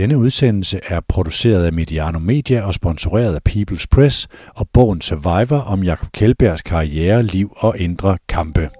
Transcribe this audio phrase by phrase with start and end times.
[0.00, 5.58] Denne udsendelse er produceret af Mediano Media og sponsoreret af People's Press og bogen Survivor
[5.58, 8.70] om Jakob Kjeldbergs karriere, liv og indre kampe.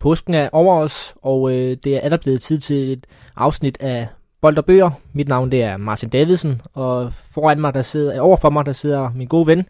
[0.00, 3.06] Påsken er over os, og øh, det er allerede blevet tid til et
[3.36, 4.08] afsnit af
[4.40, 4.90] Bold og Bøger.
[5.12, 8.72] Mit navn det er Martin Davidsen, og foran mig, der sidder, over for mig, der
[8.72, 9.64] sidder min gode ven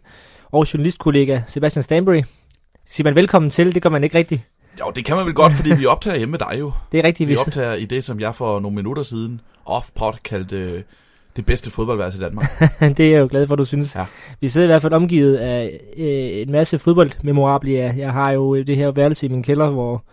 [0.51, 2.21] og journalistkollega Sebastian Stanbury.
[2.85, 4.41] Siger man velkommen til, det gør man ikke rigtigt.
[4.79, 6.71] Jo, det kan man vel godt, fordi vi optager hjemme med dig jo.
[6.91, 7.27] Det er rigtigt.
[7.29, 10.81] Vi optager i det, som jeg for nogle minutter siden off-pod kaldte øh,
[11.35, 12.49] det bedste fodboldværelse i Danmark.
[12.97, 13.95] det er jeg jo glad for, du synes.
[13.95, 14.05] Ja.
[14.39, 17.93] Vi sidder i hvert fald omgivet af øh, en masse fodboldmemorabilia.
[17.97, 20.03] Jeg har jo det her værelse i min kælder, hvor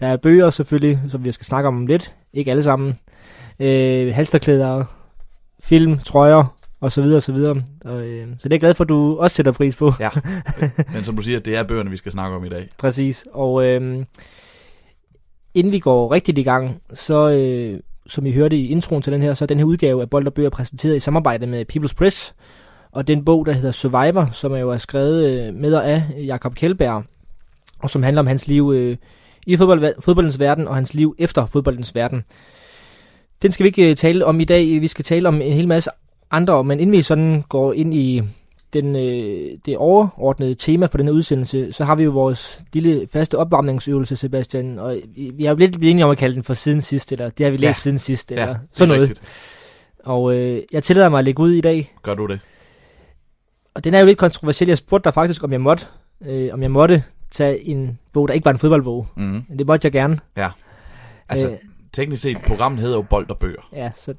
[0.00, 2.14] der er bøger selvfølgelig, som vi skal snakke om lidt.
[2.32, 2.94] Ikke alle sammen.
[3.60, 4.84] Øh, halsterklæder,
[5.60, 7.62] film, trøjer og så videre og så videre.
[7.84, 9.92] Og, øh, så det er jeg glad for, at du også sætter pris på.
[10.00, 10.10] Ja,
[10.94, 12.68] men som du siger, det er bøgerne, vi skal snakke om i dag.
[12.78, 13.26] Præcis.
[13.32, 14.04] Og øh,
[15.54, 17.30] inden vi går rigtigt i gang, så...
[17.30, 20.10] Øh, som I hørte i introen til den her, så er den her udgave af
[20.10, 22.34] Bold og Bøger præsenteret i samarbejde med People's Press.
[22.92, 26.02] Og den bog, der hedder Survivor, som er jo er skrevet øh, med og af
[26.16, 27.04] Jakob Kjeldberg,
[27.78, 28.96] og som handler om hans liv øh,
[29.46, 32.24] i fodbold, fodboldens verden og hans liv efter fodboldens verden.
[33.44, 34.80] Den skal vi ikke øh, tale om i dag.
[34.80, 35.90] Vi skal tale om en hel masse
[36.30, 38.22] andre, men inden vi sådan går ind i
[38.72, 43.38] den, øh, det overordnede tema for denne udsendelse, så har vi jo vores lille faste
[43.38, 46.80] opvarmningsøvelse, Sebastian, og vi har jo lidt blevet enige om at kalde den for siden
[46.80, 47.82] sidst, eller det har vi læst ja.
[47.82, 49.08] siden sidst, eller ja, sådan noget.
[49.08, 49.22] Rigtigt.
[50.04, 51.94] Og øh, jeg tillader mig at lægge ud i dag.
[52.02, 52.40] Gør du det?
[53.74, 54.68] Og den er jo lidt kontroversiel.
[54.68, 55.86] Jeg spurgte dig faktisk, om jeg måtte,
[56.26, 59.06] øh, om jeg måtte tage en bog, der ikke var en fodboldbog.
[59.16, 59.56] Mm-hmm.
[59.58, 60.18] Det måtte jeg gerne.
[60.36, 60.48] Ja.
[61.28, 61.58] Altså, øh,
[61.94, 63.68] teknisk set, programmet hedder jo Bold og Bøger.
[63.72, 64.14] Ja, så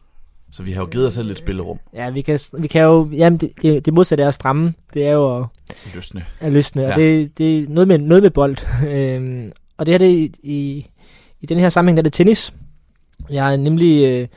[0.52, 1.80] så vi har jo givet os selv lidt spillerum.
[1.94, 3.10] Ja, vi kan, vi kan jo...
[3.12, 4.74] Jamen, det, det, det modsatte er at stramme.
[4.94, 5.46] Det er jo at...
[5.94, 6.26] Løsne.
[6.40, 6.82] At løsne.
[6.82, 6.92] Ja.
[6.92, 8.58] Og det, det er noget med, noget med bold.
[8.94, 10.88] øhm, og det her, det i, i,
[11.42, 12.54] i den her sammenhæng, der er det tennis.
[13.30, 14.28] Jeg er nemlig øh,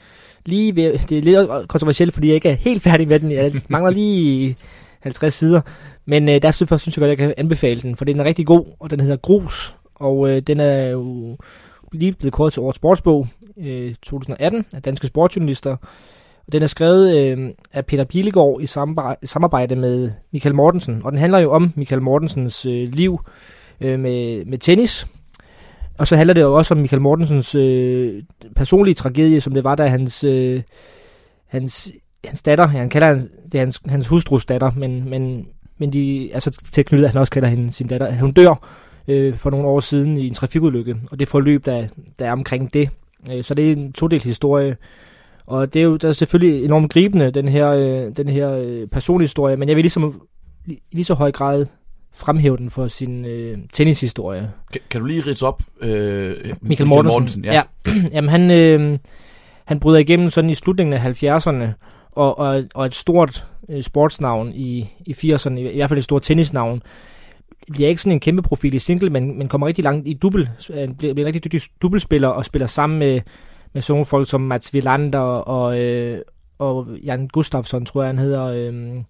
[0.46, 0.98] lige ved...
[1.08, 3.32] Det er lidt kontroversielt, fordi jeg ikke er helt færdig med den.
[3.32, 4.56] Jeg mangler lige
[5.00, 5.60] 50 sider.
[6.06, 8.46] Men øh, derfor synes jeg godt, at jeg kan anbefale den, for den er rigtig
[8.46, 9.76] god, og den hedder Grus.
[9.94, 11.36] Og øh, den er jo
[11.92, 13.26] lige blevet kort til årets sportsbog
[13.60, 15.76] øh, 2018 af Danske Sportsjournalister.
[16.46, 18.66] Og den er skrevet øh, af Peter Pilegaard i
[19.26, 21.00] samarbejde med Michael Mortensen.
[21.04, 23.20] Og den handler jo om Michael Mortensens øh, liv
[23.80, 25.06] øh, med, med tennis.
[25.98, 28.22] Og så handler det jo også om Michael Mortensens øh,
[28.56, 30.62] personlige tragedie, som det var, da hans, øh,
[31.46, 31.90] hans,
[32.24, 35.48] hans datter, ja, han kalder hans, det er hans, hans hustrus datter, men, men,
[35.78, 38.12] men de, altså tilknyttet, at han også kalder hende sin datter.
[38.12, 38.68] Hun dør
[39.08, 41.86] øh, for nogle år siden i en trafikulykke, og det forløb, der,
[42.18, 42.90] der er omkring det.
[43.32, 44.76] Øh, så det er en todelt historie,
[45.46, 48.86] og det er jo der er selvfølgelig enormt gribende, den her, øh, den her øh,
[48.86, 50.20] personlige historie, men jeg vil ligesom
[50.66, 51.66] i lige så høj grad
[52.14, 54.52] fremhæve den for sin øh, tennishistorie.
[54.72, 55.62] Kan, kan du lige ridse op?
[55.80, 57.14] Øh, Michael, Michael Mortensen.
[57.14, 57.52] Mortensen ja.
[57.52, 57.92] ja.
[58.14, 58.98] Jamen han, øh,
[59.64, 61.66] han bryder igennem sådan i slutningen af 70'erne,
[62.12, 66.04] og, og, og et stort øh, sportsnavn i, i 80'erne, i, i hvert fald et
[66.04, 66.82] stort tennisnavn
[67.72, 70.48] bliver ikke sådan en kæmpe profil i single, men, men kommer rigtig langt i dubbel,
[70.70, 73.20] øh, bliver, bliver en rigtig dygtig dubbelspiller og spiller sammen med,
[73.72, 76.18] med sådan nogle folk som Mats Villander og, øh,
[76.58, 79.02] og Jan Gustafsson, tror jeg han hedder, øh,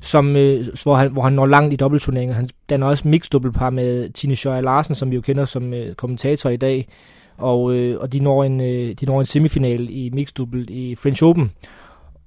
[0.00, 2.34] som, øh, hvor, han, hvor han når langt i dobbeltturneringer.
[2.34, 5.94] Han danner også mixed dobbeltpar med Tine Schøjer Larsen, som vi jo kender som øh,
[5.94, 6.88] kommentator i dag,
[7.36, 11.24] og, øh, og de, når en, øh, de når en semifinal i mixed i French
[11.24, 11.50] Open.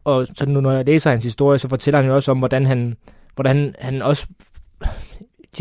[0.04, 2.66] Og så nu, når jeg læser hans historie, så fortæller han jo også om, hvordan
[2.66, 2.96] han,
[3.36, 4.28] hvordan han også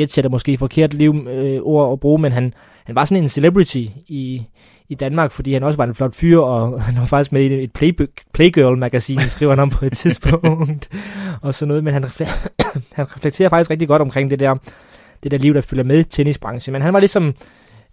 [0.00, 2.54] jetsætter måske forkert liv, øh, ord at bruge, men han,
[2.84, 4.46] han var sådan en celebrity i,
[4.88, 7.64] i Danmark, fordi han også var en flot fyr, og han var faktisk med i
[7.64, 7.92] et play,
[8.34, 10.88] Playgirl-magasin, skriver han om på et tidspunkt,
[11.42, 12.48] og sådan noget, men han, reflekterer,
[12.96, 14.54] han reflekterer faktisk rigtig godt omkring det der,
[15.22, 17.34] det der liv, der følger med tennisbranchen, men han var ligesom,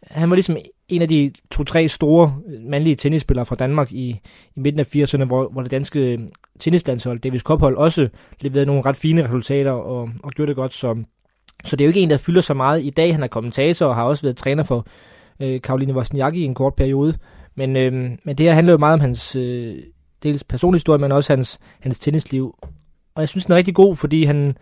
[0.04, 0.58] han var ligesom
[0.90, 4.20] en af de to-tre store mandlige tennisspillere fra Danmark i,
[4.56, 6.20] i midten af 80'erne, hvor, hvor det danske øh,
[6.60, 11.06] tennislandshold, Davis Cup-hold, også leverede nogle ret fine resultater og, og gjorde det godt, som
[11.64, 13.14] så det er jo ikke en, der fylder så meget i dag.
[13.14, 14.88] Han er kommentator og har også været træner for
[15.40, 17.14] øh, Karoline Wozniacki i en kort periode.
[17.56, 19.76] Men, øh, men det her handler jo meget om hans øh,
[20.24, 22.56] dels personlige historie, men også hans, hans tennisliv.
[23.16, 24.58] Og jeg synes, den er rigtig god, fordi han,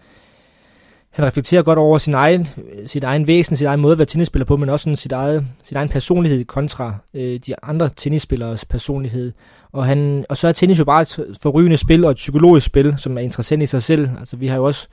[1.09, 2.47] han reflekterer godt over sin egen,
[2.85, 5.45] sit egen væsen, sin egen måde at være tennisspiller på, men også sådan sit, eget,
[5.63, 9.31] sit egen personlighed kontra øh, de andre tennisspillers personlighed.
[9.71, 12.93] Og, han, og så er tennis jo bare et forrygende spil og et psykologisk spil,
[12.97, 14.09] som er interessant i sig selv.
[14.19, 14.87] Altså vi har jo også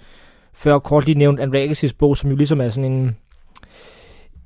[0.54, 3.16] før kort lige nævnt Andre Agassi's bog, som jo ligesom er sådan en,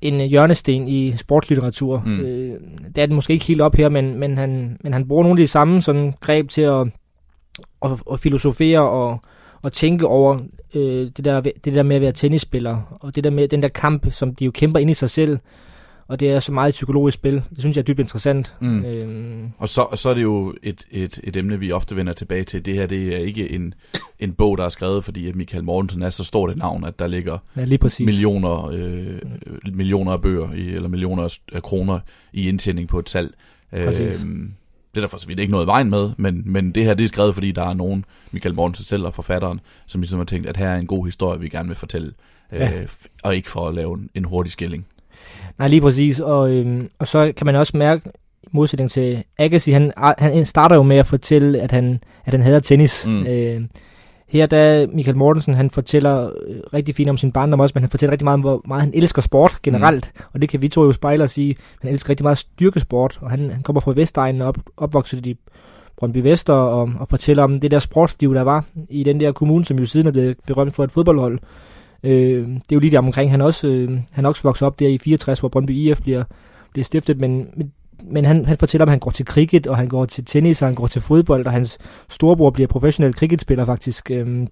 [0.00, 2.02] en hjørnesten i sportslitteratur.
[2.06, 2.20] Mm.
[2.20, 2.60] Øh,
[2.94, 5.40] det er den måske ikke helt op her, men, men, han, men han bruger nogle
[5.40, 6.86] af de samme sådan greb til at,
[7.80, 9.20] og, og filosofere og,
[9.62, 10.38] og tænke over
[10.74, 13.68] øh, det, der, det der med at være tennisspiller, og det der med den der
[13.68, 15.38] kamp, som de jo kæmper ind i sig selv,
[16.08, 17.34] og det er så meget et psykologisk spil.
[17.34, 18.54] Det synes jeg er dybt interessant.
[18.60, 18.84] Mm.
[18.84, 19.50] Øhm.
[19.58, 22.66] Og så, så er det jo et, et, et emne, vi ofte vender tilbage til.
[22.66, 23.74] Det her det er ikke en,
[24.18, 26.98] en bog, der er skrevet, fordi at Michael Mortensen er så stort et navn, at
[26.98, 28.06] der ligger ja, lige præcis.
[28.06, 29.18] millioner, øh,
[29.72, 32.00] millioner af bøger, i, eller millioner af kroner
[32.32, 33.34] i indtjening på et salg.
[33.70, 34.24] Præcis.
[34.24, 34.52] Øhm,
[34.94, 36.94] det er der for så vidt ikke noget i vejen med, men, men det her
[36.94, 40.24] det er skrevet, fordi der er nogen, Michael Mortensen selv og forfatteren, som ligesom har
[40.24, 42.12] tænkt, at her er en god historie, vi gerne vil fortælle,
[42.52, 42.80] ja.
[42.80, 42.88] øh,
[43.22, 44.86] og ikke for at lave en, en hurtig skilling.
[45.58, 46.20] Nej, lige præcis.
[46.20, 48.02] Og, øhm, og så kan man også mærke,
[48.42, 52.42] i modsætning til Agassi, han, han starter jo med at fortælle, at han, at han
[52.42, 53.06] hader tennis.
[53.06, 53.26] Mm.
[53.26, 53.60] Øh,
[54.28, 57.90] her der Michael Mortensen, han fortæller øh, rigtig fint om sin barndom også, men han
[57.90, 60.12] fortæller rigtig meget om, hvor meget han elsker sport generelt.
[60.14, 60.22] Mm.
[60.32, 61.56] Og det kan vi to jo spejle og sige.
[61.82, 65.36] Han elsker rigtig meget styrkesport, og han, han kommer fra Vestegnen op, opvokset i
[65.96, 69.64] Brøndby Vester, og, og fortæller om det der sportsliv, der var i den der kommune,
[69.64, 71.38] som jo siden er blevet berømt for et fodboldhold.
[72.02, 74.88] Øh, det er jo lige der omkring, han også, øh, han også vokset op der
[74.88, 76.24] i 64, hvor Brøndby IF bliver,
[76.72, 77.72] bliver stiftet, men, men,
[78.10, 80.68] men han, han fortæller, at han går til cricket, og han går til tennis, og
[80.68, 81.78] han går til fodbold, og hans
[82.08, 84.10] storebror bliver professionel cricketspiller faktisk.
[84.10, 84.46] Øh,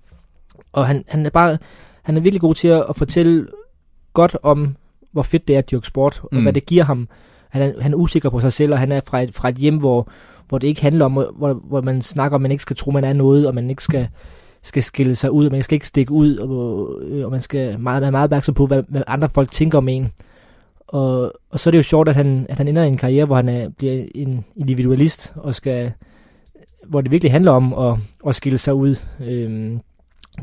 [0.73, 1.59] og han, han er bare,
[2.03, 3.47] han er virkelig god til at, at fortælle
[4.13, 4.77] godt om,
[5.13, 6.43] hvor fedt det er at dyrke sport, og mm.
[6.43, 7.09] hvad det giver ham.
[7.51, 9.57] Han er, han er usikker på sig selv, og han er fra et, fra et
[9.57, 10.09] hjem, hvor,
[10.49, 13.05] hvor det ikke handler om, hvor, hvor man snakker om, man ikke skal tro, man
[13.05, 14.09] er noget, og man ikke skal
[14.67, 17.81] skal skille sig ud, og man skal ikke stikke ud, og, øh, og man skal
[17.81, 20.13] meget, være meget opmærksom på, hvad, hvad andre folk tænker om en.
[20.89, 23.27] Og, og så er det jo sjovt, at han, at han ender i en karriere,
[23.27, 25.93] hvor han er, bliver en individualist, og skal,
[26.89, 28.97] hvor det virkelig handler om at, at skille sig ud.
[29.21, 29.81] Øhm,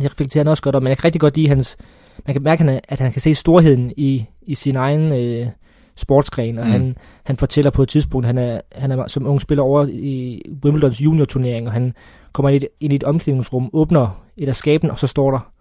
[0.01, 1.77] det reflekterer han også godt om, men jeg kan rigtig godt lide hans,
[2.25, 5.47] man kan mærke, at han kan se storheden i, i sin egen øh,
[5.95, 6.71] sportsgren, og mm.
[6.71, 10.41] han, han fortæller på et tidspunkt, han er, han er som ung spiller over i
[10.65, 11.93] Wimbledons junior-turnering, og han
[12.33, 15.31] kommer ind i, et, ind i et omklædningsrum, åbner et af skaben, og så står
[15.31, 15.51] der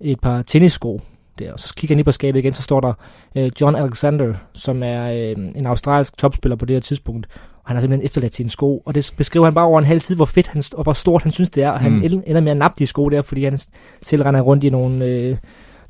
[0.00, 1.00] et par tennissko
[1.38, 1.52] der.
[1.52, 2.92] Og så kigger han lige på skabet igen, så står der
[3.36, 7.26] øh, John Alexander, som er øh, en australsk topspiller på det her tidspunkt.
[7.34, 8.78] Og han har simpelthen efterladt sine sko.
[8.78, 11.22] Og det beskriver han bare over en halv tid, hvor fedt han, og hvor stort
[11.22, 11.70] han synes det er.
[11.70, 12.22] Og han mm.
[12.26, 13.58] ender med at nappe de sko der, fordi han
[14.02, 15.04] selv render rundt i nogle...
[15.04, 15.36] Øh,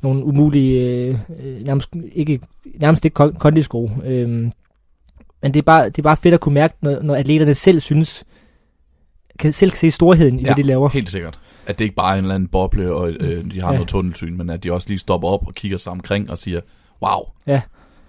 [0.01, 2.39] nogle umulige, øh, øh nærmest ikke,
[2.79, 3.89] nærmest ikke kondisko.
[4.05, 7.53] Øh, men det er, bare, det er bare fedt at kunne mærke, når, når atleterne
[7.53, 8.23] selv synes,
[9.39, 10.89] kan selv se storheden i, ja, hvad de laver.
[10.89, 11.39] helt sikkert.
[11.67, 13.73] At det ikke bare er en eller anden boble, og øh, de har ja.
[13.73, 16.61] noget tunnelsyn, men at de også lige stopper op og kigger sig omkring og siger,
[17.01, 17.61] wow, ja.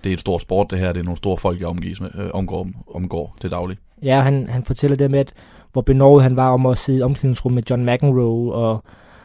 [0.05, 2.11] det er et stort sport det her, det er nogle store folk, jeg omgives med,
[2.15, 3.76] øh, omgår, omgår til daglig.
[4.03, 5.32] Ja, han, han fortæller det med, at
[5.73, 8.85] hvor benovet han var om at sidde i omklædningsrum med John McEnroe og, og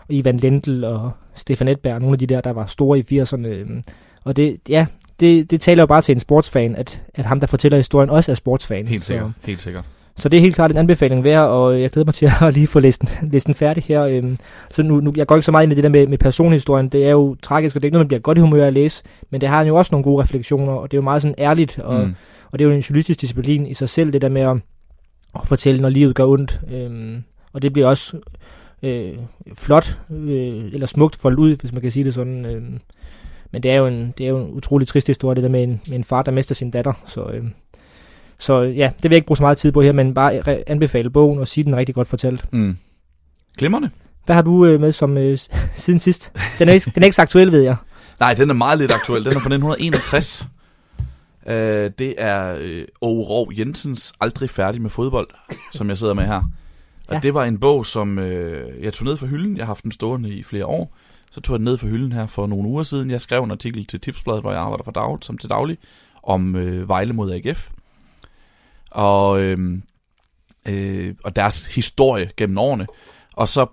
[0.09, 3.81] Ivan Lendl og Stefan Edberg, nogle af de der, der var store i 80'erne.
[4.23, 4.85] Og det, ja,
[5.19, 8.31] det, det taler jo bare til en sportsfan, at, at ham, der fortæller historien, også
[8.31, 8.87] er sportsfan.
[8.87, 9.47] Helt sikkert, så.
[9.47, 9.85] helt sikkert.
[10.19, 12.67] Så det er helt klart en anbefaling værd, og jeg glæder mig til at lige
[12.67, 14.03] få listen, listen færdig her.
[14.03, 14.37] Øhm.
[14.71, 16.89] Så nu, nu, jeg går ikke så meget ind i det der med, med personhistorien.
[16.89, 18.73] Det er jo tragisk, og det er ikke noget, man bliver godt i humør at
[18.73, 19.03] læse.
[19.29, 21.79] Men det har jo også nogle gode refleksioner, og det er jo meget sådan ærligt,
[21.79, 22.15] og, mm.
[22.51, 24.57] og det er jo en journalistisk disciplin i sig selv, det der med at,
[25.35, 26.61] at fortælle, når livet gør ondt.
[26.71, 27.23] Øhm.
[27.53, 28.17] Og det bliver også
[28.83, 29.13] øh,
[29.53, 32.45] flot, øh, eller smukt foldet ud, hvis man kan sige det sådan.
[32.45, 32.61] Øh.
[33.51, 35.63] Men det er, jo en, det er jo en utrolig trist historie, det der med
[35.63, 36.93] en, med en far, der mister sin datter.
[37.05, 37.43] Så, øh,
[38.39, 41.09] så ja, det vil jeg ikke bruge så meget tid på her, men bare anbefale
[41.09, 42.53] bogen og sige den rigtig godt fortalt.
[42.53, 42.77] Mm.
[43.57, 43.89] Glimrende.
[44.25, 45.37] Hvad har du øh, med som øh,
[45.75, 46.31] siden sidst?
[46.59, 47.75] Den er, ikke, den er ikke så aktuel, ved jeg.
[48.19, 49.25] Nej, den er meget lidt aktuel.
[49.25, 50.47] Den er fra 1961.
[51.45, 55.27] Uh, øh, det er uh, Ove Rov Jensens Aldrig færdig med fodbold,
[55.71, 56.41] som jeg sidder med her.
[57.07, 57.19] Og ja.
[57.19, 58.25] det var en bog, som uh,
[58.81, 59.57] jeg tog ned fra hylden.
[59.57, 60.95] Jeg har haft den stående i flere år.
[61.31, 63.11] Så tog jeg den ned fra hylden her for nogle uger siden.
[63.11, 65.77] Jeg skrev en artikel til Tipsbladet, hvor jeg arbejder for dag, som til daglig,
[66.23, 67.69] om uh, Vejle mod AGF
[68.91, 69.81] og, øh,
[70.67, 72.87] øh, og deres historie gennem årene.
[73.35, 73.65] Og så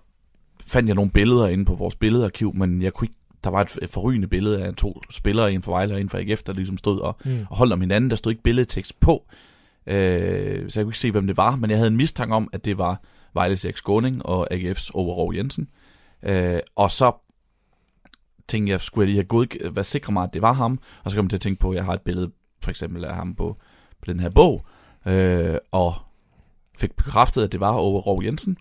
[0.61, 3.91] fandt jeg nogle billeder inde på vores billedarkiv, men jeg kunne ikke der var et
[3.91, 7.01] forrygende billede af to spillere, en for Vejle og en for AGF, der ligesom stod
[7.01, 7.47] og, mm.
[7.51, 8.11] og holdt om hinanden.
[8.11, 9.27] Der stod ikke billedtekst på,
[9.87, 12.49] øh, så jeg kunne ikke se, hvem det var, men jeg havde en mistanke om,
[12.53, 13.01] at det var
[13.35, 15.69] Vejles Erik Skåning og AGF's Overov Jensen.
[16.23, 17.13] Øh, og så
[18.49, 21.11] tænkte jeg, skulle jeg lige have god, være sikker mig, at det var ham, og
[21.11, 22.31] så kom jeg til at tænke på, at jeg har et billede
[22.63, 23.57] for eksempel af ham på,
[24.01, 24.67] på den her bog,
[25.07, 25.95] øh, og
[26.79, 28.59] fik bekræftet, at det var over Rov Jensen.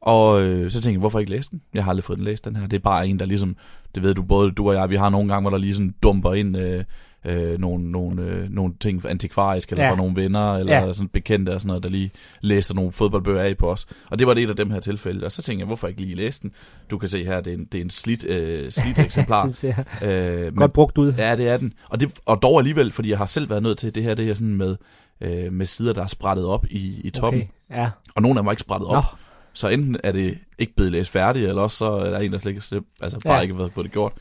[0.00, 1.62] Og øh, så tænkte jeg, hvorfor ikke læse den?
[1.74, 2.66] Jeg har aldrig fået den læst, den her.
[2.66, 3.56] Det er bare en, der ligesom,
[3.94, 5.94] det ved du, både du og jeg, vi har nogle gange, hvor der lige sådan
[6.02, 6.84] dumper ind øh,
[7.24, 9.90] øh, nogle, nogle, øh, nogle ting antikvarisk, eller ja.
[9.90, 10.92] fra nogle venner, eller ja.
[10.92, 13.86] sådan bekendte og sådan noget, der lige læser nogle fodboldbøger af på os.
[14.10, 15.26] Og det var det et af dem her tilfælde.
[15.26, 16.52] Og så tænkte jeg, hvorfor ikke lige læse den?
[16.90, 19.46] Du kan se her, det er en, det er en slidt, øh, slidt eksemplar.
[19.46, 21.12] det ser øh, men, Godt brugt ud.
[21.12, 21.72] Ja, det er den.
[21.88, 24.30] Og, det, og dog alligevel, fordi jeg har selv været nødt til, det her det
[24.30, 24.76] er sådan med
[25.20, 27.42] øh, med sider, der er sprættet op i, i toppen.
[27.42, 27.90] Okay, ja.
[28.14, 29.04] Og nogle af dem var ikke sprættet op.
[29.52, 32.38] Så enten er det ikke blevet læst færdigt, eller også så er der en, der
[32.38, 33.40] slet ikke, altså bare ja.
[33.40, 34.12] ikke har fået det gjort.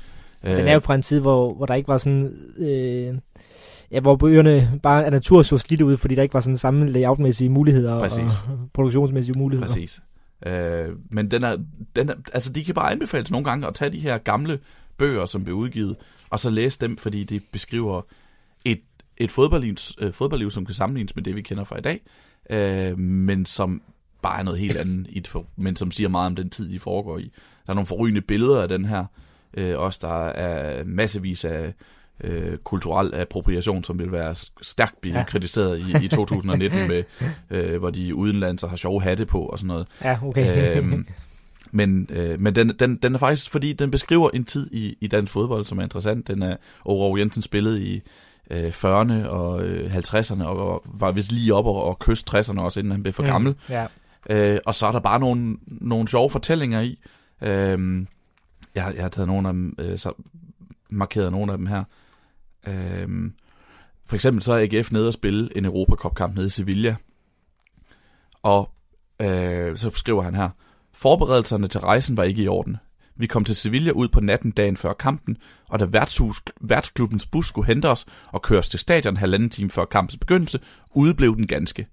[0.43, 2.37] Den er jo øh, fra en tid, hvor, hvor der ikke var sådan...
[2.57, 3.15] Øh,
[3.91, 6.89] ja, hvor bøgerne bare af natur så slidt ud, fordi der ikke var sådan samme
[6.89, 8.41] layoutmæssige muligheder Præcis.
[8.47, 9.67] og produktionsmæssige muligheder.
[9.67, 10.01] Præcis.
[10.45, 11.57] Øh, men den er,
[11.95, 14.59] den er, altså de kan bare anbefales nogle gange at tage de her gamle
[14.97, 15.95] bøger, som blev udgivet,
[16.29, 18.01] og så læse dem, fordi de beskriver
[19.19, 22.01] et, fodboldliv, øh, fodboldliv, som kan sammenlignes med det, vi kender fra i dag,
[22.49, 23.81] øh, men som
[24.21, 26.79] bare er noget helt andet, i et, men som siger meget om den tid, de
[26.79, 27.31] foregår i.
[27.65, 29.05] Der er nogle forrygende billeder af den her,
[29.53, 31.73] øh, også der er massevis af
[32.23, 35.23] øh, kulturel appropriation, som vil være stærkt blive ja.
[35.23, 37.03] kritiseret i, i 2019, med,
[37.49, 39.87] øh, hvor de udenlands har sjove hatte på og sådan noget.
[40.03, 40.77] Ja, okay.
[40.77, 41.07] øhm,
[41.71, 45.07] men øh, men den, den, den er faktisk, fordi den beskriver en tid i, i
[45.07, 46.27] dansk fodbold, som er interessant.
[46.27, 48.01] Den er Ove Jensen spillet i
[48.49, 52.79] øh, 40'erne og øh, 50'erne, og var vist lige op og, og kyst 60'erne også,
[52.79, 53.55] inden han blev for mm, gammel.
[53.69, 53.87] Ja.
[54.29, 56.99] Øh, og så er der bare nogle, nogle sjove fortællinger i.
[57.41, 58.05] Øh,
[58.75, 60.13] jeg, jeg har taget nogle af dem, øh, så
[60.89, 61.83] markeret nogle af dem her.
[62.67, 63.31] Øh,
[64.05, 66.95] for eksempel så er AGF nede og spille en Europacup-kamp nede i Sevilla.
[68.43, 68.71] Og
[69.21, 70.49] øh, så skriver han her,
[70.93, 72.77] Forberedelserne til rejsen var ikke i orden.
[73.19, 75.37] Vi kom til Sevilla ud på natten dagen før kampen,
[75.69, 79.69] og da værtshus, værtsklubbens bus skulle hente os og køre os til stadion halvanden time
[79.69, 80.59] før kampens begyndelse,
[80.93, 81.87] udeblev den ganske.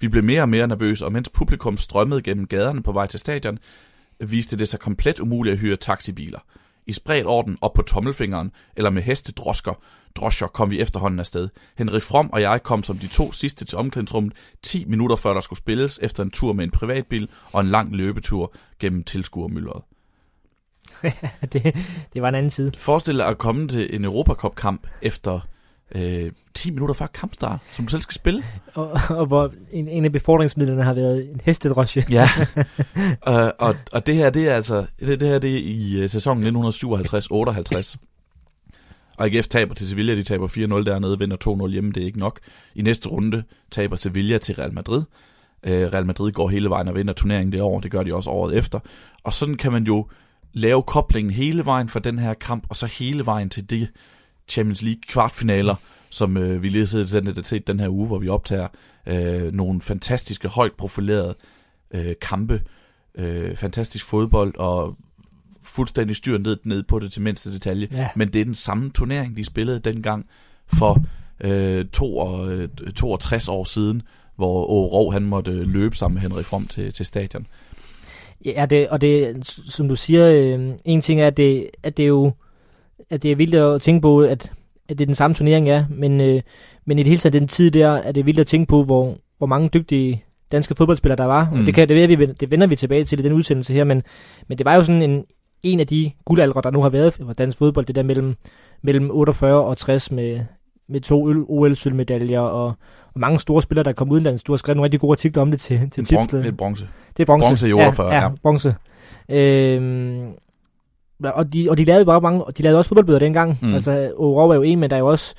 [0.00, 3.20] Vi blev mere og mere nervøse, og mens publikum strømmede gennem gaderne på vej til
[3.20, 3.58] stadion,
[4.20, 6.38] viste det sig komplet umuligt at hyre taxibiler.
[6.86, 9.82] I spredt orden op på tommelfingeren, eller med hestedrosker,
[10.16, 11.48] droscher kom vi efterhånden afsted.
[11.78, 15.40] Henry From og jeg kom som de to sidste til omklædningsrummet 10 minutter før der
[15.40, 19.82] skulle spilles, efter en tur med en privatbil og en lang løbetur gennem tilskuermyldret.
[21.52, 21.76] det,
[22.14, 22.72] det var en anden side.
[22.78, 25.40] Forestil dig at komme til en Europacup-kamp efter
[25.94, 28.44] øh, 10 minutter før kampstart, som du selv skal spille.
[28.74, 32.04] Og, og hvor en, en af befordringsmidlerne har været en hestedrosje.
[32.10, 32.28] ja,
[33.26, 36.10] uh, og, og det her, det er altså, det, det her det er i uh,
[36.10, 37.96] sæsonen 1957-58.
[39.16, 42.18] Og AGF taber til Sevilla, de taber 4-0 dernede, vinder 2-0 hjemme, det er ikke
[42.18, 42.40] nok.
[42.74, 45.02] I næste runde taber Sevilla til Real Madrid.
[45.66, 48.30] Uh, Real Madrid går hele vejen og vinder turneringen det år, det gør de også
[48.30, 48.78] året efter.
[49.24, 50.06] Og sådan kan man jo
[50.52, 53.88] lave koblingen hele vejen fra den her kamp, og så hele vejen til det
[54.48, 55.74] Champions League kvartfinaler,
[56.10, 58.68] som øh, vi lige har set den her uge, hvor vi optager
[59.06, 61.34] øh, nogle fantastiske, højt profilerede
[61.90, 62.62] øh, kampe,
[63.14, 64.96] øh, fantastisk fodbold og
[65.62, 67.88] fuldstændig styr ned, ned på det til mindste detalje.
[67.92, 68.08] Ja.
[68.16, 70.26] Men det er den samme turnering, de spillede dengang
[70.66, 71.04] for
[71.40, 74.02] øh, to og, øh, 62 år siden,
[74.36, 77.46] hvor Åre han måtte løbe sammen med Henrik From til, til stadion.
[78.46, 82.02] Ja, det, og det, som du siger, øh, en ting er, at det, at det
[82.02, 82.32] er jo
[83.10, 84.52] at det er vildt at tænke på, at,
[84.88, 86.42] at det er den samme turnering, ja, men, øh,
[86.84, 89.14] men i det hele taget den tid der, er det vildt at tænke på, hvor,
[89.38, 91.50] hvor mange dygtige danske fodboldspillere der var.
[91.52, 91.60] Mm.
[91.60, 94.02] Og det, kan, det, vi, det vender vi tilbage til i den udsendelse her, men,
[94.48, 95.24] men det var jo sådan en,
[95.62, 98.34] en af de guldaldre, der nu har været for dansk fodbold, det der mellem,
[98.82, 100.40] mellem 48 og 60 med,
[100.88, 102.74] med to OL-sølvmedaljer og,
[103.14, 104.42] og mange store spillere, der kom udenlands.
[104.42, 106.32] Du har skrevet nogle rigtig gode artikler om det til, til tipset.
[106.32, 106.88] Det er bronze.
[107.16, 107.46] Det er bronze.
[107.46, 108.14] Bronze i 48, ja.
[108.14, 108.30] ja, ja.
[108.42, 108.74] bronze.
[109.28, 110.32] Øhm,
[111.24, 113.58] og de, og de lavede bare mange, og de lavede også fodboldbøder dengang.
[113.62, 113.74] Mm.
[113.74, 115.34] Altså, Oro er jo en, men der er jo også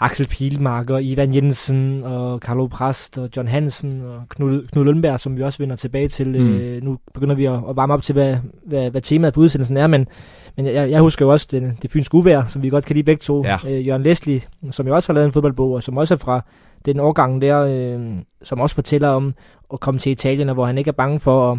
[0.00, 5.20] Axel Pilmark og Ivan Jensen og Carlo Prast og John Hansen og Knud, Knud Lundberg,
[5.20, 6.28] som vi også vender tilbage til.
[6.28, 6.54] Mm.
[6.54, 9.76] Øh, nu begynder vi at, at varme op til, hvad, hvad, hvad temaet for udsendelsen
[9.76, 10.06] er, men,
[10.56, 13.04] men jeg, jeg husker jo også det, det fynske uvær, som vi godt kan lide
[13.04, 13.44] begge to.
[13.44, 13.56] Ja.
[13.66, 14.40] Øh, Jørgen Leslie,
[14.70, 16.44] som jo også har lavet en fodboldbog, og som også er fra
[16.86, 19.34] den årgang der, øh, som også fortæller om
[19.72, 21.58] at komme til Italien, og hvor han ikke er bange for at,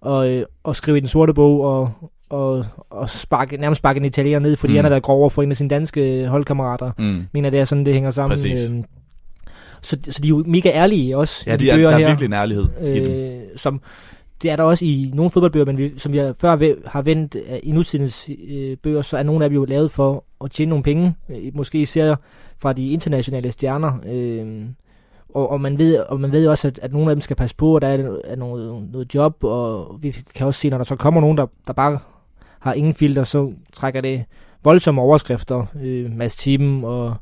[0.00, 1.90] og, øh, og skrive i den sorte bog og,
[2.30, 4.76] og, og sparke, nærmest sparke en italiener ned, fordi mm.
[4.76, 6.90] han har været grov for en af sine danske holdkammerater.
[6.98, 7.24] Mm.
[7.32, 8.30] Mener, det er sådan, det hænger sammen.
[8.30, 8.68] Præcis.
[8.70, 8.84] Øhm,
[9.82, 11.44] så, så de er jo mega ærlige også.
[11.46, 13.10] Ja, de er, der er her, virkelig en ærlighed øh, i dem.
[13.10, 13.80] Øh, som,
[14.42, 17.56] det er der også i nogle fodboldbøger, men vi, som vi før har vendt uh,
[17.62, 20.82] i nutidens uh, bøger, så er nogle af dem jo lavet for at tjene nogle
[20.82, 21.14] penge.
[21.54, 22.14] Måske især
[22.62, 23.92] fra de internationale stjerner.
[23.92, 24.68] Uh,
[25.34, 27.56] og, og, man ved, og man ved også, at, at nogle af dem skal passe
[27.56, 30.84] på, og der er, er noget, noget job, og vi kan også se, når der
[30.84, 31.98] så kommer nogen, der, der bare
[32.58, 34.24] har ingen filter, så trækker det
[34.64, 35.66] voldsomme overskrifter.
[35.82, 37.14] Øh, Mads Thiem og,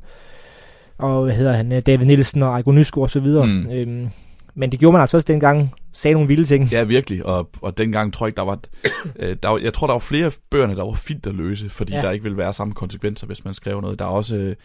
[0.99, 3.47] og hvad hedder han, øh, David Nielsen og Ejko Nysko og så videre.
[3.47, 3.71] Mm.
[3.71, 4.09] Øhm,
[4.55, 6.65] men det gjorde man altså også dengang, sagde nogle vilde ting.
[6.65, 8.61] Ja, virkelig, og, og dengang tror jeg ikke, der var,
[9.21, 12.01] øh, der var, jeg tror, der var flere bøgerne, der var filterløse, fordi ja.
[12.01, 13.99] der ikke ville være samme konsekvenser, hvis man skrev noget.
[13.99, 14.57] Der er også, øh,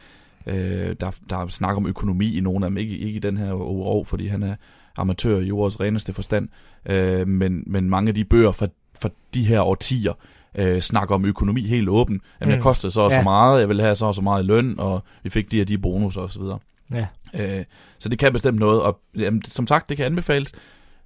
[0.45, 3.53] der, der er snak om økonomi i nogle af dem, ikke, ikke i den her
[3.53, 4.55] uro, fordi han er
[4.97, 6.49] amatør i ordets reneste forstand,
[6.85, 8.67] øh, men, men mange af de bøger fra,
[9.01, 10.13] fra de her årtier,
[10.55, 12.21] øh, snakker om økonomi helt åben.
[12.41, 12.55] Jamen, mm.
[12.55, 13.17] jeg kostede så og ja.
[13.17, 15.61] så meget, jeg vil have så og så meget i løn, og vi fik de
[15.61, 16.59] og de bonus og så videre.
[16.91, 17.07] Ja.
[17.33, 17.65] Øh,
[17.99, 20.51] så det kan bestemt noget, og jamen, som sagt, det kan anbefales.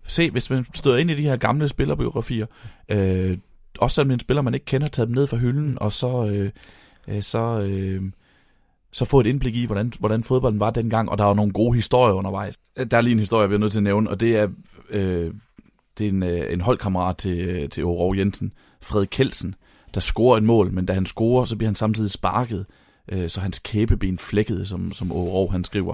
[0.04, 2.46] se, hvis man støder ind i de her gamle spillerbiografier,
[2.90, 3.38] øh,
[3.80, 6.52] også selvom en spiller, man ikke kender, taget dem ned fra hylden, og så, øh,
[7.08, 8.02] øh, så, øh,
[8.92, 11.52] så få et indblik i, hvordan, hvordan fodbolden var dengang, og der er jo nogle
[11.52, 12.60] gode historier undervejs.
[12.78, 14.48] Øh, der er lige en historie, jeg bliver nødt til at nævne, og det er,
[14.90, 15.34] øh,
[15.98, 19.56] det er en, øh, en holdkammerat til, øh, til Aarhus Jensen, Fred Kelsen,
[19.94, 22.66] der scorer et mål, men da han scorer, så bliver han samtidig sparket,
[23.12, 25.94] øh, så hans kæbeben flækkede, som, som Aarhus han skriver.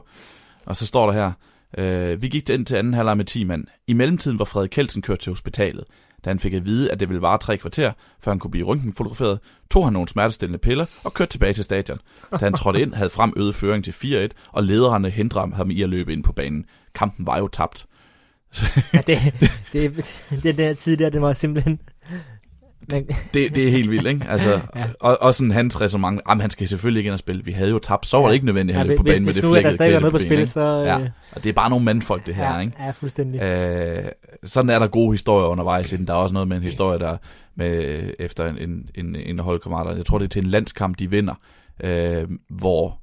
[0.66, 1.32] Og så står der her,
[1.78, 3.66] øh, vi gik ind til anden halvleg med 10 mand.
[3.88, 5.84] I mellemtiden var Frederik Kelsen kørt til hospitalet.
[6.26, 8.66] Da han fik at vide, at det ville vare tre kvarter, før han kunne blive
[8.66, 9.40] røntgenfotograferet,
[9.72, 11.98] tog han nogle smertestillende piller og kørte tilbage til stadion.
[12.32, 15.82] Da han trådte ind, havde frem øget føring til 4-1, og lederne hindrede ham i
[15.82, 16.66] at løbe ind på banen.
[16.96, 17.86] Kampen var jo tabt.
[18.94, 21.80] ja, det, det, det, det der tid der, det var simpelthen
[22.92, 23.08] men...
[23.34, 24.26] det, det er helt vildt, ikke?
[24.30, 24.84] Altså, ja.
[25.00, 27.70] og, og sådan hans resonemang, jamen han skal selvfølgelig ikke ind og spille, vi havde
[27.70, 29.80] jo tabt, så var det ikke nødvendigt, at ja, på banen med det flækkede Hvis
[29.80, 30.62] nu er der noget på spil, så...
[30.62, 31.00] Ja.
[31.00, 32.74] Øh, og det er bare nogle mandfolk, det her, ja, ikke?
[32.80, 33.42] Ja, fuldstændig.
[33.42, 34.06] Øh,
[34.44, 37.18] sådan er der gode historier undervejs, der er også noget med en historie, der
[37.56, 41.34] med, efter en, en, en holdkammerat, jeg tror det er til en landskamp, de vinder,
[41.84, 43.00] øh, hvor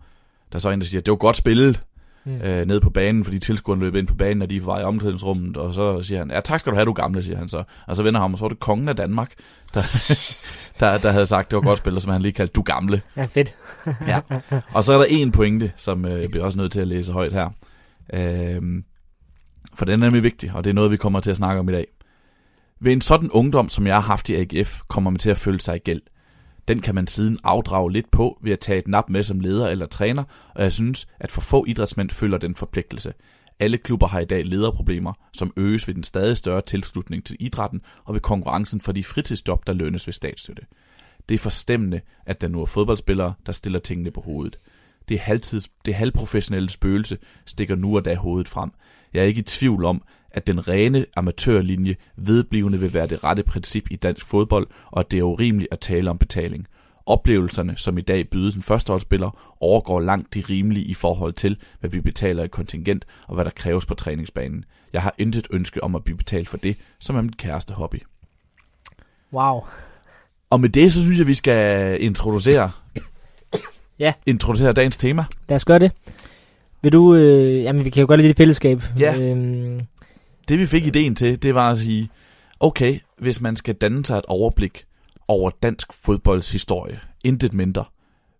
[0.53, 1.83] der så er en, der siger, det var godt spillet,
[2.25, 2.41] mm.
[2.43, 5.57] øh, ned på banen, fordi tilskuerne løb ind på banen, og de var i omklædningsrummet,
[5.57, 7.63] og så siger han, ja tak skal du have, du gamle, siger han så.
[7.87, 9.33] Og så vender ham, og så var det kongen af Danmark,
[9.75, 9.83] der,
[10.81, 13.03] der, der havde sagt, det var godt spillet, som han lige kaldte, du gamle.
[13.17, 13.57] Ja, fedt.
[14.09, 14.21] ja.
[14.75, 17.13] Og så er der en pointe, som øh, jeg bliver også nødt til at læse
[17.13, 17.49] højt her.
[18.13, 18.63] Øh,
[19.75, 21.69] for den er nemlig vigtig, og det er noget, vi kommer til at snakke om
[21.69, 21.87] i dag.
[22.81, 25.61] Ved en sådan ungdom, som jeg har haft i AGF, kommer man til at føle
[25.61, 26.03] sig i gæld.
[26.69, 29.69] Den kan man siden afdrage lidt på ved at tage et nap med som leder
[29.69, 33.13] eller træner, og jeg synes, at for få idrætsmænd følger den forpligtelse.
[33.61, 37.81] Alle klubber har i dag lederproblemer, som øges ved den stadig større tilslutning til idrætten
[38.05, 40.63] og ved konkurrencen for de fritidsjob, der lønnes ved statsstøtte.
[41.29, 44.59] Det er forstemmende, at der nu er fodboldspillere, der stiller tingene på hovedet.
[45.09, 48.71] Det, halvtids, det halvprofessionelle spøgelse stikker nu og da hovedet frem.
[49.15, 50.03] Jeg er ikke i tvivl om,
[50.35, 55.11] at den rene amatørlinje vedblivende vil være det rette princip i dansk fodbold, og at
[55.11, 56.67] det er urimeligt at tale om betaling.
[57.07, 61.91] Oplevelserne, som i dag bydes en førsteholdsspiller, overgår langt de rimelige i forhold til, hvad
[61.91, 64.65] vi betaler i kontingent og hvad der kræves på træningsbanen.
[64.93, 68.03] Jeg har intet ønske om at blive betalt for det, som er mit kæreste hobby.
[69.33, 69.61] Wow.
[70.51, 72.71] Og med det, så synes jeg, vi skal introducere,
[73.99, 74.13] ja.
[74.27, 75.25] introducere dagens tema.
[75.49, 75.93] Lad os gøre det.
[76.83, 78.83] Vil du, øh, jamen vi kan jo gøre lidt i fællesskab.
[78.99, 79.21] Ja.
[79.21, 79.81] Øhm,
[80.49, 82.09] det vi fik ideen til, det var at sige,
[82.61, 84.85] okay, hvis man skal danne sig et overblik
[85.29, 87.85] over dansk fodbolds historie, intet mindre,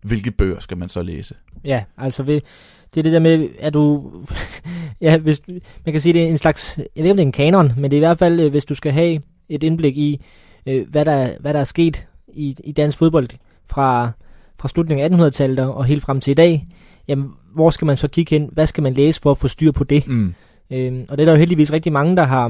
[0.01, 1.35] hvilke bøger skal man så læse?
[1.63, 4.11] Ja, altså det er det der med, at du,
[5.01, 5.41] ja, hvis,
[5.85, 7.71] man kan sige, det er en slags, jeg ved ikke om det er en kanon,
[7.77, 10.21] men det er i hvert fald, øh, hvis du skal have et indblik i,
[10.65, 13.27] øh, hvad, der, hvad der er sket i, i dansk fodbold
[13.65, 14.11] fra,
[14.59, 16.65] fra slutningen af 1800-tallet og helt frem til i dag,
[17.07, 18.49] jamen, hvor skal man så kigge hen?
[18.51, 20.07] Hvad skal man læse for at få styr på det?
[20.07, 20.33] Mm.
[20.73, 22.47] Øhm, og det er der jo heldigvis rigtig mange, der har,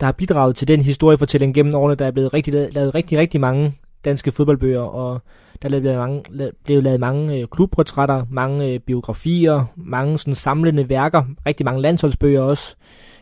[0.00, 1.94] der har bidraget til den historiefortælling gennem årene.
[1.94, 5.22] Der er blevet rigtig, lavet, lavet rigtig, rigtig mange danske fodboldbøger, og
[5.62, 6.22] der er blevet, mange,
[6.64, 12.40] blevet lavet mange øh, klubportrætter, mange øh, biografier, mange sådan samlende værker, rigtig mange landsholdsbøger
[12.40, 12.76] også.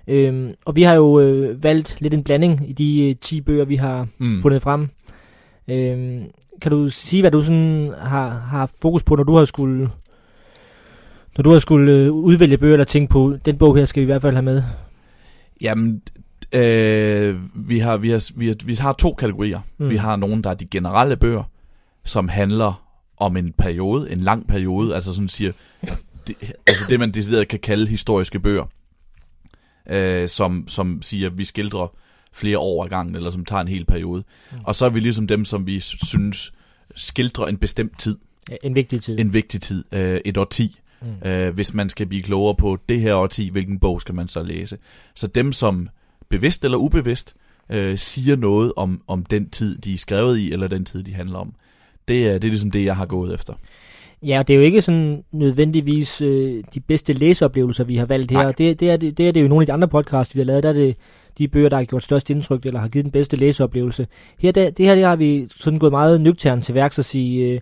[0.08, 3.64] Øhm, og vi har jo øh, valgt lidt en blanding i de øh, 10 bøger,
[3.64, 4.42] vi har mm.
[4.42, 4.88] fundet frem.
[5.68, 6.24] Øhm,
[6.62, 9.88] kan du sige, hvad du sådan har, har fokus på, når du har skulle
[11.36, 14.04] når du har skulle øh, udvælge bøger, der tænke på, den bog her skal vi
[14.04, 14.62] i hvert fald have med.
[15.60, 16.02] Jamen,
[16.52, 19.60] øh, vi, har, vi, har, vi, har, vi har to kategorier.
[19.78, 19.88] Mm.
[19.88, 21.42] Vi har nogle, der er de generelle bøger,
[22.04, 25.52] som handler om en periode, en lang periode, altså sådan siger,
[26.26, 28.64] det, altså det man decideret kan kalde historiske bøger,
[29.90, 31.94] øh, som, som siger, at vi skildrer
[32.32, 34.24] flere år ad gangen, eller som tager en hel periode.
[34.52, 34.58] Mm.
[34.64, 36.52] Og så er vi ligesom dem, som vi synes
[36.94, 38.18] skildrer en bestemt tid.
[38.62, 39.18] En vigtig tid.
[39.18, 40.80] En vigtig tid, øh, et årti.
[41.04, 41.28] Mm.
[41.28, 44.42] Øh, hvis man skal blive klogere på det her årti, hvilken bog skal man så
[44.42, 44.78] læse?
[45.14, 45.88] Så dem, som
[46.28, 47.34] bevidst eller ubevidst
[47.70, 51.14] øh, siger noget om, om den tid, de er skrevet i, eller den tid, de
[51.14, 51.54] handler om.
[52.08, 53.54] Det er, det er ligesom det, jeg har gået efter.
[54.22, 58.30] Ja, og det er jo ikke sådan nødvendigvis øh, de bedste læseoplevelser, vi har valgt
[58.30, 58.52] her.
[58.52, 60.44] Det, det, er det, det er det jo nogle af de andre podcasts, vi har
[60.44, 60.62] lavet.
[60.62, 60.96] Der er det
[61.38, 64.06] de bøger, der har gjort størst indtryk, eller har givet den bedste læseoplevelse.
[64.38, 67.50] Her, det, det her det har vi sådan gået meget nøgternt til værks og sige,
[67.50, 67.60] øh,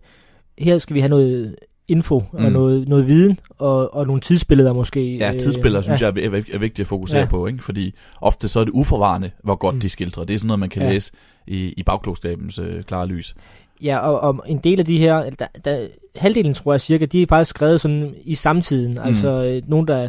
[0.58, 1.56] her skal vi have noget
[1.90, 2.44] info mm.
[2.44, 5.16] og noget, noget viden og, og nogle tidsbilleder måske.
[5.16, 6.06] Ja, tidsbilleder øh, synes ja.
[6.06, 7.26] jeg er, er, vigtigt at fokusere ja.
[7.26, 7.64] på, ikke?
[7.64, 9.80] fordi ofte så er det uforvarende, hvor godt mm.
[9.80, 10.24] de skildrer.
[10.24, 10.92] Det er sådan noget, man kan ja.
[10.92, 11.12] læse
[11.46, 13.34] i, i bagklogskabens øh, klare lys.
[13.82, 17.22] Ja, og, og en del af de her, der, der, halvdelen tror jeg cirka, de
[17.22, 18.92] er faktisk skrevet sådan i samtiden.
[18.92, 19.00] Mm.
[19.04, 20.08] Altså øh, nogen, der,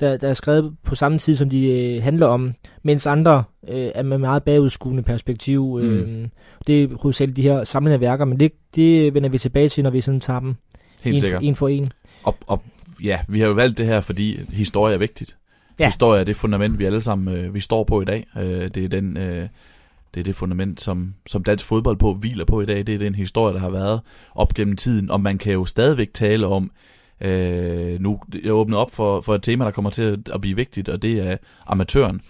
[0.00, 3.90] der, der er skrevet på samme tid, som de øh, handler om, mens andre øh,
[3.94, 5.78] er med meget bagudskuende perspektiv.
[5.82, 6.30] Øh, mm.
[6.66, 9.90] Det er hovedsageligt de her samlende værker, men det, det vender vi tilbage til, når
[9.90, 10.54] vi sådan tager dem
[11.04, 11.42] Helt en, sikkert.
[11.42, 11.92] en for en.
[12.22, 12.62] Og, og
[13.02, 15.36] ja, vi har jo valgt det her, fordi historie er vigtigt.
[15.78, 15.86] Ja.
[15.86, 18.26] Historie er det fundament, vi alle sammen øh, vi står på i dag.
[18.36, 19.16] Øh, det er den...
[19.16, 19.48] Øh,
[20.14, 22.86] det er det fundament, som, som dansk fodbold på hviler på i dag.
[22.86, 24.00] Det er den historie, der har været
[24.34, 26.70] op gennem tiden, og man kan jo stadigvæk tale om,
[27.20, 30.88] øh, nu jeg åbner op for, for et tema, der kommer til at blive vigtigt,
[30.88, 31.36] og det er
[31.66, 32.20] amatøren.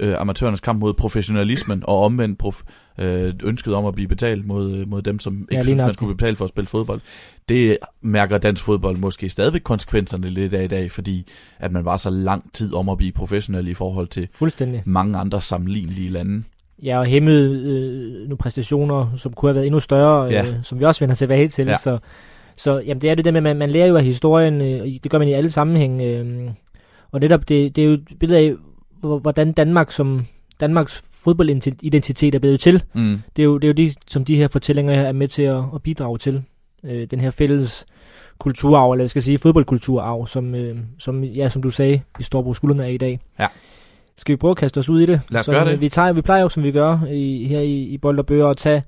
[0.00, 2.62] Øh, amatørernes kamp mod professionalismen, og omvendt prof,
[2.98, 6.14] øh, ønsket om at blive betalt mod, mod dem, som ikke ja, synes, man skulle
[6.14, 7.00] betale for at spille fodbold.
[7.48, 11.26] Det mærker dansk fodbold måske stadigvæk konsekvenserne lidt af i dag, fordi
[11.58, 14.28] at man var så lang tid om at blive professionel i forhold til
[14.84, 16.42] mange andre sammenlignelige lande.
[16.82, 20.46] Ja, og hæmmede øh, nogle præstationer, som kunne have været endnu større, ja.
[20.46, 21.66] øh, som vi også vender tilbage til.
[21.66, 21.76] Ja.
[21.76, 21.98] Så,
[22.56, 24.86] så jamen, det er det der med, at man, man lærer jo af historien, øh,
[25.02, 26.02] det gør man i alle sammenhæng.
[26.02, 26.50] Øh,
[27.12, 28.54] og netop, det, det er jo et billede af,
[29.00, 30.26] hvordan Danmark som
[30.60, 32.82] Danmarks fodboldidentitet er blevet til.
[32.94, 33.18] Mm.
[33.36, 35.42] Det, er jo, det er jo det, som de her fortællinger her er med til
[35.42, 36.42] at, at bidrage til.
[36.84, 37.86] Øh, den her fælles
[38.38, 42.42] kulturarv, eller jeg skal sige fodboldkulturarv, som, øh, som, ja, som du sagde, vi står
[42.42, 43.20] på skuldrene af i dag.
[43.40, 43.46] Ja.
[44.16, 45.20] Skal vi prøve at kaste os ud i det?
[45.30, 45.80] Lad os så, gøre det.
[45.80, 48.46] Vi, tager, vi plejer jo, som vi gør i, her i, i Bold og Bøger,
[48.46, 48.82] at tage,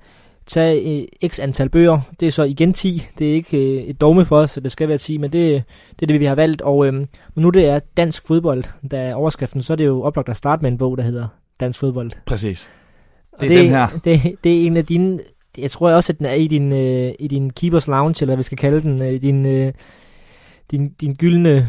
[0.51, 1.99] tage uh, x antal bøger.
[2.19, 3.07] Det er så igen 10.
[3.19, 5.63] Det er ikke uh, et dogme for os, så det skal være 10, men det,
[5.91, 6.61] det er det, vi har valgt.
[6.61, 10.29] Og um, nu det er dansk fodbold, der er overskriften, så er det jo oplagt
[10.29, 11.27] at starte med en bog, der hedder
[11.59, 12.11] Dansk Fodbold.
[12.25, 12.69] Præcis.
[13.39, 13.87] Det er det, den her.
[14.03, 15.19] Det, det er en af dine...
[15.57, 18.37] Jeg tror også, at den er i din, uh, i din Keepers Lounge, eller hvad
[18.37, 19.01] vi skal kalde den.
[19.01, 19.73] Uh, din, uh,
[20.71, 21.67] din, din gyldne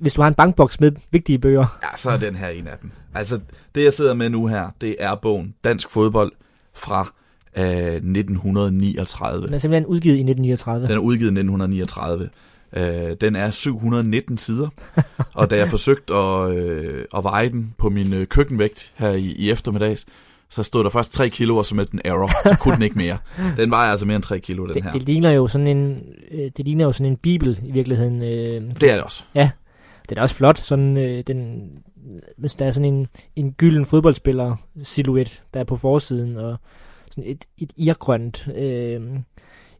[0.00, 1.78] hvis du har en bankboks med vigtige bøger.
[1.82, 2.90] Ja, så er den her en af dem.
[3.14, 3.40] Altså,
[3.74, 6.32] det jeg sidder med nu her, det er bogen Dansk Fodbold
[6.74, 7.12] fra
[7.56, 9.46] øh, 1939.
[9.46, 10.86] Den er simpelthen udgivet i 1939.
[10.86, 12.28] Den er udgivet i 1939.
[12.76, 14.68] Øh, den er 719 sider,
[15.34, 19.34] og da jeg forsøgte at, øh, at veje den på min øh, køkkenvægt her i,
[19.36, 20.06] i eftermiddags,
[20.48, 22.98] så stod der først 3 kilo, og så med den error, så kunne den ikke
[22.98, 23.18] mere.
[23.56, 24.90] Den vejer altså mere end 3 kilo, den det, her.
[24.90, 28.22] Det ligner jo sådan en, øh, det ligner jo sådan en bibel i virkeligheden.
[28.22, 29.24] Øh, det er det også.
[29.34, 29.50] Ja,
[30.08, 31.68] den er også flot, sådan øh, den,
[32.36, 36.56] hvis der er sådan en, en gylden fodboldspiller silhuet der er på forsiden, og
[37.14, 39.00] sådan et, et irgrønt, øh,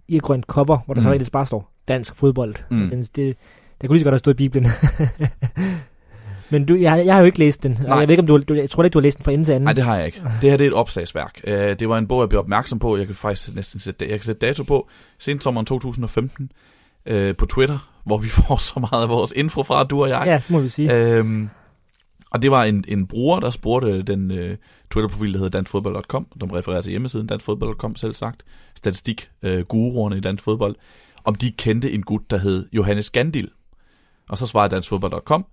[0.09, 1.05] irgrønt cover, hvor der mm.
[1.05, 2.55] så ellers bare står dansk fodbold.
[2.71, 2.88] Mm.
[2.88, 3.37] Den, det,
[3.81, 4.71] der kunne lige så godt have stået i Bibelen.
[6.51, 7.79] Men du, jeg, jeg har jo ikke læst den.
[7.83, 7.99] Nej.
[7.99, 9.45] Jeg, ved ikke, om du, du, jeg tror ikke, du har læst den fra ende
[9.45, 9.64] til anden.
[9.64, 10.23] Nej, det har jeg ikke.
[10.40, 11.40] Det her det er et opslagsværk.
[11.47, 12.97] Uh, det var en bog, jeg blev opmærksom på.
[12.97, 14.88] Jeg kan faktisk næsten sætte, jeg kan sætte dato på.
[15.18, 16.51] Sent sommeren 2015
[17.11, 20.23] uh, på Twitter hvor vi får så meget af vores info fra, du og jeg.
[20.27, 20.95] Ja, må vi sige.
[20.95, 21.51] Øhm,
[22.33, 24.57] og det var en, en bruger, der spurgte den uh,
[24.90, 28.42] Twitter-profil, der hedder danskfodbold.com, som refererer til hjemmesiden danskfodbold.com selv sagt,
[28.75, 30.77] statistik uh, guruerne i dansk fodbold,
[31.25, 33.51] om de kendte en gut, der hed Johannes Gandil.
[34.29, 35.47] Og så svarede danskfodbold.com,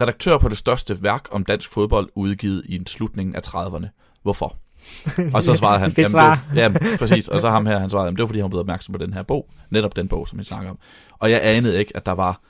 [0.00, 3.86] redaktør på det største værk om dansk fodbold, udgivet i slutningen af 30'erne.
[4.22, 4.56] Hvorfor?
[5.34, 8.16] og så svarede han, jamen, det, ja, præcis, og så ham her, han svarede, jamen,
[8.16, 10.44] det var fordi, han blev opmærksom på den her bog, netop den bog, som vi
[10.44, 10.78] snakker om.
[11.18, 12.40] Og jeg anede ikke, at der var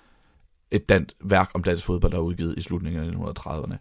[0.70, 3.76] et dansk værk om dansk fodbold, der var udgivet i slutningen af 1930'erne.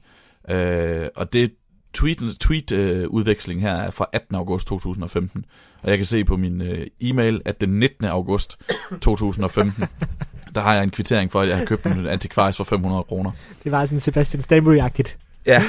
[0.53, 1.51] Øh, og det
[1.93, 4.35] tweet-udveksling tweet, uh, her er fra 18.
[4.35, 5.45] august 2015.
[5.81, 8.05] Og jeg kan se på min uh, e-mail, at den 19.
[8.05, 8.57] august
[9.01, 9.83] 2015,
[10.55, 13.31] der har jeg en kvittering for, at jeg har købt en antikvaris for 500 kroner.
[13.63, 15.17] Det var sådan Sebastian Stanbury-agtigt.
[15.45, 15.63] Ja,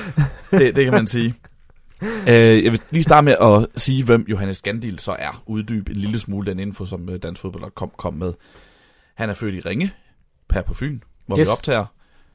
[0.50, 1.34] det, det kan man sige.
[2.02, 5.42] Uh, jeg vil lige starte med at sige, hvem Johannes Gandil så er.
[5.46, 8.32] Uddybe en lille smule den info, som Dansk Fodbold kom, kom med.
[9.14, 9.92] Han er født i Ringe,
[10.48, 11.48] per på Fyn, hvor yes.
[11.48, 11.84] vi optager.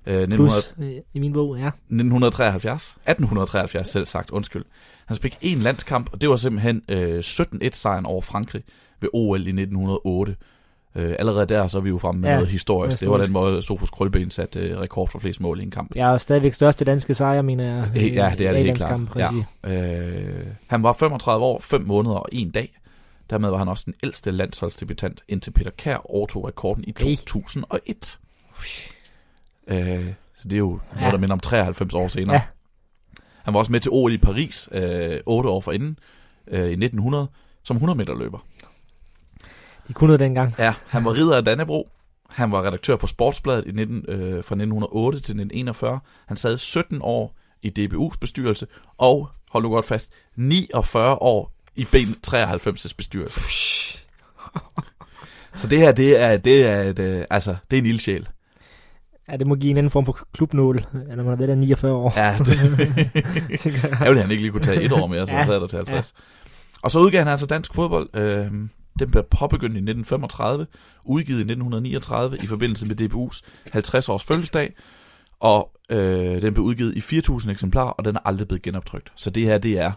[0.07, 1.67] Øh, 1900, Plus, øh, i min bog, ja.
[1.67, 2.83] 1973.
[2.83, 4.65] 1873 selv sagt, undskyld.
[5.05, 8.63] Han spik en landskamp, og det var simpelthen øh, 17-1-sejren over Frankrig
[9.01, 10.35] ved OL i 1908.
[10.95, 12.93] Øh, allerede der så er vi jo fremme med ja, noget historisk.
[12.93, 12.99] historisk.
[12.99, 15.95] Det var den måde, Sofus Krølben satte øh, rekord for flest mål i en kamp.
[15.95, 17.95] Ja, og stadigvæk største danske sejr, mener jeg.
[17.95, 19.01] Ja, det er det helt klart.
[19.15, 19.31] Ja.
[19.71, 22.79] Øh, han var 35 år, 5 måneder og en dag.
[23.29, 28.19] Dermed var han også den ældste landsholdsdebutant, indtil Peter Kær overtog rekorden i 2001.
[29.67, 30.99] Øh, så det er jo ja.
[30.99, 32.35] noget, der minder om 93 år senere.
[32.35, 32.41] Ja.
[33.43, 35.99] Han var også med til OL i Paris øh, 8 år forinden,
[36.47, 37.27] øh, i 1900,
[37.63, 38.39] som 100 meter løber.
[39.87, 40.53] De kunne noget dengang.
[40.59, 41.89] Ja, han var ridder af Dannebro.
[42.29, 45.99] Han var redaktør på Sportsbladet i 19, øh, fra 1908 til 1941.
[46.27, 51.83] Han sad 17 år i DBU's bestyrelse, og hold nu godt fast, 49 år i
[51.83, 53.41] B93's bestyrelse.
[55.55, 58.27] Så det her, det er, det er, et, øh, altså, det er en ildsjæl.
[59.29, 61.91] Ja, det må give en anden form for klubnål, når man har været der 49
[61.91, 62.13] år.
[62.15, 62.47] Ja, det,
[63.99, 65.67] jeg ville han ikke lige kunne tage et år mere, så ja, han sad der
[65.67, 66.13] til 50.
[66.15, 66.21] Ja.
[66.81, 68.09] Og så udgav han altså dansk fodbold.
[68.13, 68.51] Øh,
[68.99, 70.67] den blev påbegyndt i 1935,
[71.05, 74.73] udgivet i 1939 i forbindelse med DBU's 50 års fødselsdag,
[75.39, 79.11] og øh, den blev udgivet i 4.000 eksemplarer, og den er aldrig blevet genoptrykt.
[79.15, 79.91] Så det her, det er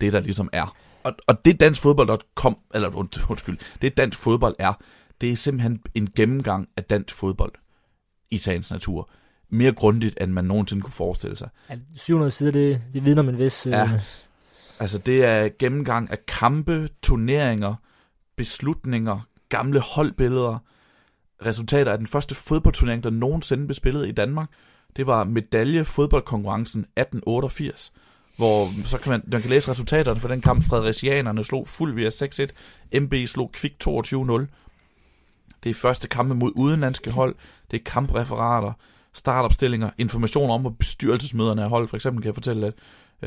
[0.00, 2.96] det, der ligesom er og, og det dansk fodbold.com, eller
[3.30, 4.72] undskyld, det dansk fodbold er,
[5.20, 7.52] det er simpelthen en gennemgang af dansk fodbold
[8.34, 9.10] i sagens natur.
[9.48, 11.48] mere grundigt, end man nogensinde kunne forestille sig.
[11.70, 13.66] Ja, 700 sider, det, det vidner man hvis...
[13.66, 13.82] Ja.
[13.82, 14.00] Øh...
[14.80, 17.74] Altså, det er gennemgang af kampe, turneringer,
[18.36, 20.58] beslutninger, gamle holdbilleder,
[21.46, 24.48] resultater af den første fodboldturnering, der nogensinde blev spillet i Danmark.
[24.96, 27.92] Det var medalje fodboldkonkurrencen 1888,
[28.36, 30.64] hvor så kan man, man kan læse resultaterne for den kamp.
[30.64, 34.46] Fredericianerne slog fuld via 6-1, MB slog kvik 22-0.
[35.64, 37.34] Det er første kampe mod udenlandske hold,
[37.70, 38.72] det er kampreferater,
[39.12, 41.90] startopstillinger, information om, hvor bestyrelsesmøderne er holdt.
[41.90, 42.74] For eksempel kan jeg fortælle, at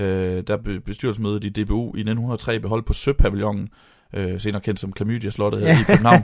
[0.04, 3.69] øh, der blev bestyrelsesmødet i DBU i 1903 blev holdt på Søpavillonen,
[4.13, 6.23] øh, senere kendt som Klamydia-slottet her i København.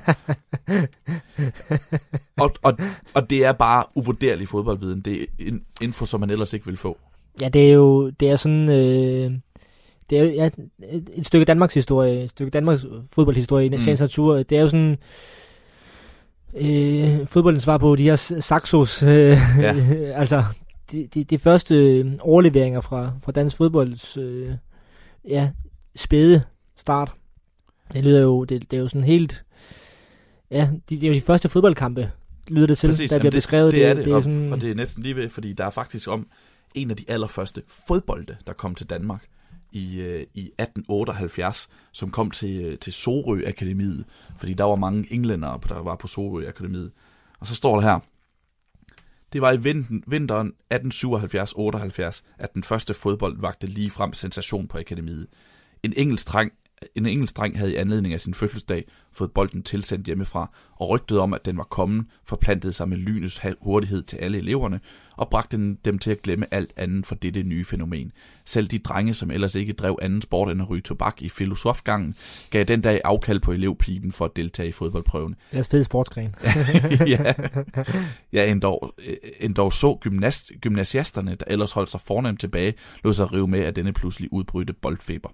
[2.43, 2.77] og, og,
[3.13, 5.01] og det er bare uvurderlig fodboldviden.
[5.01, 6.97] Det er en info, som man ellers ikke vil få.
[7.41, 8.69] Ja, det er jo det er sådan...
[8.69, 9.31] Øh,
[10.09, 10.49] det er jo ja,
[11.13, 13.85] et stykke Danmarks historie, et stykke Danmarks fodboldhistorie i mm.
[13.85, 14.43] natur.
[14.43, 14.97] Det er jo sådan
[16.57, 19.75] øh, fodboldens svar på de her Saxos, øh, ja.
[20.21, 20.43] altså
[20.91, 24.49] de, de, de første overleveringer fra, fra dansk fodbolds øh,
[25.27, 25.49] ja,
[25.95, 26.43] spæde
[26.77, 27.13] start.
[27.93, 29.45] Det lyder jo, det, det er jo sådan helt,
[30.51, 32.11] ja, det, det er jo de første fodboldkampe,
[32.47, 33.73] lyder det til, Præcis, der bliver det, beskrevet.
[33.73, 35.53] Det, det er det, det er og, sådan, og det er næsten lige ved, fordi
[35.53, 36.27] der er faktisk om
[36.75, 39.25] en af de allerførste fodbolde, der kom til Danmark
[39.73, 44.05] i, øh, i 1878, som kom til, øh, til Sorø Akademiet,
[44.37, 46.91] fordi der var mange englændere, der var på Sorø Akademiet.
[47.39, 47.99] Og så står der her,
[49.33, 49.57] det var i
[50.07, 55.27] vinteren 1877-78, at den første fodbold vagte lige frem sensation på akademiet.
[55.83, 56.51] En engelsk dreng
[56.95, 61.19] en engelsk dreng havde i anledning af sin fødselsdag fået bolden tilsendt hjemmefra, og rygtet
[61.19, 64.79] om, at den var kommet, forplantede sig med lynets hurtighed til alle eleverne,
[65.17, 68.11] og bragte dem til at glemme alt andet for dette nye fænomen.
[68.45, 72.15] Selv de drenge, som ellers ikke drev anden sport end at ryge tobak i filosofgangen,
[72.49, 75.35] gav den dag afkald på elevpiben for at deltage i fodboldprøven.
[75.51, 76.35] Er fed sportsgren.
[77.13, 77.33] ja,
[78.33, 78.95] ja endog,
[79.39, 83.73] endog så gymnast, gymnasiasterne, der ellers holdt sig fornemt tilbage, lå sig rive med af
[83.73, 85.29] denne pludselig udbrydte boldfeber.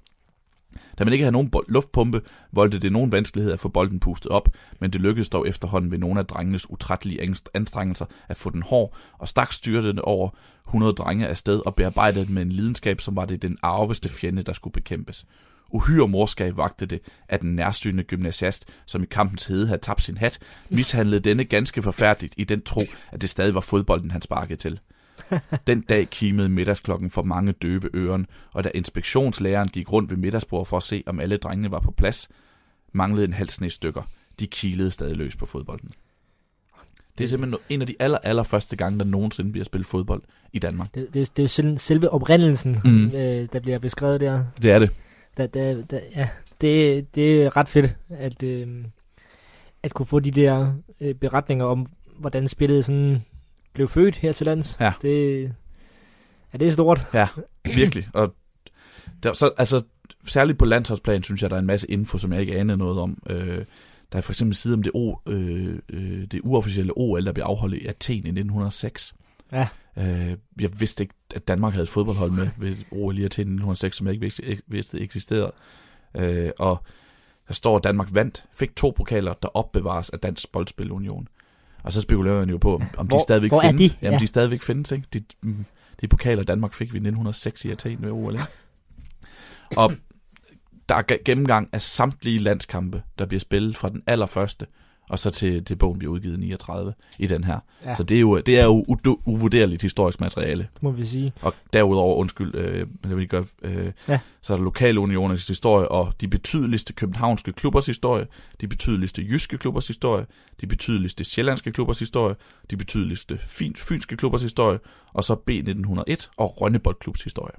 [0.98, 4.50] Da man ikke havde nogen luftpumpe, voldte det nogen vanskelighed at få bolden pustet op,
[4.80, 8.96] men det lykkedes dog efterhånden ved nogle af drengenes utrættelige anstrengelser at få den hård,
[9.18, 10.30] og stak styrtede over
[10.68, 14.54] 100 drenge afsted og bearbejdede med en lidenskab, som var det den arveste fjende, der
[14.54, 15.26] skulle bekæmpes.
[15.72, 20.18] Uhyre morskab vagte det, at den nærsynende gymnasiast, som i kampens hede havde tabt sin
[20.18, 24.60] hat, mishandlede denne ganske forfærdeligt i den tro, at det stadig var fodbolden, han sparkede
[24.60, 24.80] til.
[25.68, 30.68] Den dag kimede middagsklokken for mange døve øren, og da inspektionslæreren gik rundt ved middagsbordet
[30.68, 32.30] for at se, om alle drengene var på plads,
[32.94, 34.02] manglede en halv sne stykker.
[34.40, 35.92] De kilede stadig løs på fodbolden.
[37.18, 40.22] Det er simpelthen en af de aller, aller første gange, der nogensinde bliver spillet fodbold
[40.54, 40.96] i Danmark.
[40.96, 43.06] Det, det, det er jo selve oprindelsen, mm.
[43.06, 44.44] øh, der bliver beskrevet der.
[44.62, 44.90] Det er det.
[45.38, 46.30] Da, da, da, ja,
[46.62, 48.68] det, det er ret fedt, at, øh,
[49.84, 51.88] at kunne få de der øh, beretninger om,
[52.20, 53.26] hvordan spillet sådan
[53.74, 54.78] blev født her til lands.
[54.80, 54.94] Ja.
[55.02, 55.42] Det,
[56.54, 57.08] ja, det er stort.
[57.14, 57.28] Ja,
[57.66, 58.08] virkelig.
[58.14, 58.36] Og
[59.24, 59.84] der, så, altså,
[60.28, 63.00] særligt på landsholdsplan, synes jeg, der er en masse info, som jeg ikke anede noget
[63.00, 63.18] om.
[63.30, 63.66] Øh,
[64.12, 67.44] der er for eksempel side om det, o, øh, øh, det uofficielle OL, der blev
[67.44, 69.14] afholdt i Athen i 1906.
[69.52, 69.68] Ja.
[69.98, 73.52] Øh, jeg vidste ikke, at Danmark havde et fodboldhold med ved OL i Athen i
[73.52, 75.52] 1906, som jeg ikke vidste eksisterede.
[76.18, 76.84] Øh, og
[77.48, 81.28] der står, at Danmark vandt, fik to pokaler, der opbevares af Dansk Boldspilunion.
[81.84, 83.92] Og så spekulerer man jo på, om hvor, de stadigvæk hvor findes.
[83.92, 83.98] De?
[84.02, 84.20] Jamen, ja.
[84.20, 85.08] de stadigvæk findes, ikke?
[85.14, 85.66] De, mm,
[86.02, 88.46] de pokaler, Danmark fik vi i 1906 i Athen ved OL, ikke?
[89.78, 89.94] Og
[90.90, 94.66] der er gennemgang af samtlige landskampe, der bliver spillet fra den allerførste
[95.10, 97.60] og så til, til bogen bliver udgivet 39 i den her.
[97.86, 97.96] Ja.
[97.96, 100.68] Så det er jo, det er jo u- uvurderligt historisk materiale.
[100.74, 101.34] Det må vi sige.
[101.42, 104.20] Og derudover, undskyld, øh, jeg vil gøre, øh, ja.
[104.42, 108.28] så er der lokale unioners historie, og de betydeligste københavnske klubbers historie,
[108.62, 110.26] de betydeligste jyske klubbers historie,
[110.62, 112.36] de betydeligste sjællandske klubbers historie,
[112.72, 113.38] de betydeligste
[113.78, 114.80] fynske klubbers historie,
[115.14, 117.56] og så B1901 og Rønneboldklubs historie.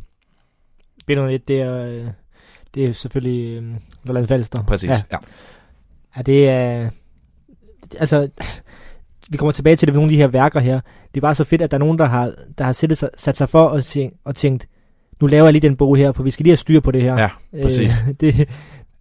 [1.10, 2.06] B1901, det er, øh,
[2.74, 4.62] det er selvfølgelig øh, Lolland Falster.
[4.64, 5.02] Præcis, ja.
[5.12, 5.18] ja.
[6.16, 6.90] Ja, det er
[7.98, 8.28] altså,
[9.28, 10.80] vi kommer tilbage til det ved nogle af de her værker her.
[11.14, 13.10] Det er bare så fedt, at der er nogen, der har, der har sat, sig,
[13.16, 14.68] sat sig for og, tænkt, og tænkt,
[15.20, 17.02] nu laver jeg lige den bog her, for vi skal lige have styr på det
[17.02, 17.20] her.
[17.20, 17.28] Ja,
[17.62, 17.92] præcis.
[18.08, 18.48] Øh, det,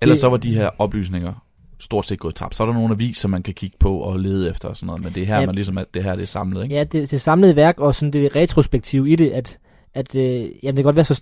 [0.01, 1.33] Ellers så var de her oplysninger
[1.79, 2.55] stort set gået tabt.
[2.55, 5.03] Så er der nogle aviser, man kan kigge på og lede efter og sådan noget,
[5.03, 6.75] men det er her, ja, man ligesom, at det her det er samlet, ikke?
[6.75, 9.59] Ja, det, det samlede værk og sådan det retrospektiv i det, at,
[9.93, 11.21] at øh, jamen, det kan godt være så,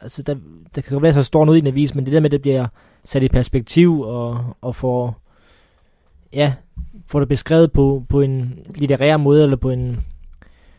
[0.00, 0.34] altså, der,
[0.74, 2.32] der kan godt være så stor noget i en avis, men det der med, at
[2.32, 2.66] det bliver
[3.04, 5.22] sat i perspektiv og, og får,
[6.32, 6.52] ja,
[7.08, 10.00] får det beskrevet på, på en litterær måde, eller på en,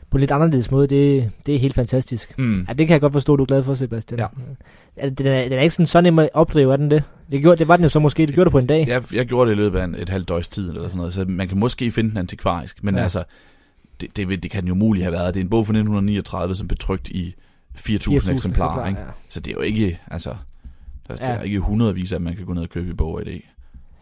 [0.10, 2.38] på en lidt anderledes måde, det, det er helt fantastisk.
[2.38, 2.66] Mm.
[2.68, 4.20] Ja, det kan jeg godt forstå, du er glad for, Sebastian.
[4.20, 4.28] Ja.
[4.98, 7.04] ja den, er, den er ikke sådan så nem at opdrive, er den det?
[7.32, 8.88] Det, gjorde, det var den jo så måske, du gjorde det på en dag.
[8.88, 11.14] Jeg, jeg gjorde det i løbet af en, et halvt døgns tid, eller sådan noget,
[11.14, 13.02] så man kan måske finde den antikvarisk, men ja.
[13.02, 13.24] altså,
[14.02, 15.34] det, det, det kan jo muligt have været.
[15.34, 17.36] Det er en bog fra 1939, som blev trykt i
[17.76, 18.88] 4.000 eksemplarer.
[18.88, 19.00] Ikke?
[19.00, 19.06] Ja.
[19.30, 20.36] Så det er jo ikke, altså,
[21.08, 21.26] der, ja.
[21.26, 23.54] der er ikke hundredvis af, man kan gå ned og købe i bog i dag.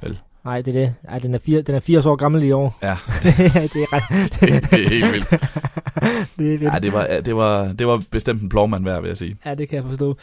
[0.01, 0.19] Vel?
[0.47, 0.95] Nej, det er det.
[1.07, 2.77] Ej, den er, fire, den er 80 år gammel i år.
[2.83, 2.87] Ja.
[3.23, 4.03] det, er ret...
[4.41, 5.29] det, det er helt vildt.
[6.37, 6.73] det er vildt.
[6.73, 9.37] Ja, det var, det, var, det var bestemt en plovmand værd, vil jeg sige.
[9.45, 10.17] Ja, det kan jeg forstå.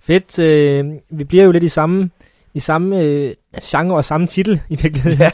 [0.00, 0.38] Fedt.
[0.38, 2.10] Øh, vi bliver jo lidt i samme,
[2.54, 5.18] i samme øh, genre og samme titel i virkeligheden.
[5.18, 5.30] Ja,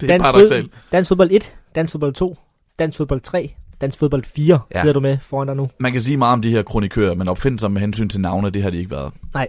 [0.00, 0.72] det er paradoxalt.
[0.92, 2.36] Dansk fodbold 1, dansk fodbold 2,
[2.78, 4.80] dansk fodbold 3, dansk fodbold 4 ja.
[4.80, 5.70] sidder du med foran dig nu.
[5.78, 8.62] Man kan sige meget om de her kronikører, men opfindsomme med hensyn til navne, det
[8.62, 9.12] har de ikke været.
[9.34, 9.48] Nej.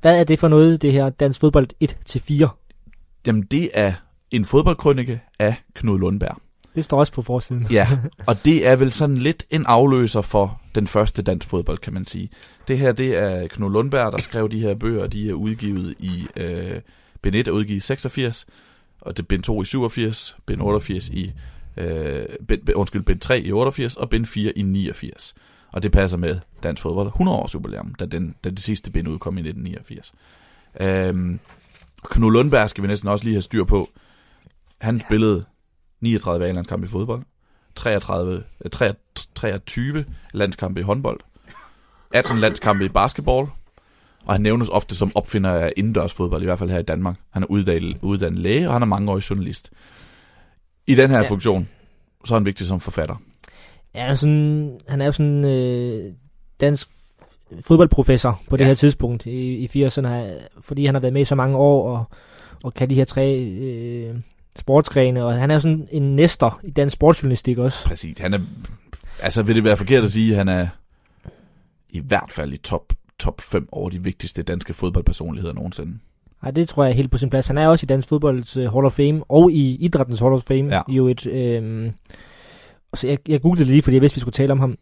[0.00, 2.59] Hvad er det for noget, det her dansk fodbold 1-4?
[3.26, 3.92] Jamen, det er
[4.30, 6.36] en fodboldkrønike af Knud Lundberg.
[6.74, 7.66] Det står også på forsiden.
[7.70, 7.88] ja,
[8.26, 12.06] og det er vel sådan lidt en afløser for den første dansk fodbold, kan man
[12.06, 12.30] sige.
[12.68, 16.26] Det her, det er Knud Lundberg, der skrev de her bøger, de er udgivet i...
[16.36, 16.80] Øh,
[17.22, 18.46] Ben 1 er udgivet i 86,
[19.00, 21.32] og det Ben 2 i 87, Ben 88 i...
[21.76, 25.34] Øh, ben, undskyld, Ben 3 i 88, og Ben 4 i 89.
[25.72, 29.06] Og det passer med dansk fodbold 100 års jubilæum, da, den, da det sidste Ben
[29.06, 30.12] udkom i 1989.
[30.80, 31.40] Øhm,
[32.04, 33.88] Knud Lundberg skal vi næsten også lige have styr på.
[34.80, 35.02] Han ja.
[35.04, 35.44] spillede
[36.00, 37.22] 39 A-landskampe i fodbold,
[37.74, 38.42] 33,
[39.34, 41.20] 23 øh, landskampe i håndbold,
[42.14, 43.46] 18 landskampe i basketball,
[44.24, 47.16] og han nævnes ofte som opfinder af indendørs fodbold, i hvert fald her i Danmark.
[47.30, 49.72] Han er uddannet, uddannet læge, og han er mangeårig journalist.
[50.86, 51.28] I den her ja.
[51.28, 51.68] funktion,
[52.24, 53.16] så er han vigtig som forfatter.
[53.94, 56.12] Ja, sådan, han er jo sådan øh,
[56.60, 56.88] dansk
[57.60, 58.68] fodboldprofessor på det ja.
[58.68, 60.08] her tidspunkt i, i 80'erne,
[60.60, 62.04] fordi han har været med i så mange år og,
[62.64, 64.14] og kan de her tre øh,
[64.58, 67.88] sportsgrene, og han er sådan en næster i dansk sportsjournalistik også.
[67.88, 68.38] Præcis, han er,
[69.22, 70.68] altså vil det være forkert at sige, at han er
[71.90, 75.98] i hvert fald i top, top 5 over de vigtigste danske fodboldpersonligheder nogensinde.
[76.42, 77.46] Nej, det tror jeg er helt på sin plads.
[77.46, 80.42] Han er også i dansk fodbolds uh, Hall of Fame, og i idrættens Hall of
[80.42, 80.74] Fame.
[80.74, 80.82] Ja.
[80.88, 81.90] Jo et, øh,
[82.94, 84.78] så jeg, jeg googlede det lige, fordi jeg vidste, vi skulle tale om ham.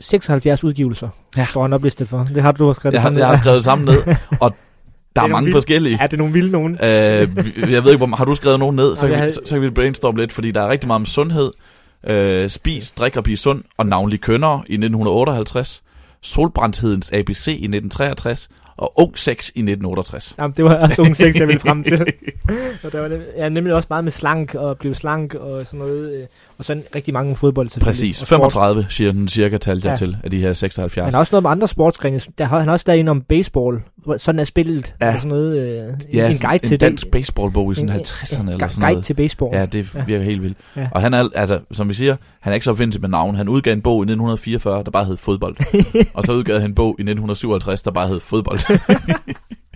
[0.00, 1.46] 76 udgivelser ja.
[1.46, 2.28] står han oplistet for.
[2.34, 4.54] Det har du skrevet jeg, sammen Jeg har skrevet sammen ned, og
[5.16, 5.98] der er, er mange vilde, forskellige.
[6.00, 6.74] Er det nogle vilde nogen?
[6.74, 7.28] Øh,
[7.72, 8.96] jeg ved ikke, hvor, har du skrevet nogen ned?
[8.96, 11.06] Så, kan vi, så, så kan vi brainstorme lidt, fordi der er rigtig meget om
[11.06, 11.52] sundhed.
[12.10, 15.82] Øh, spis, drik og blive sund, og navnlig kønnere i 1958.
[16.22, 20.34] Solbrændthedens ABC i 1963, og Ung Sex i 1968.
[20.38, 22.00] Jamen, det var også Ung Sex, jeg ville frem til.
[22.84, 25.78] og der var det, ja, nemlig også meget med slank og blive slank og sådan
[25.78, 26.12] noget.
[26.12, 26.26] Øh,
[26.60, 28.24] og sådan rigtig mange fodbold Præcis.
[28.24, 29.96] 35 siger den cirka talte ja.
[29.96, 31.04] til af de her 76.
[31.04, 32.20] Han har også noget med andre sportsgrene.
[32.38, 33.80] Der har han også lavet en om baseball.
[34.16, 34.94] Sådan er spillet.
[35.02, 35.14] Ja.
[35.14, 37.10] Sådan noget, øh, ja, en guide en til dansk det.
[37.10, 38.94] baseballbog i sådan 50'erne eller sådan noget.
[38.94, 39.56] Guide til baseball.
[39.56, 40.28] Ja, det virker ja.
[40.28, 40.58] helt vildt.
[40.76, 40.88] Ja.
[40.92, 43.34] Og han er, altså, som vi siger, han er ikke så opfindelig med navn.
[43.34, 45.56] Han udgav en bog i 1944, der bare hed fodbold.
[46.14, 48.60] og så udgav han en bog i 1957, der bare hed fodbold.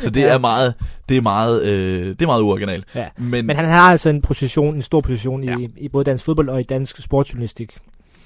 [0.00, 0.26] Så det ja.
[0.26, 0.74] er meget,
[1.08, 2.84] det er meget, øh, det er meget uoriginalt.
[2.94, 3.08] Ja.
[3.18, 5.58] Men, Men han har altså en position, en stor position ja.
[5.58, 7.78] i, i både dansk fodbold og i dansk sportsjournalistik.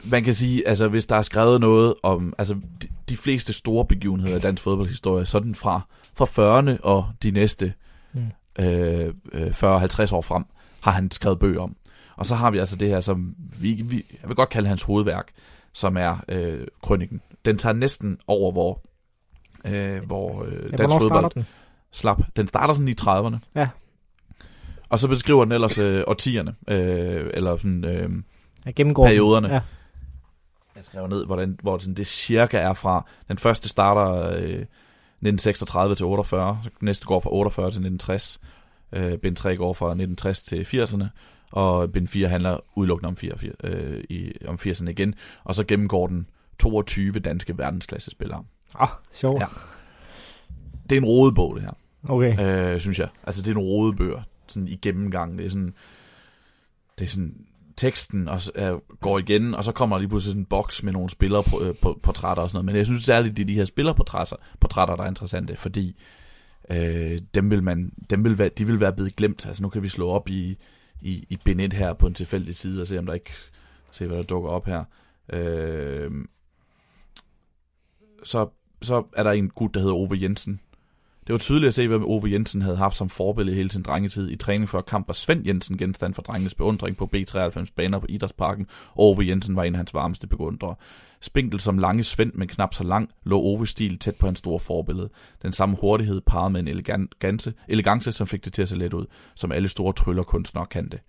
[0.05, 3.85] Man kan sige, altså hvis der er skrevet noget om, altså de, de fleste store
[3.85, 5.81] begivenheder i dansk fodboldhistorie, sådan fra,
[6.15, 7.73] fra 40'erne og de næste
[8.13, 8.65] mm.
[8.65, 10.45] øh, 40-50 år frem,
[10.81, 11.77] har han skrevet bøger om.
[12.17, 14.83] Og så har vi altså det her, som vi, vi jeg vil godt kalde hans
[14.83, 15.29] hovedværk,
[15.73, 17.21] som er øh, krønningen.
[17.45, 18.81] Den tager næsten over, hvor
[19.65, 21.47] øh, hvor øh, ja, dansk fodbold den?
[21.93, 22.23] slap.
[22.37, 23.37] Den starter sådan i 30'erne.
[23.55, 23.69] Ja.
[24.89, 28.11] Og så beskriver den ellers øh, årtierne, øh, eller sådan øh,
[28.67, 29.49] ja, perioderne.
[29.49, 29.61] Ja.
[30.77, 33.07] Jeg skrev ned, hvordan, hvor sådan det cirka er fra.
[33.29, 34.65] Den første starter øh,
[35.23, 38.41] 1936 til 48, så næste går fra 48 til 1960.
[38.93, 41.05] Øh, Bind 3 går fra 1960 til 80'erne,
[41.53, 45.15] og Bind 4 handler udelukkende om, 84, øh, i, om 80'erne igen.
[45.45, 46.27] Og så gennemgår den
[46.59, 48.45] 22 danske verdensklassespillere.
[48.75, 49.41] Ah, sjovt.
[49.41, 49.47] Ja.
[50.91, 51.73] Det er en rodebog, det her.
[52.09, 52.73] Okay.
[52.75, 53.09] Øh, synes jeg.
[53.25, 54.23] Altså, det er en rodebøger.
[54.47, 55.39] Sådan i gennemgang.
[55.39, 55.75] Det er sådan...
[56.99, 60.43] Det er sådan teksten og, øh, går igen, og så kommer der lige pludselig sådan
[60.43, 62.65] en boks med nogle spillerportrætter og sådan noget.
[62.65, 65.97] Men jeg synes særligt, det er de her spillerportrætter, portrætter, der er interessante, fordi
[66.71, 69.47] øh, dem vil man, dem vil være, de vil være blevet glemt.
[69.47, 70.57] Altså nu kan vi slå op i,
[71.01, 73.33] i, i bind 1 her på en tilfældig side og se, om der ikke
[73.91, 74.85] se, hvad der dukker op her.
[75.33, 76.11] Øh,
[78.23, 78.49] så
[78.83, 80.61] så er der en gut, der hedder Ove Jensen.
[81.27, 84.31] Det var tydeligt at se, hvad Ove Jensen havde haft som forbillede hele sin drengetid.
[84.31, 88.07] I træning før kamp var Svend Jensen genstand for drengenes beundring på B93 baner på
[88.09, 90.75] Idrætsparken, og Ove Jensen var en af hans varmeste beundrere.
[91.21, 94.61] Spinkel som lange Svend, men knap så lang, lå Ove stil tæt på hans store
[94.61, 95.11] forbillede.
[95.43, 98.93] Den samme hurtighed parret med en elegance, elegance, som fik det til at se let
[98.93, 101.01] ud, som alle store tryllerkunstnere kan det.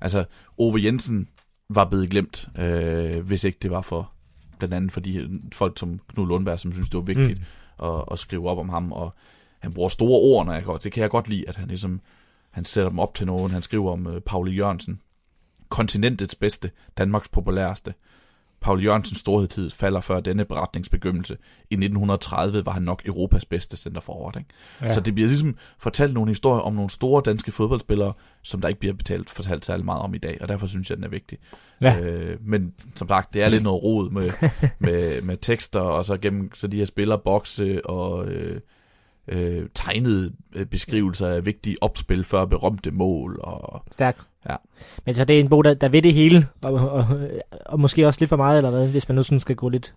[0.00, 0.24] Altså,
[0.58, 1.28] Ove Jensen
[1.68, 4.12] var blevet glemt, øh, hvis ikke det var for
[4.68, 5.20] blandt andet fordi
[5.52, 7.86] folk som Knud Lundberg, som synes, det var vigtigt mm.
[7.86, 9.14] at, at skrive op om ham, og
[9.58, 12.00] han bruger store ord, når jeg godt, det kan jeg godt lide, at han ligesom,
[12.50, 13.50] han sætter dem op til nogen.
[13.50, 15.00] Han skriver om uh, Pauli Jørgensen,
[15.68, 17.94] kontinentets bedste, Danmarks populæreste.
[18.62, 21.36] Paul Jørgensens storhedstid falder før denne beretningsbegyndelse.
[21.70, 24.36] I 1930 var han nok Europas bedste centerforward.
[24.36, 24.48] Ikke?
[24.82, 24.94] Ja.
[24.94, 28.80] Så det bliver ligesom fortalt nogle historier om nogle store danske fodboldspillere, som der ikke
[28.80, 31.38] bliver betalt, fortalt særlig meget om i dag, og derfor synes jeg, den er vigtig.
[31.80, 32.00] Ja.
[32.00, 34.30] Øh, men som sagt, det er lidt noget rod med,
[34.78, 38.26] med, med tekster, og så gennem så de her spillerbokse og...
[38.26, 38.60] Øh,
[39.28, 43.40] øh, tegnede øh, beskrivelser af vigtige opspil før berømte mål.
[43.42, 44.18] Og, Stærk.
[44.50, 44.56] Ja.
[45.06, 47.06] Men så det er en bog, der, der ved det hele, og, og,
[47.66, 49.94] og måske også lidt for meget, eller hvad, hvis man nu sådan skal gå lidt...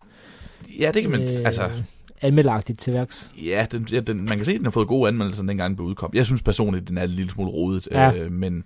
[0.79, 1.69] Ja, det kan man, øh, altså...
[2.21, 3.31] Anmeldagtigt til værks.
[3.43, 5.75] Ja, den, ja den, man kan se, at den har fået gode anmeldelser, dengang den
[5.75, 6.17] blev udkommet.
[6.17, 8.13] Jeg synes personligt, den er en lille smule rodet, ja.
[8.13, 8.63] øh, men,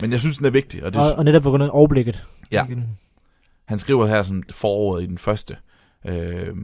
[0.00, 0.84] men jeg synes, den er vigtig.
[0.84, 2.26] Og, det, og, og netop på grund af overblikket.
[2.52, 2.66] Ja.
[3.64, 5.56] Han skriver her sådan foråret i den første.
[6.06, 6.56] Øh,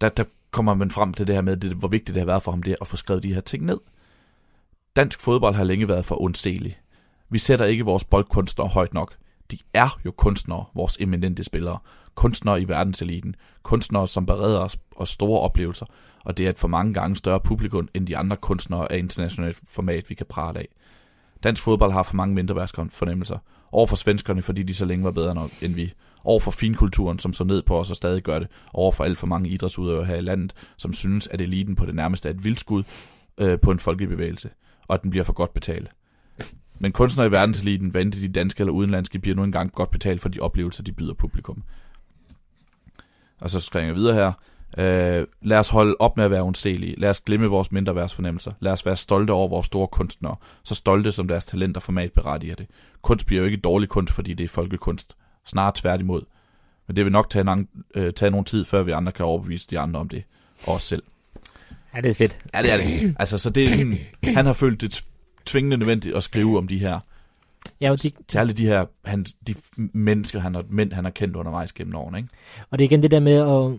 [0.00, 2.42] der, der kommer man frem til det her med, det, hvor vigtigt det har været
[2.42, 3.78] for ham det at få skrevet de her ting ned.
[4.96, 6.78] Dansk fodbold har længe været for undstelig.
[7.34, 9.14] Vi sætter ikke vores boldkunstnere højt nok.
[9.50, 11.78] De er jo kunstnere, vores eminente spillere.
[12.14, 13.36] Kunstnere i verdenseliten.
[13.62, 15.86] Kunstnere, som bereder os og store oplevelser.
[16.24, 19.60] Og det er et for mange gange større publikum, end de andre kunstnere af internationalt
[19.68, 20.68] format, vi kan prale af.
[21.42, 23.38] Dansk fodbold har for mange mindre fornemmelser.
[23.72, 25.92] Over for svenskerne, fordi de så længe var bedre nok end vi
[26.24, 29.18] over for finkulturen, som så ned på os og stadig gør det, over for alt
[29.18, 32.44] for mange idrætsudøvere her i landet, som synes, at eliten på det nærmeste er et
[32.44, 32.82] vildskud
[33.38, 34.50] øh, på en folkebevægelse,
[34.88, 35.90] og at den bliver for godt betalt.
[36.78, 40.28] Men kunstnere i verdenseliten, hvad de danske eller udenlandske, bliver nu engang godt betalt for
[40.28, 41.62] de oplevelser, de byder publikum.
[43.40, 44.32] Og så skriver jeg videre her.
[44.78, 46.94] Øh, lad os holde op med at være undselige.
[46.98, 48.52] Lad os glemme vores mindre værtsfornemmelser.
[48.60, 50.36] Lad os være stolte over vores store kunstnere.
[50.62, 52.66] Så stolte som deres talent og format berettiger det.
[53.02, 55.16] Kunst bliver jo ikke dårlig kunst, fordi det er folkekunst.
[55.46, 56.22] Snart tværtimod.
[56.86, 59.66] Men det vil nok tage, en, øh, tage nogle tid, før vi andre kan overbevise
[59.70, 60.24] de andre om det.
[60.66, 61.02] Og os selv.
[61.94, 62.38] Ja, det er fedt.
[62.54, 63.16] Ja, det er det.
[63.18, 63.96] Altså, så det er,
[64.34, 65.04] han har følt det
[65.46, 67.00] tvingende nødvendigt at skrive om de her
[67.80, 71.36] Ja, og de, særligt de her han, de mennesker, han har, mænd, han har kendt
[71.36, 72.18] undervejs gennem årene.
[72.18, 72.28] Ikke?
[72.70, 73.78] Og det er igen det der med at,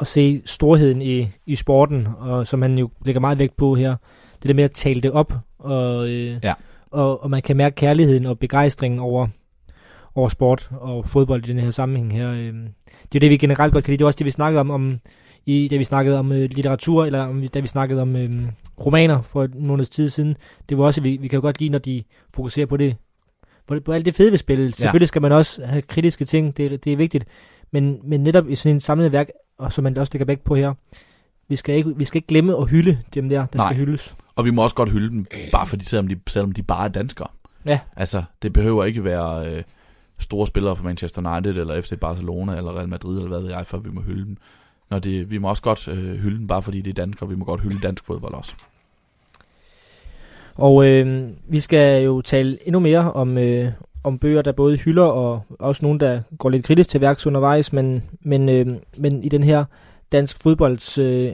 [0.00, 3.96] at se storheden i, i sporten, og som han jo lægger meget vægt på her.
[4.42, 6.54] Det der med at tale det op, og, øh, ja.
[6.90, 9.28] og, og man kan mærke kærligheden og begejstringen over,
[10.14, 12.32] over sport og fodbold i den her sammenhæng her.
[12.32, 12.54] Øh.
[13.12, 13.98] Det er det, vi generelt godt kan lide.
[13.98, 14.98] Det er også det, vi snakkede om, om
[15.46, 18.30] i, da vi snakkede om øh, litteratur, eller om, da vi snakkede om øh,
[18.86, 20.36] romaner for en måneds tid siden.
[20.68, 22.02] Det var også, vi, vi kan jo godt lide, når de
[22.34, 22.96] fokuserer på det,
[23.66, 24.66] på, på alt det fede ved spillet.
[24.66, 24.74] Ja.
[24.82, 27.24] Selvfølgelig skal man også have kritiske ting, det, det er vigtigt.
[27.70, 29.28] Men, men netop i sådan en samlet værk,
[29.58, 30.74] og som man også lægger vægt på her,
[31.48, 33.66] vi skal ikke, vi skal ikke glemme at hylde dem der, der Nej.
[33.66, 34.16] skal hyldes.
[34.36, 36.88] Og vi må også godt hylde dem, bare fordi, selvom de, selvom de bare er
[36.88, 37.28] danskere.
[37.64, 37.80] Ja.
[37.96, 39.46] Altså, det behøver ikke være...
[39.46, 39.62] Øh,
[40.22, 43.66] store spillere fra Manchester United, eller FC Barcelona, eller Real Madrid, eller hvad ved jeg,
[43.66, 44.36] før vi må hylde dem.
[44.92, 47.28] Når det, vi må også godt øh, hylde den, bare fordi det er danskere.
[47.28, 48.52] Vi må godt hylde dansk fodbold også.
[50.54, 53.72] Og øh, vi skal jo tale endnu mere om, øh,
[54.04, 57.72] om bøger, der både hylder, og også nogle, der går lidt kritisk til værks undervejs,
[57.72, 58.66] men, men, øh,
[58.96, 59.64] men i den her
[60.12, 61.32] dansk fodbolds øh,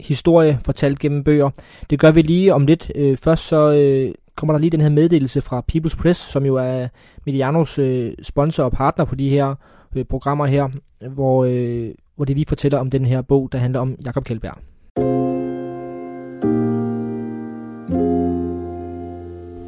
[0.00, 1.50] historie fortalt gennem bøger.
[1.90, 2.92] Det gør vi lige om lidt.
[2.94, 6.54] Øh, først så øh, kommer der lige den her meddelelse fra People's Press, som jo
[6.54, 6.88] er
[7.24, 9.54] Medianos øh, sponsor og partner på de her
[9.96, 10.68] øh, programmer her,
[11.08, 14.58] hvor, øh, hvor de lige fortæller om den her bog, der handler om Jakob Kjeldberg.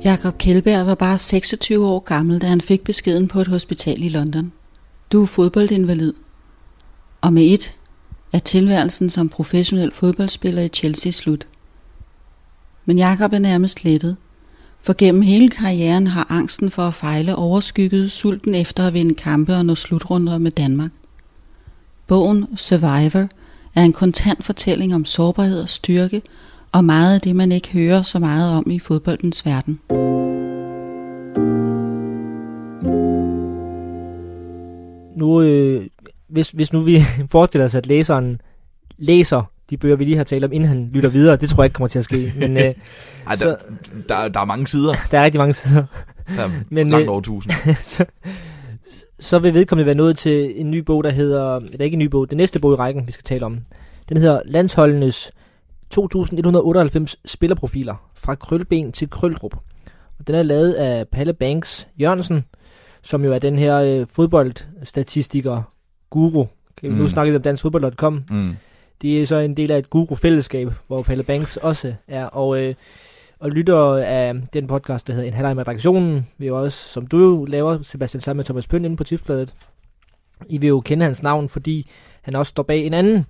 [0.04, 4.08] Jakob Kjeldberg var bare 26 år gammel, da han fik beskeden på et hospital i
[4.08, 4.52] London.
[5.12, 6.14] Du er fodboldinvalid.
[7.20, 7.76] Og med et
[8.32, 11.46] er tilværelsen som professionel fodboldspiller i Chelsea slut.
[12.84, 14.16] Men Jakob er nærmest lettet–
[14.80, 19.54] for gennem hele karrieren har angsten for at fejle overskygget sulten efter at vinde kampe
[19.54, 20.90] og nå slutrunder med Danmark.
[22.08, 23.28] Bogen Survivor
[23.74, 26.22] er en kontant fortælling om sårbarhed og styrke,
[26.72, 29.80] og meget af det, man ikke hører så meget om i fodboldens verden.
[35.16, 35.86] Nu, øh,
[36.28, 37.02] hvis, hvis nu vi
[37.32, 38.40] forestiller os, at læseren
[38.98, 41.36] læser de bøger, vi lige har talt om, inden han lytter videre.
[41.36, 42.32] Det tror jeg ikke kommer til at ske.
[42.36, 42.62] Men, øh,
[43.26, 43.56] Ej, så, der,
[44.08, 44.94] der, der er mange sider.
[45.10, 45.84] Der er rigtig mange sider.
[46.36, 47.52] Der er Men, langt øh, over tusind.
[47.74, 48.04] så,
[49.20, 51.56] så vil vedkommende være nået til en ny bog, der hedder...
[51.56, 53.58] Eller ikke en ny bog, den næste bog i rækken, vi skal tale om.
[54.08, 55.32] Den hedder Landsholdenes
[55.90, 59.56] 2198 spillerprofiler fra krølben til krøldrup.
[60.18, 62.44] Og den er lavet af Palle Banks Jørgensen,
[63.02, 65.62] som jo er den her øh, fodboldstatistiker
[66.10, 66.46] guru.
[66.76, 66.94] Okay, mm.
[66.94, 68.24] Nu snakker vi om danskfodbold.com.
[68.30, 68.56] Mm.
[69.02, 72.24] De er så en del af et guru-fællesskab, hvor Palle Banks også er.
[72.24, 72.74] Og, øh,
[73.38, 77.06] og lytter af den podcast, der hedder En halvleg med redaktionen, vi jo også, som
[77.06, 79.54] du jo laver, Sebastian, sammen med Thomas Pønd inde på tipsbladet.
[80.48, 81.90] I vil jo kende hans navn, fordi
[82.22, 83.26] han også står bag en anden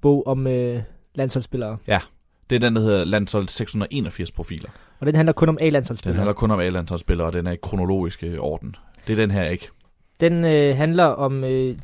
[0.00, 0.82] bog om øh,
[1.14, 1.76] landsholdsspillere.
[1.86, 2.00] Ja,
[2.50, 4.68] Det er den, der hedder landshold 681 profiler.
[5.00, 6.12] Og den handler kun om A-landsholdsspillere?
[6.14, 8.76] Den handler kun om A-landsholdsspillere, og den er i kronologisk øh, orden.
[9.06, 9.68] Det er den her ikke.
[10.20, 11.76] Den øh, handler om, øh,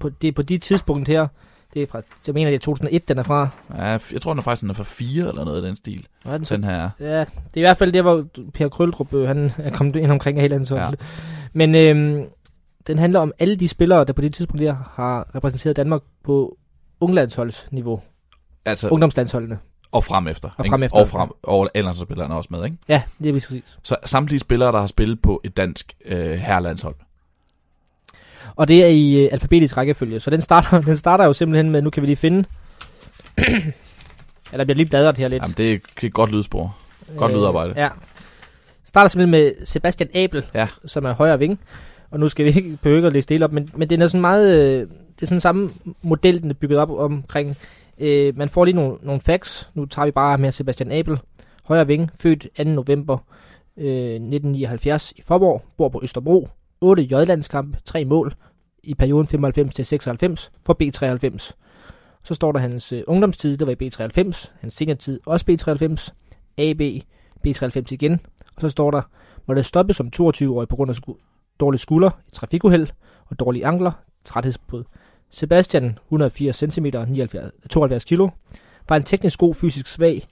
[0.00, 1.28] på, det på de tidspunkt her,
[1.74, 3.48] det er fra, jeg mener det er 2001, den er fra.
[3.76, 6.06] Ja, jeg tror den er faktisk den er fra 4 eller noget af den stil.
[6.22, 9.14] Hvad er den, den her Ja, det er i hvert fald der, hvor Per Krøldrup,
[9.14, 11.00] øh, han er kommet ind omkring A-landsholdet.
[11.00, 11.06] Ja.
[11.52, 12.24] Men øh,
[12.86, 16.56] den handler om alle de spillere, der på det tidspunkt der har repræsenteret Danmark på
[17.00, 18.00] unglandsholdsniveau.
[18.64, 19.58] Altså, Ungdomslandsholdene.
[19.92, 20.48] Og frem efter.
[20.56, 20.98] Og frem efter.
[20.98, 22.76] Og, frem, og spillerne også med, ikke?
[22.88, 23.78] Ja, det er præcis.
[23.82, 26.94] Så samtlige spillere, der har spillet på et dansk øh, herrelandshold.
[28.56, 30.20] Og det er i øh, alfabetisk rækkefølge.
[30.20, 32.44] Så den starter, den starter jo simpelthen med, nu kan vi lige finde...
[34.52, 35.42] Eller bliver lige bladret her lidt.
[35.42, 36.76] Jamen, det er et godt lydspor.
[37.16, 37.74] Godt øh, lydarbejde.
[37.76, 37.88] Ja.
[38.84, 40.68] Starter simpelthen med Sebastian Abel, ja.
[40.84, 41.60] som er højre ving.
[42.10, 44.20] Og nu skal vi ikke behøve at læse det op, men, men det er sådan
[44.20, 44.54] meget...
[44.54, 45.70] Øh, det er sådan samme
[46.02, 47.56] model, den er bygget op omkring.
[47.98, 49.70] Øh, man får lige nogle, nogle facts.
[49.74, 51.18] Nu tager vi bare med Sebastian Abel.
[51.64, 52.64] Højre ving, født 2.
[52.64, 53.18] november
[53.76, 56.48] øh, 1979 i Forborg, bor på Østerbro.
[56.84, 58.34] 8 J-landskampe, 3 mål
[58.82, 61.50] i perioden 95 til 96 for B93.
[62.22, 66.12] Så står der hans øh, ungdomstid, der var i B93, hans seniortid også B93,
[66.58, 66.80] AB,
[67.46, 68.20] B93 igen,
[68.56, 69.02] og så står der,
[69.46, 72.88] måtte det stoppe som 22-årig på grund af sku- dårlig skulder, i trafikuheld
[73.26, 73.92] og dårlige ankler,
[74.24, 74.84] træthedsbrud.
[75.30, 76.86] Sebastian, 180 cm,
[77.70, 78.20] 72 kg,
[78.88, 80.26] var en teknisk god, fysisk svag,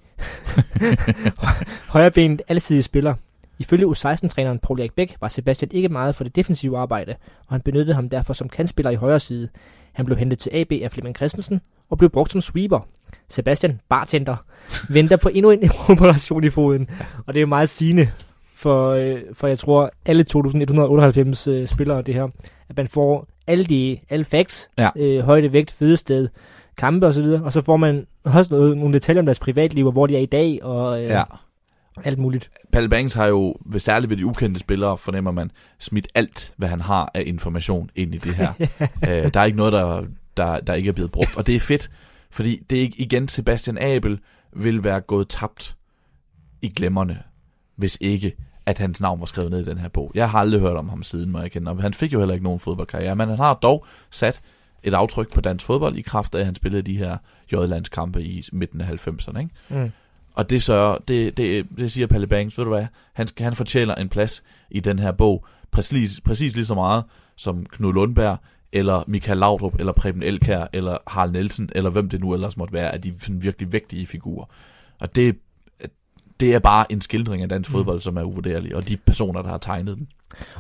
[1.95, 3.15] højrebenet alsidig spiller.
[3.63, 7.15] Ifølge U16-træneren Paul Erik Bæk var Sebastian ikke meget for det defensive arbejde,
[7.47, 9.49] og han benyttede ham derfor som kantspiller i højre side.
[9.93, 11.61] Han blev hentet til AB af Flemming Christensen
[11.91, 12.87] og blev brugt som sweeper.
[13.29, 14.37] Sebastian, bartender,
[14.95, 16.91] venter på endnu en operation i foden,
[17.27, 18.09] og det er meget sigende
[18.55, 22.29] for, øh, for jeg tror, alle 2198 øh, spillere det her,
[22.69, 24.91] at man får alle de alle facts, ja.
[24.97, 26.29] øh, højde, vægt, fødested,
[26.77, 30.07] kampe osv., og så får man også noget, nogle detaljer om deres privatliv, og hvor
[30.07, 31.23] de er i dag, og øh, ja.
[32.05, 32.51] Alt muligt.
[32.73, 36.81] Palle Banks har jo, særligt ved de ukendte spillere, fornemmer man, smidt alt, hvad han
[36.81, 38.53] har af information ind i det her.
[39.09, 40.05] øh, der er ikke noget, der,
[40.37, 41.91] der, der ikke er blevet brugt, og det er fedt,
[42.31, 44.19] fordi det er igen Sebastian Abel
[44.53, 45.77] vil være gået tabt
[46.63, 47.23] i glemmerne,
[47.77, 48.33] hvis ikke
[48.67, 50.13] at hans navn var skrevet ned i den her bog.
[50.15, 51.71] Jeg har aldrig hørt om ham siden, må jeg kende.
[51.71, 54.41] Og han fik jo heller ikke nogen fodboldkarriere, men han har dog sat
[54.83, 57.17] et aftryk på dansk fodbold i kraft af, at han spillede de her
[57.53, 59.39] J-landskampe i midten af 90'erne.
[59.39, 59.51] Ikke?
[59.69, 59.91] Mm.
[60.35, 63.57] Og det, så, det, det, det siger Palle Banks, ved du hvad, han, skal, han
[63.57, 67.05] fortæller en plads i den her bog, præcis, præcis lige så meget
[67.37, 68.39] som Knud Lundberg,
[68.73, 72.75] eller Michael Laudrup, eller Preben Elkær, eller Harald Nielsen, eller hvem det nu ellers måtte
[72.75, 74.45] være, af de virkelig vigtige figurer.
[75.01, 75.37] Og det,
[76.41, 77.73] det er bare en skildring af dansk mm.
[77.73, 80.09] fodbold, som er uvurderlig, og de personer, der har tegnet den.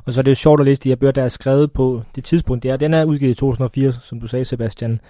[0.04, 2.02] Og så er det jo sjovt at læse de her bøger, der er skrevet på
[2.14, 2.76] det tidspunkt, det er.
[2.76, 5.00] Den er udgivet i 2004, som du sagde, Sebastian.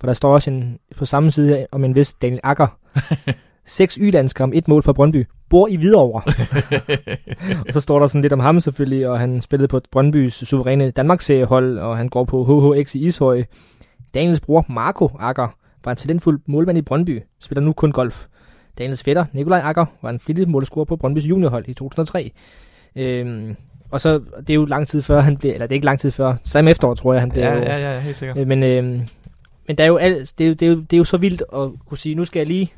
[0.00, 2.66] For der står også en, på samme side om en vis Daniel Akker.
[3.64, 4.14] Seks y
[4.54, 5.26] et mål for Brøndby.
[5.48, 6.22] Bor i Hvidovre.
[7.66, 10.90] og så står der sådan lidt om ham selvfølgelig, og han spillede på Brøndbys suveræne
[10.90, 13.44] Danmarksseriehold, og han går på HHX i Ishøj.
[14.14, 18.26] Daniels bror Marco Akker var en talentfuld målmand i Brøndby, spiller nu kun golf.
[18.78, 22.30] Daniels fætter, Nikolaj Akker, var en flittig målscorer på Brøndbys juniorhold i 2003.
[22.96, 23.56] Øhm,
[23.90, 26.00] og så, det er jo lang tid før han blev, eller det er ikke lang
[26.00, 27.42] tid før, samme efterår tror jeg, han blev.
[27.42, 28.38] Ja, ja, ja, helt sikkert.
[28.38, 29.00] Øh, men, øhm,
[29.66, 31.42] men der er jo alt, det, er det, er jo, det er jo så vildt
[31.52, 32.72] at kunne sige, nu skal jeg lige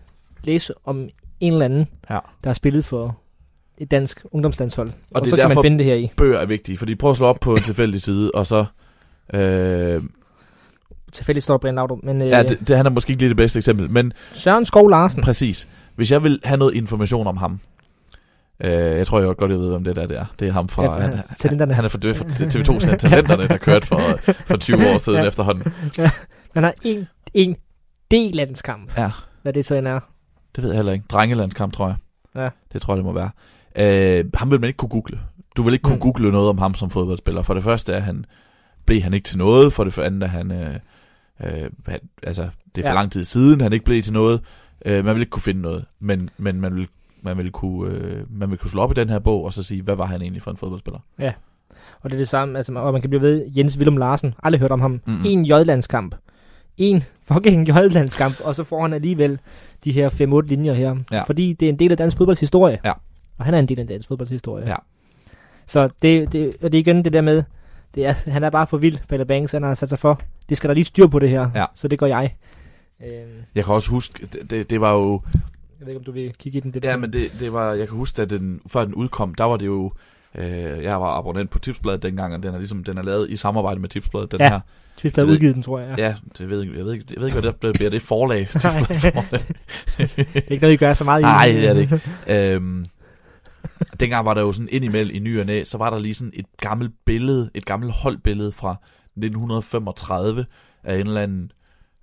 [0.45, 1.09] læse om
[1.41, 2.19] en eller anden, ja.
[2.45, 3.19] der har spillet for
[3.79, 4.89] et dansk ungdomslandshold.
[4.89, 6.13] Og, og det så kan man finde det her i.
[6.17, 8.65] bøger er vigtige, fordi prøv at slå op på en tilfældig side, og så...
[9.35, 10.03] Øh,
[11.13, 12.23] tilfældigt står Brian Laudrup, men...
[12.23, 14.13] Øh, ja, det, det, han er måske ikke lige det bedste eksempel, men...
[14.33, 15.23] Søren Skov Larsen.
[15.23, 15.69] Præcis.
[15.97, 17.61] Hvis jeg vil have noget information om ham,
[18.65, 20.25] øh, jeg tror jeg godt, jeg ved, hvem det der det er.
[20.39, 20.85] Det er ham fra...
[20.85, 21.11] Ja, han,
[21.59, 24.01] han, han er fra, fra TV2 Talenterne, der kørte for,
[24.47, 25.29] for 20 år siden ja.
[25.29, 25.73] efterhånden.
[25.99, 26.11] Ja.
[26.55, 27.57] Man har en, en
[28.15, 28.99] D-landskamp.
[28.99, 29.11] Ja.
[29.43, 30.01] Hvad det så end er.
[30.57, 31.05] Det ved jeg heller ikke.
[31.09, 31.97] Drengelandskamp, tror jeg.
[32.35, 32.49] Ja.
[32.73, 33.31] Det tror jeg, det må være.
[33.77, 35.21] Øh, ham vil man ikke kunne google.
[35.57, 36.01] Du vil ikke kunne mm.
[36.01, 37.43] google noget om ham som fodboldspiller.
[37.43, 38.25] For det første er han,
[38.87, 39.73] blev han ikke til noget.
[39.73, 40.75] For det andet er han, øh,
[41.41, 42.95] øh, han altså, det er for ja.
[42.95, 44.41] lang tid siden, han ikke blev til noget.
[44.85, 46.89] Øh, man vil ikke kunne finde noget, men, men man, vil,
[47.23, 49.63] man, vil kunne, øh, man vil kunne slå op i den her bog, og så
[49.63, 51.01] sige, hvad var han egentlig for en fodboldspiller?
[51.19, 51.33] Ja,
[52.01, 54.61] og det er det samme, altså, og man kan blive ved, Jens Willem Larsen, aldrig
[54.61, 54.91] hørt om ham.
[54.91, 55.25] Mm-hmm.
[55.25, 56.15] En J-landskamp.
[56.77, 59.39] En fucking J-landskamp, og så får han alligevel
[59.85, 60.11] de her
[60.45, 60.97] 5-8 linjer her.
[61.13, 61.23] Ja.
[61.23, 62.79] Fordi det er en del af dansk fodboldshistorie.
[62.85, 62.93] Ja.
[63.39, 64.69] Og han er en del af dansk fodboldshistorie.
[64.69, 64.77] Ja.
[65.67, 67.43] Så det, det, og det er igen det der med,
[67.95, 70.21] det er, han er bare for vild, Peter Banks, han har sat sig for.
[70.49, 71.65] Det skal der lige styr på det her, ja.
[71.75, 72.37] så det gør jeg.
[73.05, 73.09] Øh,
[73.55, 75.23] jeg kan også huske, det, det, det var jo...
[75.79, 76.75] Jeg ved ikke, om du vil kigge i den.
[76.75, 76.97] Det ja, der.
[76.97, 79.67] men det, det var, jeg kan huske, at den, før den udkom, der var det
[79.67, 79.93] jo
[80.35, 83.37] Øh, jeg var abonnent på Tipsbladet dengang, og den er ligesom den er lavet i
[83.37, 84.49] samarbejde med Tipsbladet, den ja.
[84.49, 84.61] her.
[84.97, 85.99] Tipsbladet udgivet den, tror jeg.
[85.99, 87.91] Ja, ja det ved jeg, ved ikke, jeg ved ikke, hvad det bliver.
[87.91, 88.39] Det forlag.
[88.59, 88.59] det
[90.35, 91.23] er ikke noget, I gør så meget i.
[91.23, 92.55] Nej, det er det ikke.
[92.55, 92.87] øhm,
[94.01, 96.33] dengang var der jo sådan indimellem i ny og næ, så var der lige sådan
[96.35, 98.77] et gammelt billede, et gammelt holdbillede fra
[99.17, 100.47] 1935
[100.85, 101.53] af en eller anden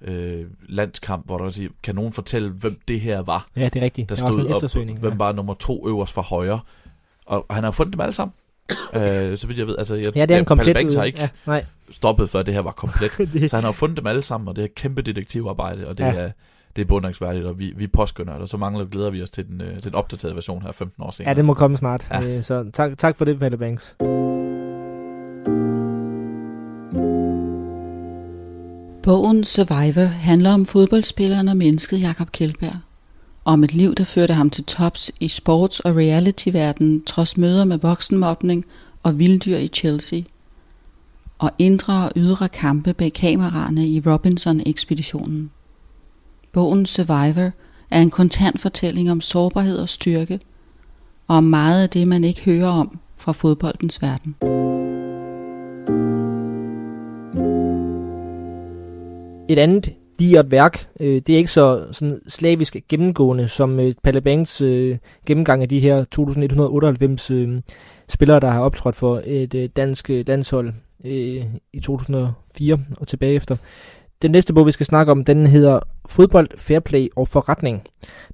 [0.01, 3.47] øh, landskamp, hvor der siger, kan nogen fortælle, hvem det her var?
[3.55, 4.09] Ja, det er rigtigt.
[4.09, 5.17] Der stod stod op, hvem ja.
[5.17, 6.59] var nummer to øverst fra højre.
[7.30, 8.34] Og, og han har fundet dem alle sammen.
[8.93, 11.19] øh, så vidt jeg ved, altså jeg, ja, det er en komplet Banks har ikke
[11.19, 11.65] ja, nej.
[11.91, 13.11] stoppet før det her var komplet.
[13.34, 13.49] det...
[13.49, 16.13] Så han har fundet dem alle sammen, og det er kæmpe detektivarbejde, og det ja.
[16.13, 16.32] er
[16.75, 19.47] det er beundringsværdigt, og vi, vi påskynder det, og så mangler glæder vi os til
[19.47, 21.30] den, øh, den opdaterede version her 15 år senere.
[21.30, 22.07] Ja, det må komme snart.
[22.11, 22.21] Ja.
[22.21, 23.95] Øh, så tak, tak for det, Palle Banks.
[29.03, 32.89] Bogen Survivor handler om fodboldspilleren og mennesket Jakob Kjeldberg.
[33.46, 37.78] Om et liv, der førte ham til tops i sports- og reality-verdenen, trods møder med
[37.78, 38.66] voksenmobning
[39.04, 40.22] og vilddyr i Chelsea.
[41.38, 45.52] Og indre og ydre kampe bag kameraerne i Robinson-ekspeditionen.
[46.54, 47.52] Bogen Survivor
[47.92, 50.40] er en kontant fortælling om sårbarhed og styrke,
[51.28, 54.36] og om meget af det, man ikke hører om fra fodboldens verden.
[59.50, 64.22] Et andet digert værk, øh, det er ikke så sådan slavisk gennemgående som øh, Palle
[64.22, 67.61] Banks øh, gennemgang af de her 2198 øh,
[68.07, 70.74] spillere, der har optrådt for et øh, dansk øh, landshold
[71.05, 73.55] øh, i 2004 og tilbage efter.
[74.22, 77.82] Den næste bog, vi skal snakke om, den hedder Fodbold, Fairplay og Forretning.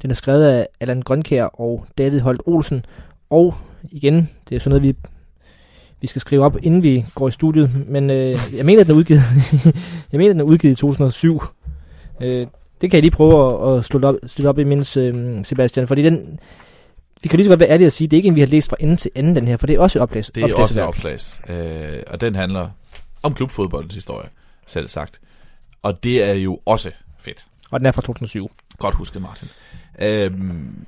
[0.01, 2.85] Den er skrevet af Allan Grønkær og David Holt Olsen.
[3.29, 3.55] Og
[3.91, 4.95] igen, det er sådan noget, vi,
[6.01, 7.87] vi skal skrive op, inden vi går i studiet.
[7.87, 9.21] Men øh, jeg mener, den er udgivet,
[10.11, 11.41] jeg mener, den er udgivet i 2007.
[12.21, 12.47] Øh,
[12.81, 15.87] det kan jeg lige prøve at, at slutte, op, slutte op i mindst, øh, Sebastian.
[15.87, 16.39] Fordi den,
[17.23, 18.47] vi kan lige så godt være ærlige at sige, det er ikke en, vi har
[18.47, 20.31] læst fra ende til ende, den her, for det er også et oplæs.
[20.35, 21.41] Det er også et oplæs.
[21.49, 22.69] Øh, og den handler
[23.23, 24.29] om klubfodboldens historie,
[24.67, 25.19] selv sagt.
[25.83, 27.45] Og det er jo også fedt.
[27.71, 28.51] Og den er fra 2007.
[28.77, 29.47] Godt husket, Martin.
[29.99, 30.85] Øhm,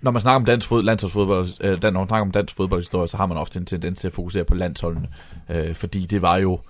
[0.00, 3.16] når man snakker om dansk fod, landsholdsfodbold, øh, når man snakker om dansk fodboldhistorie, så
[3.16, 5.08] har man ofte en tendens til at fokusere på landsholdene.
[5.48, 6.60] Øh, fordi det var jo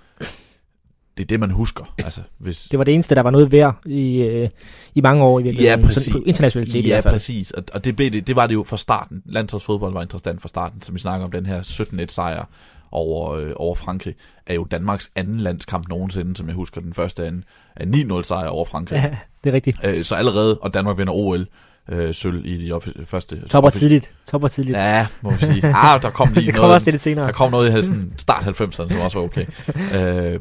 [1.17, 1.85] det er det, man husker.
[2.05, 2.63] Altså, hvis...
[2.71, 4.49] Det var det eneste, der var noget værd i, øh,
[4.95, 5.81] i mange år i virkeligheden.
[5.81, 6.13] Ja, præcis.
[6.13, 7.15] På internationalitet ja, i hvert fald.
[7.15, 7.51] præcis.
[7.51, 9.23] Og, og det, blev det, det var det jo fra starten.
[9.25, 12.45] Landsholdsfodbold var interessant fra starten, som vi snakker om den her 17-1 sejr
[12.93, 14.15] over, øh, over Frankrig,
[14.47, 17.45] er jo Danmarks anden landskamp nogensinde, som jeg husker den første anden,
[17.77, 17.85] er
[18.21, 18.97] 9-0 sejr over Frankrig.
[18.97, 19.79] Ja, det er rigtigt.
[19.85, 21.47] Øh, så allerede, og Danmark vinder OL,
[21.89, 23.49] øh, sølv i de offi- første...
[23.49, 24.11] Topper tidligt.
[24.31, 24.79] Topper tidligt.
[24.79, 25.67] Ja, må man sige.
[25.67, 26.75] Ah, der kom lige det noget.
[26.75, 27.27] også lidt senere.
[27.27, 29.47] Der kom noget i sådan start 90'erne, som også var okay.
[30.35, 30.41] øh,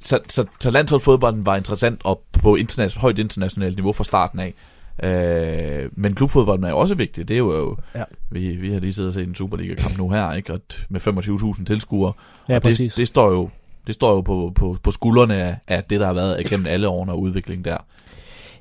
[0.00, 4.54] så, så, så landsholdsfodbolden var interessant og på international, højt internationalt niveau fra starten af.
[5.02, 7.28] Øh, men klubfodbolden er jo også vigtig.
[7.28, 8.02] Det er jo, ja.
[8.30, 10.52] vi, vi har lige siddet og set en Superliga-kamp nu her, ikke?
[10.52, 12.12] Og med 25.000 tilskuere.
[12.48, 13.50] Ja, og det, det, står jo,
[13.86, 16.88] det står jo på, på, på skuldrene af, af det, der har været igennem alle
[16.88, 17.76] årene og udviklingen der.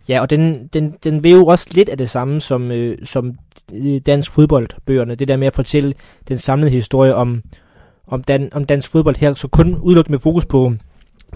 [0.09, 3.37] Ja, og den, den, den vil jo også lidt af det samme som, øh, som
[4.05, 5.15] dansk fodboldbøgerne.
[5.15, 5.93] Det der med at fortælle
[6.27, 7.43] den samlede historie om,
[8.07, 10.73] om, dan, om dansk fodbold her, så kun udelukkende med fokus på,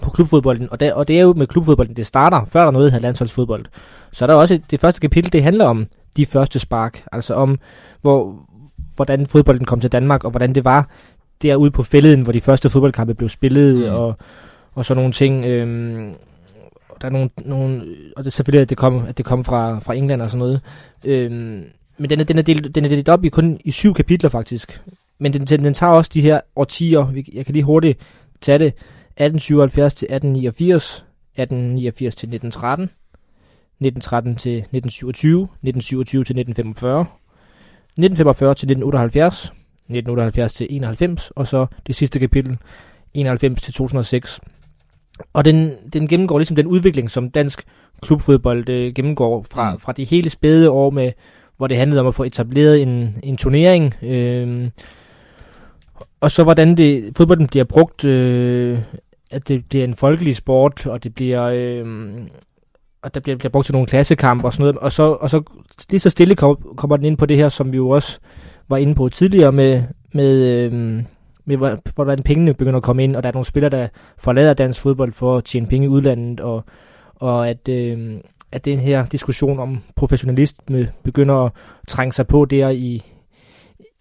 [0.02, 0.68] på klubfodbolden.
[0.70, 2.98] Og, der, og det er jo med klubfodbolden, det starter, før der er noget her
[2.98, 3.64] landsholdsfodbold.
[4.12, 5.86] Så er der også det første kapitel, det handler om
[6.16, 7.04] de første spark.
[7.12, 7.58] Altså om,
[8.02, 8.36] hvor,
[8.96, 10.88] hvordan fodbolden kom til Danmark, og hvordan det var
[11.42, 13.94] derude på fælleden, hvor de første fodboldkampe blev spillet, mm.
[13.94, 14.14] og,
[14.74, 15.44] og sådan nogle ting.
[15.44, 16.14] Øhm,
[17.00, 17.82] der er nogle, nogle
[18.16, 20.38] og det er selvfølgelig, at det kom, at det kom fra, fra England og sådan
[20.38, 20.60] noget.
[21.04, 21.64] Øhm,
[21.98, 24.30] men den er, den, er delt, den er delt op i kun i syv kapitler
[24.30, 24.82] faktisk.
[25.18, 27.12] Men den, den, den tager også de her årtier.
[27.32, 27.98] Jeg kan lige hurtigt
[28.40, 28.74] tage det.
[29.16, 31.04] 1877 til 1889,
[31.34, 41.30] 1889 til 1913, 1913 til 1927, 1927 til 1945, 1945 til 1978, 1978 til 91,
[41.30, 42.58] og så det sidste kapitel,
[43.14, 44.40] 91 til 2006.
[45.32, 47.64] Og den, den gennemgår ligesom den udvikling, som dansk
[48.02, 49.78] klubfodbold øh, gennemgår fra, mm.
[49.78, 51.12] fra de hele spæde år med,
[51.56, 53.94] hvor det handlede om at få etableret en, en turnering.
[54.02, 54.70] Øh,
[56.20, 58.78] og så hvordan det, fodbolden bliver brugt, øh,
[59.30, 61.42] at det bliver en folkelig sport, og det bliver...
[61.42, 61.86] Øh,
[63.02, 65.42] og der bliver, bliver brugt til nogle klassekampe og sådan noget, og så, og så
[65.90, 68.18] lige så stille kom, kommer den ind på det her, som vi jo også
[68.68, 69.82] var inde på tidligere med,
[70.12, 70.72] med, øh,
[71.44, 73.88] med hvordan pengene begynder at komme ind, og der er nogle spillere, der
[74.18, 76.64] forlader dansk fodbold for at tjene penge i udlandet, og,
[77.14, 78.20] og at, øh,
[78.52, 81.52] at den her diskussion om professionalisme begynder at
[81.88, 83.11] trænge sig på der i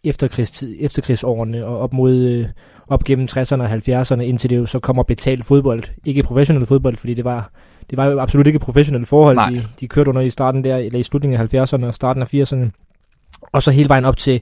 [0.04, 2.46] efterkrigstid, efterkrigsårene og op mod øh,
[2.88, 5.84] op gennem 60'erne og 70'erne, indtil det jo så kommer betalt fodbold.
[6.06, 7.52] Ikke professionel fodbold, fordi det var,
[7.90, 11.00] det var jo absolut ikke professionelle forhold, de, de kørte under i starten der, eller
[11.00, 12.70] i slutningen af 70'erne og starten af 80'erne.
[13.52, 14.42] Og så hele vejen op til,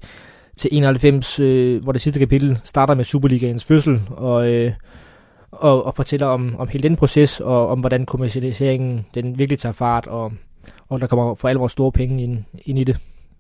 [0.57, 4.71] til 91, øh, hvor det sidste kapitel starter med Superligaens fødsel, og, øh,
[5.51, 9.73] og, og fortæller om, om hele den proces, og om hvordan kommercialiseringen den virkelig tager
[9.73, 10.31] fart, og,
[10.89, 12.97] og der kommer for alle vores store penge ind, ind i det.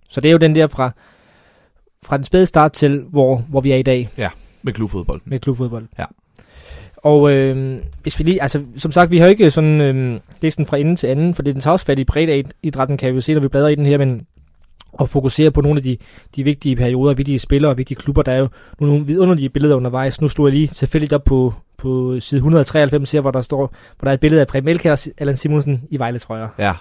[0.09, 0.91] Så det er jo den der fra,
[2.05, 4.09] fra den spæde start til, hvor, hvor vi er i dag.
[4.17, 4.29] Ja,
[4.61, 5.21] med klubfodbold.
[5.25, 5.87] Med klubfodbold.
[5.99, 6.05] Ja.
[6.97, 10.77] Og øh, hvis vi lige, altså som sagt, vi har ikke sådan øh, listen fra
[10.77, 13.21] ende til anden, for det den tager også fat i bredt idrætten, kan vi jo
[13.21, 14.27] se, når vi bladrer i den her, men
[14.93, 15.97] og fokusere på nogle af de,
[16.35, 18.21] de vigtige perioder, vigtige spillere og vigtige klubber.
[18.21, 18.47] Der er jo
[18.79, 20.21] nogle vidunderlige billeder undervejs.
[20.21, 24.05] Nu stod jeg lige tilfældigt op på, på side 193 her, hvor der står, hvor
[24.05, 26.47] der er et billede af Preben Melkær og Allan Simonsen i Vejle, tror jeg.
[26.59, 26.73] Ja,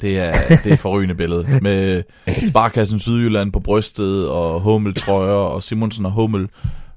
[0.00, 0.32] det er,
[0.64, 1.46] det er forrygende billede.
[1.62, 2.02] Med
[2.48, 6.48] Sparkassen Sydjylland på brystet, og Hummel trøjer, og Simonsen og Hummel,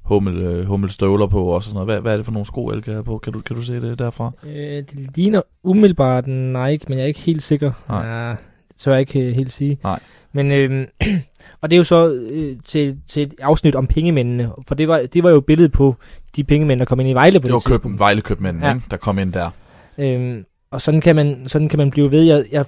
[0.03, 1.87] Hummel, øh, Hummel støvler på og sådan noget.
[1.87, 3.17] Hvad, hvad er det for nogle sko, Elke er på?
[3.17, 4.31] Kan du, kan du se det derfra?
[4.43, 7.71] Øh, det ligner umiddelbart Nike, men jeg er ikke helt sikker.
[7.89, 8.07] Nej.
[8.07, 8.37] Ja, det
[8.77, 9.79] tør jeg ikke øh, helt sige.
[9.83, 9.99] Nej.
[10.33, 10.87] Men, øh,
[11.61, 15.01] og det er jo så øh, til, til et afsnit om pengemændene, for det var,
[15.13, 15.95] det var jo billedet på
[16.35, 17.99] de pengemænd, der kom ind i Vejle på det, det tidspunkt.
[17.99, 18.79] Var Vejle købmændene, ja.
[18.91, 19.49] der kom ind der.
[19.97, 20.43] Øh,
[20.73, 22.23] og sådan kan man, sådan kan man blive ved.
[22.23, 22.65] Jeg, jeg,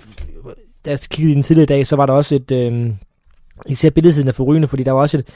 [0.85, 2.89] da jeg kiggede i den tidligere dag, så var der også et, øh,
[3.67, 5.27] især billedsiden af forrygende, fordi der var også et,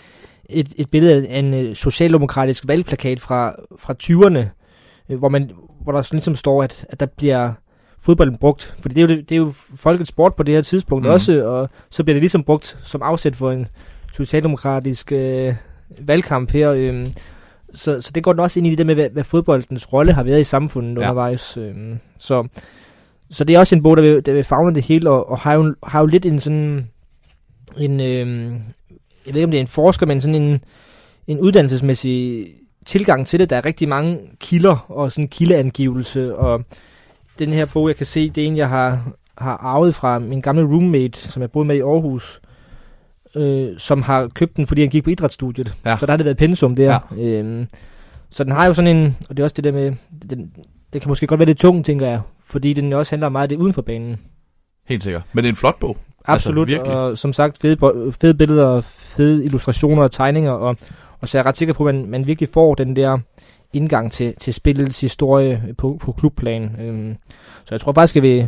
[0.49, 4.45] et, et billede af en øh, socialdemokratisk valgplakat fra, fra 20'erne,
[5.09, 5.51] øh, hvor, man,
[5.81, 7.53] hvor der sådan ligesom står, at, at der bliver
[8.01, 8.75] fodbolden brugt.
[8.79, 11.11] Fordi det er jo, det, det er jo folkets sport på det her tidspunkt mm.
[11.11, 13.67] også, og så bliver det ligesom brugt som afsæt for en
[14.13, 15.53] socialdemokratisk øh,
[16.01, 16.71] valgkamp her.
[16.71, 17.07] Øh,
[17.73, 20.23] så, så det går den også ind i det med, hvad, hvad fodboldens rolle har
[20.23, 20.99] været i samfundet ja.
[20.99, 21.57] undervejs.
[21.57, 21.75] Øh,
[22.17, 22.47] så,
[23.29, 25.39] så det er også en bog, der vil, der vil fagne det hele, og, og
[25.39, 26.89] har, jo, har jo lidt en sådan
[27.77, 28.51] en, øh,
[29.25, 30.63] jeg ved ikke om det er en forsker, men sådan en,
[31.27, 32.47] en uddannelsesmæssig
[32.85, 33.49] tilgang til det.
[33.49, 36.63] Der er rigtig mange kilder og sådan kildeangivelse, og
[37.39, 40.41] den her bog, jeg kan se, det er en, jeg har, har arvet fra min
[40.41, 42.41] gamle roommate, som jeg boede med i Aarhus,
[43.35, 45.73] øh, som har købt den, fordi han gik på idrætsstudiet.
[45.85, 45.97] Ja.
[45.97, 46.99] Så der har det været pensum der.
[47.17, 47.23] Ja.
[47.23, 47.67] Øhm,
[48.29, 49.93] så den har jo sådan en, og det er også det der med,
[50.29, 50.51] den,
[50.93, 53.49] det kan måske godt være lidt tungt, tænker jeg, fordi den også handler meget af
[53.49, 54.19] det uden for banen.
[54.87, 55.23] Helt sikkert.
[55.33, 55.97] Men det er en flot bog.
[56.25, 57.77] Absolut, altså, og som sagt, fede,
[58.21, 60.75] fede billeder, fede illustrationer og tegninger, og,
[61.19, 63.17] og så er jeg ret sikker på, at man, man virkelig får den der
[63.73, 66.75] indgang til, til spillets historie på, på klubplan.
[66.81, 67.15] Øhm,
[67.65, 68.47] så jeg tror faktisk, at vi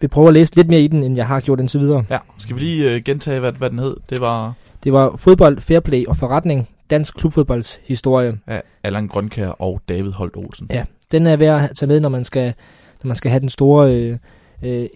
[0.00, 2.04] vil prøve at læse lidt mere i den, end jeg har gjort indtil videre.
[2.10, 3.96] Ja, skal vi lige øh, gentage, hvad, hvad den hed?
[4.10, 4.54] Det var...
[4.84, 6.68] Det var fodbold, fairplay og forretning.
[6.90, 8.38] Dansk klubfodbolds historie.
[8.48, 10.66] Ja, Allan Grønkær og David Holt Olsen.
[10.70, 12.54] Ja, den er værd at tage med, når man skal,
[13.02, 14.18] når man skal have den store øh,
[14.62, 14.86] øh,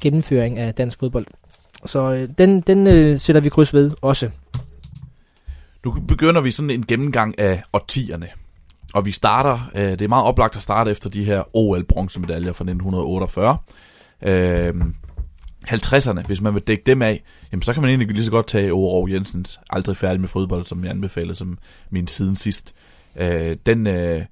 [0.00, 1.26] gennemføring af dansk fodbold.
[1.84, 4.30] Så øh, den, den øh, sætter vi kryds ved også.
[5.84, 8.28] Nu begynder vi sådan en gennemgang af årtierne.
[8.94, 12.64] Og vi starter, øh, det er meget oplagt at starte efter de her OL-bronzemedaljer fra
[12.64, 13.56] 1948.
[14.22, 14.74] Øh,
[15.68, 18.46] 50'erne, hvis man vil dække dem af, jamen så kan man egentlig lige så godt
[18.46, 21.58] tage Ove Jensens Aldrig færdig med fodbold, som jeg anbefalede som
[21.90, 22.74] min siden sidst.
[23.16, 24.24] Øh, den, øh,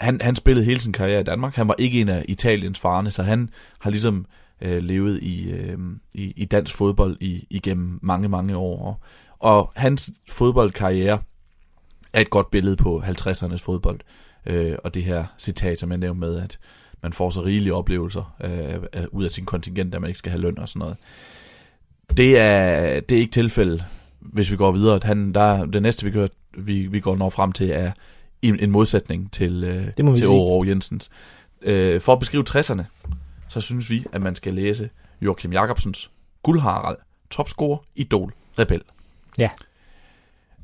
[0.00, 1.54] han, han spillede hele sin karriere i Danmark.
[1.54, 4.26] Han var ikke en af Italiens farne, så han har ligesom
[4.60, 5.78] øh, levet i, øh,
[6.14, 9.06] i, i dansk fodbold i, igennem mange, mange år.
[9.38, 11.18] Og hans fodboldkarriere
[12.12, 14.00] er et godt billede på 50'ernes fodbold.
[14.46, 16.58] Øh, og det her citat, som jeg nævnte med, at
[17.02, 20.42] man får så rigelige oplevelser øh, ud af sin kontingent, at man ikke skal have
[20.42, 20.96] løn og sådan noget.
[22.16, 23.84] Det er, det er ikke tilfældet,
[24.20, 24.94] hvis vi går videre.
[24.94, 26.26] At han, der, det næste, vi, gør,
[26.58, 27.92] vi, vi går når frem til, er
[28.42, 31.10] en, en modsætning til, øh, til Aarhus Jensens.
[31.62, 32.82] Øh, for at beskrive 60'erne,
[33.48, 34.90] så synes vi, at man skal læse
[35.22, 36.10] Joachim Jacobsens
[36.42, 36.98] Guldharald,
[37.30, 38.82] topscorer, idol, rebel.
[39.38, 39.50] Ja.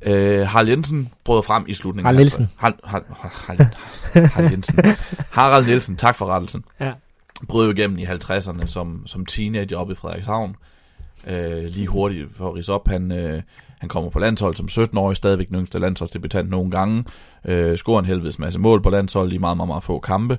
[0.01, 2.05] Øh, Harald Jensen brød frem i slutningen.
[2.05, 2.49] Harald Nielsen.
[2.57, 3.67] Harald, Harald, Harald,
[4.29, 4.79] Harald Jensen.
[5.39, 6.63] Harald Nielsen, tak for rettelsen.
[6.79, 6.91] Ja.
[7.47, 10.55] Brød jo igennem i 50'erne som, som teenager oppe i Frederikshavn.
[11.27, 13.41] Øh, lige hurtigt for at rise op, han, øh,
[13.79, 17.03] han kommer på landshold som 17-årig, stadigvæk den yngste landsholdsdebutant nogle gange.
[17.45, 20.37] Øh, scorer en helvedes masse mål på landshold i meget, meget, meget få kampe.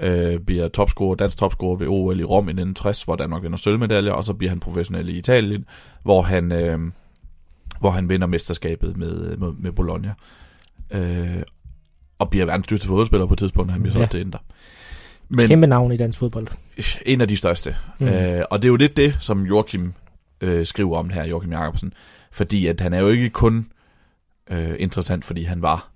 [0.00, 4.12] Øh, bliver topscorer, dansk topscorer ved OL i Rom i 1960, hvor Danmark vinder sølvmedaljer,
[4.12, 5.64] og så bliver han professionel i Italien,
[6.02, 6.52] hvor han...
[6.52, 6.78] Øh,
[7.80, 10.14] hvor han vinder mesterskabet med, med, med Bologna.
[10.90, 11.42] Øh,
[12.18, 14.18] og bliver verdens største fodboldspiller på et tidspunkt, han bliver solgt ja.
[14.18, 14.38] til Inter.
[15.28, 16.48] Men, Kæmpe navn i dansk fodbold.
[17.06, 17.76] En af de største.
[17.98, 18.06] Mm.
[18.06, 19.92] Øh, og det er jo lidt det, som Joachim
[20.40, 21.92] øh, skriver om her, Joachim Jacobsen.
[22.30, 23.66] Fordi at han er jo ikke kun
[24.50, 25.90] øh, interessant, fordi han var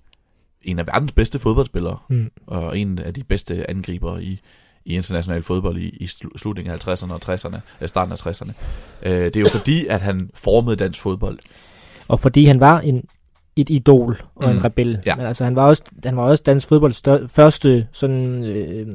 [0.63, 2.31] en af verdens bedste fodboldspillere, mm.
[2.47, 4.41] og en af de bedste angriber i,
[4.85, 6.07] i international fodbold i, i
[6.37, 8.53] slutningen af 50'erne og 60'erne, starten af 60'erne.
[9.03, 11.39] Øh, det er jo fordi, at han formede dansk fodbold
[12.13, 13.05] og fordi han var en
[13.57, 14.57] et idol og mm.
[14.57, 14.99] en rebel.
[15.07, 15.17] Ja.
[15.17, 17.03] Men altså, han var også, han var også dansk fodbolds
[17.33, 18.87] første sådan, øh,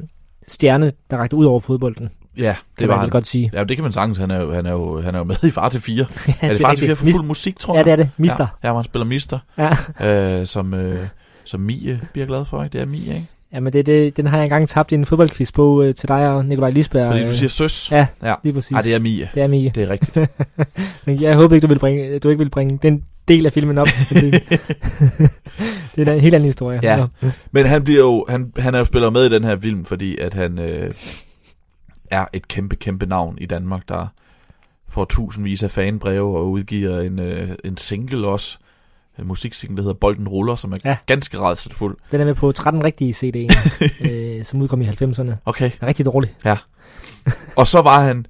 [0.48, 2.08] stjerne, der rakte ud over fodbolden.
[2.36, 3.10] Ja, det kan var man han.
[3.10, 3.50] godt sige.
[3.52, 4.18] Ja, det kan man sagtens.
[4.18, 5.96] Han er jo, han er jo, han er jo med i Far til 4.
[6.28, 7.86] ja, er det Far til 4 for fuld musik, tror jeg?
[7.86, 8.10] Ja, det er det.
[8.16, 8.46] Mister.
[8.62, 9.38] Ja, ja hvor han spiller Mister.
[9.58, 10.40] Ja.
[10.40, 11.06] Øh, som, øh,
[11.44, 12.72] som Mie bliver glad for, ikke?
[12.72, 13.26] Det er Mie, ikke?
[13.52, 16.08] Ja, men det, det, den har jeg engang tabt i en fodboldquiz på øh, til
[16.08, 17.12] dig og Nikolaj Lisberg.
[17.12, 17.92] Fordi du siger søs.
[17.92, 18.34] Ja, ja.
[18.44, 18.70] lige præcis.
[18.70, 19.30] Nej, det er Mie.
[19.34, 19.72] Det er Mie.
[19.74, 20.30] Det er rigtigt.
[21.06, 23.78] men jeg håber ikke, du vil bringe, du ikke vil bringe den del af filmen
[23.78, 23.86] op.
[25.96, 26.80] det er en helt anden historie.
[26.82, 27.06] Ja,
[27.50, 30.18] men han bliver jo, han, han er jo spiller med i den her film, fordi
[30.18, 30.94] at han øh,
[32.10, 34.06] er et kæmpe, kæmpe navn i Danmark, der
[34.88, 38.58] får tusindvis af fanbreve og udgiver en, øh, en single også,
[39.18, 40.96] en musiksingle, der hedder Bolden Ruller, som er ja.
[41.06, 41.96] ganske rædselfuld.
[42.12, 45.32] Den er med på 13 rigtige CD'er, øh, som udkom i 90'erne.
[45.44, 45.70] Okay.
[45.80, 46.34] Er rigtig dårlig.
[46.44, 46.56] Ja.
[47.56, 48.26] Og så var han,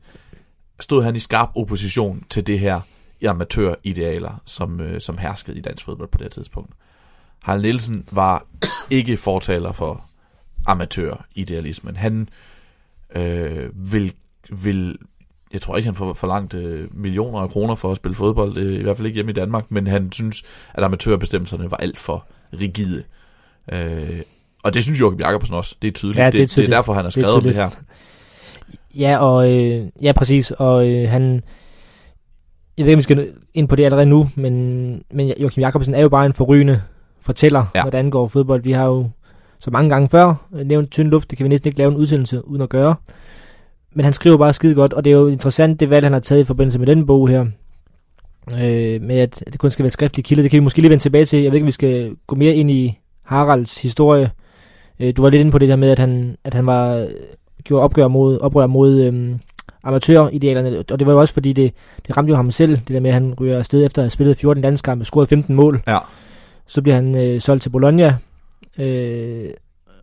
[0.81, 2.81] stod han i skarp opposition til det her
[3.27, 6.73] amatøridealer, som, øh, som herskede i dansk fodbold på det tidspunkt.
[7.43, 8.47] Harald Nielsen var
[8.91, 10.05] ikke fortaler for
[10.67, 11.97] amatøridealismen.
[11.97, 12.29] Han
[13.15, 14.13] øh, vil,
[14.51, 14.99] vil,
[15.53, 18.81] jeg tror ikke, han får forlangt øh, millioner af kroner for at spille fodbold, øh,
[18.81, 20.43] i hvert fald ikke hjemme i Danmark, men han synes,
[20.75, 22.27] at amatørbestemmelserne var alt for
[22.61, 23.03] rigide.
[23.73, 24.21] Øh,
[24.63, 25.75] og det synes Joachim Jakobsen også.
[25.83, 26.19] Det er tydeligt.
[26.19, 26.57] Ja, det, er tydeligt.
[26.57, 27.71] det, det er derfor, han har skrevet det, det her.
[28.95, 30.51] Ja, og øh, ja, præcis.
[30.51, 31.43] Og øh, han,
[32.79, 35.95] jeg ved ikke, om vi skal ind på det allerede nu, men, men Joachim Jakobsen
[35.95, 36.83] er jo bare en forrygende
[37.21, 37.83] fortæller, ja.
[37.83, 38.63] når det angår fodbold.
[38.63, 39.11] Vi har jo
[39.59, 42.49] så mange gange før nævnt tynd luft, det kan vi næsten ikke lave en udsendelse
[42.49, 42.95] uden at gøre.
[43.95, 46.21] Men han skriver bare skide godt, og det er jo interessant, det valg, han har
[46.21, 47.47] taget i forbindelse med den bog her.
[48.55, 50.43] Øh, med at det kun skal være skriftlige kilder.
[50.43, 51.43] Det kan vi måske lige vende tilbage til.
[51.43, 54.31] Jeg ved ikke, om vi skal gå mere ind i Haralds historie.
[55.01, 57.09] Øh, du var lidt inde på det der med, at han, at han var
[57.65, 59.41] gjorde opgør mod, oprør mod øhm,
[59.85, 61.73] amatøridealerne, og det var jo også fordi, det,
[62.07, 64.11] det ramte jo ham selv, det der med, at han ryger afsted efter at have
[64.11, 65.83] spillet 14 landskampe, scoret 15 mål.
[65.87, 65.99] Ja.
[66.67, 68.17] Så bliver han øh, solgt til Bologna,
[68.79, 69.51] øh,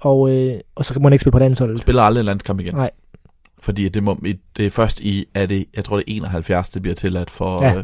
[0.01, 1.79] og, øh, og så må han ikke spille på landsholdet.
[1.79, 2.75] Spiller aldrig en landskamp igen.
[2.75, 2.91] Nej.
[3.65, 4.19] Fordi det, må,
[4.57, 7.63] det er først i, er det, jeg tror det er 71, det bliver tilladt for...
[7.63, 7.77] Ja.
[7.77, 7.83] Øh,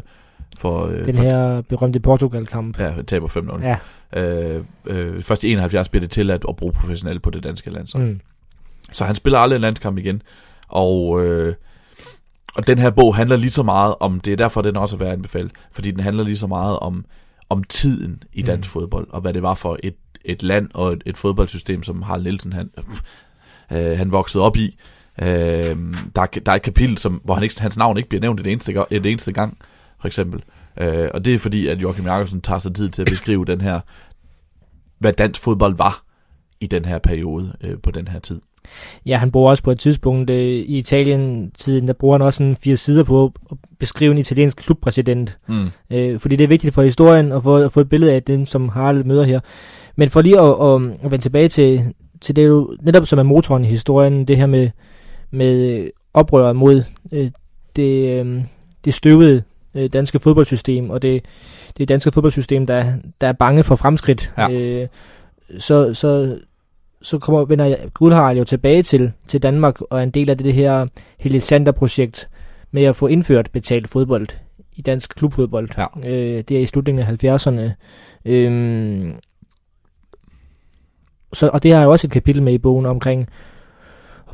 [0.58, 2.78] for øh, Den for, her berømte Portugal-kamp.
[2.78, 3.66] Ja, taber 5-0.
[3.66, 3.78] Ja.
[4.22, 8.04] Øh, øh, først i 71 bliver det tilladt at bruge professionelt på det danske landshold.
[8.04, 8.20] Mm.
[8.92, 10.22] Så han spiller aldrig en landskamp igen.
[10.68, 11.54] Og, øh,
[12.54, 14.98] og den her bog handler lige så meget om, det er derfor, den også er
[14.98, 17.04] værd at anbefale, fordi den handler lige så meget om,
[17.48, 18.72] om tiden i dansk mm.
[18.72, 22.22] fodbold, og hvad det var for et, et land og et, et fodboldsystem, som Harald
[22.22, 22.70] Nielsen han,
[23.72, 24.78] øh, han voksede op i.
[25.22, 25.76] Øh,
[26.16, 28.40] der, er, der er et kapitel, som, hvor han ikke, hans navn ikke bliver nævnt
[28.40, 29.58] et eneste, et eneste gang,
[30.00, 30.42] for eksempel.
[30.80, 33.60] Øh, og det er fordi, at Joachim Jakobsen tager sig tid til at beskrive den
[33.60, 33.80] her,
[34.98, 36.04] hvad dansk fodbold var
[36.60, 38.40] i den her periode, øh, på den her tid.
[39.06, 42.56] Ja, han bruger også på et tidspunkt øh, i Italien-tiden, der bruger han også en
[42.56, 45.38] fire sider på at beskrive en italiensk klubpræsident.
[45.48, 45.70] Mm.
[45.90, 48.46] Øh, fordi det er vigtigt for historien at få, at få et billede af den,
[48.46, 49.40] som Harald møder her.
[49.96, 53.22] Men for lige at, at, at vende tilbage til, til det, jo, netop som er
[53.22, 54.70] motoren i historien, det her med,
[55.32, 57.30] med oprør mod øh,
[57.76, 58.42] det, øh,
[58.84, 59.42] det støvede
[59.74, 61.24] øh, danske fodboldsystem, og det,
[61.78, 64.32] det danske fodboldsystem, der, der er bange for fremskridt.
[64.38, 64.50] Ja.
[64.50, 64.88] Øh,
[65.58, 66.38] så, så,
[67.02, 70.44] så kommer, vender Guldharald jo tilbage til, til Danmark, og er en del af det,
[70.44, 70.86] det her
[71.20, 72.28] Helisander-projekt
[72.70, 74.26] med at få indført betalt fodbold
[74.76, 75.68] i dansk klubfodbold.
[75.78, 75.86] Ja.
[76.10, 77.70] Øh, det er i slutningen af 70'erne.
[78.24, 79.14] Øhm,
[81.32, 83.28] så, og det har jeg også et kapitel med i bogen omkring,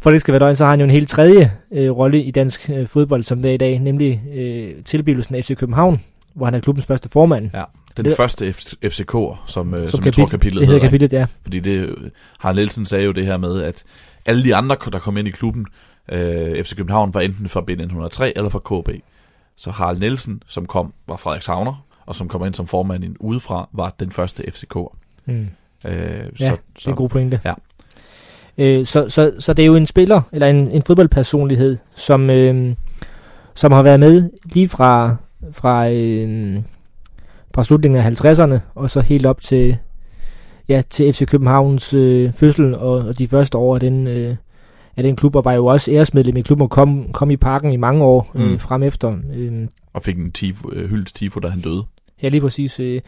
[0.02, 2.30] for det skal være løgn, så har han jo en helt tredje øh, rolle i
[2.30, 6.00] dansk øh, fodbold, som det er i dag, nemlig øh, tilblivelsen af FC København,
[6.34, 7.50] hvor han er klubbens første formand.
[7.54, 7.64] Ja,
[7.96, 10.80] den Det- første F- FCK'er, som, øh, som, som kapitel- jeg tror kapitlet Det hedder
[10.82, 11.26] kapitlet, ja.
[11.42, 11.94] Fordi det,
[12.38, 13.84] Harald Nielsen sagde jo det her med, at
[14.26, 15.66] alle de andre, der kom ind i klubben,
[16.12, 18.88] øh, FC København, var enten fra B1903 eller fra KB.
[19.56, 23.68] Så Harald Nielsen, som kom, var Frederikshavner, og som kom ind som formand ind udefra,
[23.72, 24.96] var den første FCK'er.
[25.26, 25.46] Mm.
[25.86, 25.90] Øh,
[26.40, 27.40] Ja, så, Det er en god pointe.
[27.44, 27.52] Ja.
[28.58, 32.74] Øh, så, så, så det er jo en spiller, eller en, en fodboldpersonlighed, som, øh,
[33.54, 35.16] som har været med lige fra,
[35.52, 36.56] fra, øh,
[37.54, 39.76] fra slutningen af 50'erne, og så helt op til,
[40.68, 44.36] ja, til FC Københavns øh, fødsel, og, og de første år af den, øh,
[44.96, 47.72] af den klub, og var jo også æresmedlem i klubben, og kom, kom i parken
[47.72, 48.58] i mange år øh, Mm.
[48.58, 49.16] frem efter.
[49.34, 49.52] Øh,
[49.92, 51.82] og fik en tifo, øh, hyldest tifo, da han døde.
[52.22, 52.80] Ja, lige præcis.
[52.80, 53.00] Øh,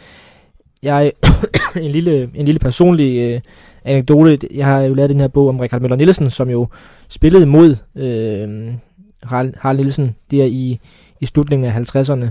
[0.82, 1.12] jeg
[1.76, 3.40] en lille, en lille personlig øh,
[3.84, 4.48] anekdote.
[4.54, 6.66] Jeg har jo lavet den her bog om Richard Møller Nielsen, som jo
[7.08, 8.74] spillede mod øh,
[9.22, 10.80] Harald, Harald Nielsen der i,
[11.20, 12.26] i slutningen af 50'erne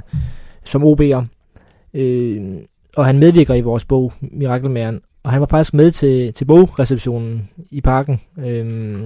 [0.64, 1.26] som OB'er.
[1.94, 2.42] Øh,
[2.98, 5.02] og han medvirker i vores bog, Mirakelmæren.
[5.24, 8.20] Og han var faktisk med til, til bogreceptionen i parken.
[8.46, 9.02] Øh,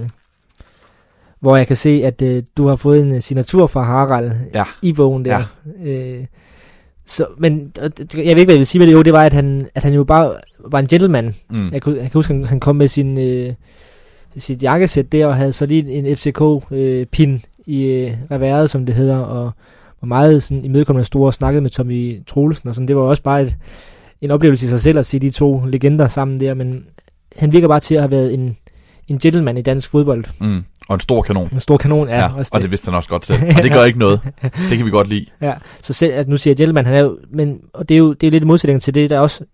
[1.40, 4.64] hvor jeg kan se, at øh, du har fået en øh, signatur fra Harald Ja.
[4.82, 5.42] i bogen der.
[5.84, 5.90] Ja.
[5.90, 6.24] Øh,
[7.06, 8.92] så, men jeg ved ikke, hvad jeg vil sige med det.
[8.92, 11.34] Jo, det var, at han, at han jo bare var en gentleman.
[11.50, 11.68] Mm.
[11.72, 13.54] Jeg, kunne, jeg kan huske, han, han kom med sin, øh,
[14.36, 18.94] sit jakkesæt der, og havde så lige en FCK-pin øh, i øh, reværet, som det
[18.94, 19.52] hedder, og
[20.00, 22.88] var meget sådan, imødekommende store og snakkede med Tommy Troelsen, og sådan.
[22.88, 23.56] det var også bare et,
[24.20, 26.84] en oplevelse i sig selv at se de to legender sammen der, men
[27.36, 28.56] han virker bare til at have været en,
[29.08, 30.24] en gentleman i dansk fodbold.
[30.40, 30.64] Mm.
[30.88, 31.48] Og en stor kanon.
[31.52, 32.18] En stor kanon, ja.
[32.18, 32.54] ja også det.
[32.56, 33.42] og det vidste han også godt selv.
[33.56, 34.20] Og det gør ikke noget.
[34.42, 35.26] Det kan vi godt lide.
[35.40, 38.12] Ja, så selv, at nu siger gentleman, han er jo, men og det er jo
[38.12, 39.44] det er lidt modsætning til det, der også,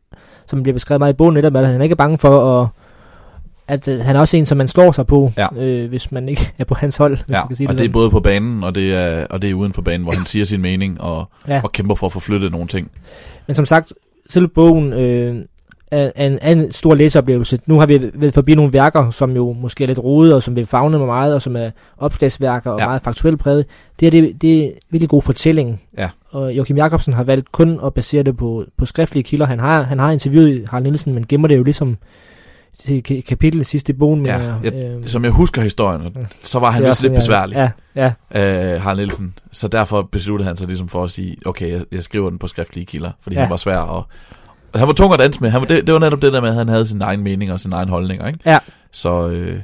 [0.46, 2.68] som bliver beskrevet meget i bogen netop, at han er ikke bange for at
[3.70, 5.46] at øh, han er også en, som man slår sig på, ja.
[5.56, 7.16] øh, hvis man ikke er på hans hold.
[7.16, 9.26] Hvis ja, man kan sige og det, det er både på banen, og det er,
[9.26, 11.60] og det er uden for banen, hvor han siger sin mening og, ja.
[11.64, 12.90] og kæmper for at få flyttet nogle ting.
[13.46, 13.92] Men som sagt,
[14.30, 15.44] selv bogen øh,
[15.90, 17.58] er, er, en, stor læseoplevelse.
[17.66, 20.56] Nu har vi været forbi nogle værker, som jo måske er lidt rode, og som
[20.56, 22.86] vil fagne mig meget, og som er opslagsværker og ja.
[22.86, 23.66] meget faktuelt præget.
[24.00, 25.82] Det er, det, det er virkelig god fortælling.
[25.98, 26.08] Ja.
[26.30, 29.46] Og Joachim Jacobsen har valgt kun at basere det på, på skriftlige kilder.
[29.46, 31.96] Han har, han har interviewet Harald Nielsen, men gemmer det jo ligesom
[32.78, 34.26] til kapitel sidste i bogen.
[34.26, 38.12] Ja, med, jeg, øh, som jeg husker historien, så var han vist lidt besværlig, ja,
[38.34, 38.72] ja.
[38.74, 39.34] Øh, Harald Nielsen.
[39.52, 42.48] Så derfor besluttede han sig ligesom for at sige, okay, jeg, jeg skriver den på
[42.48, 43.42] skriftlige kilder, fordi ja.
[43.42, 44.04] han var svær at...
[44.74, 45.50] Han var tung at danse med.
[45.50, 47.52] Han var, det, det var netop det der med, at han havde sin egen mening
[47.52, 48.26] og sin egen holdning.
[48.26, 48.38] Ikke?
[48.46, 48.58] Ja.
[48.92, 49.60] Så, øh,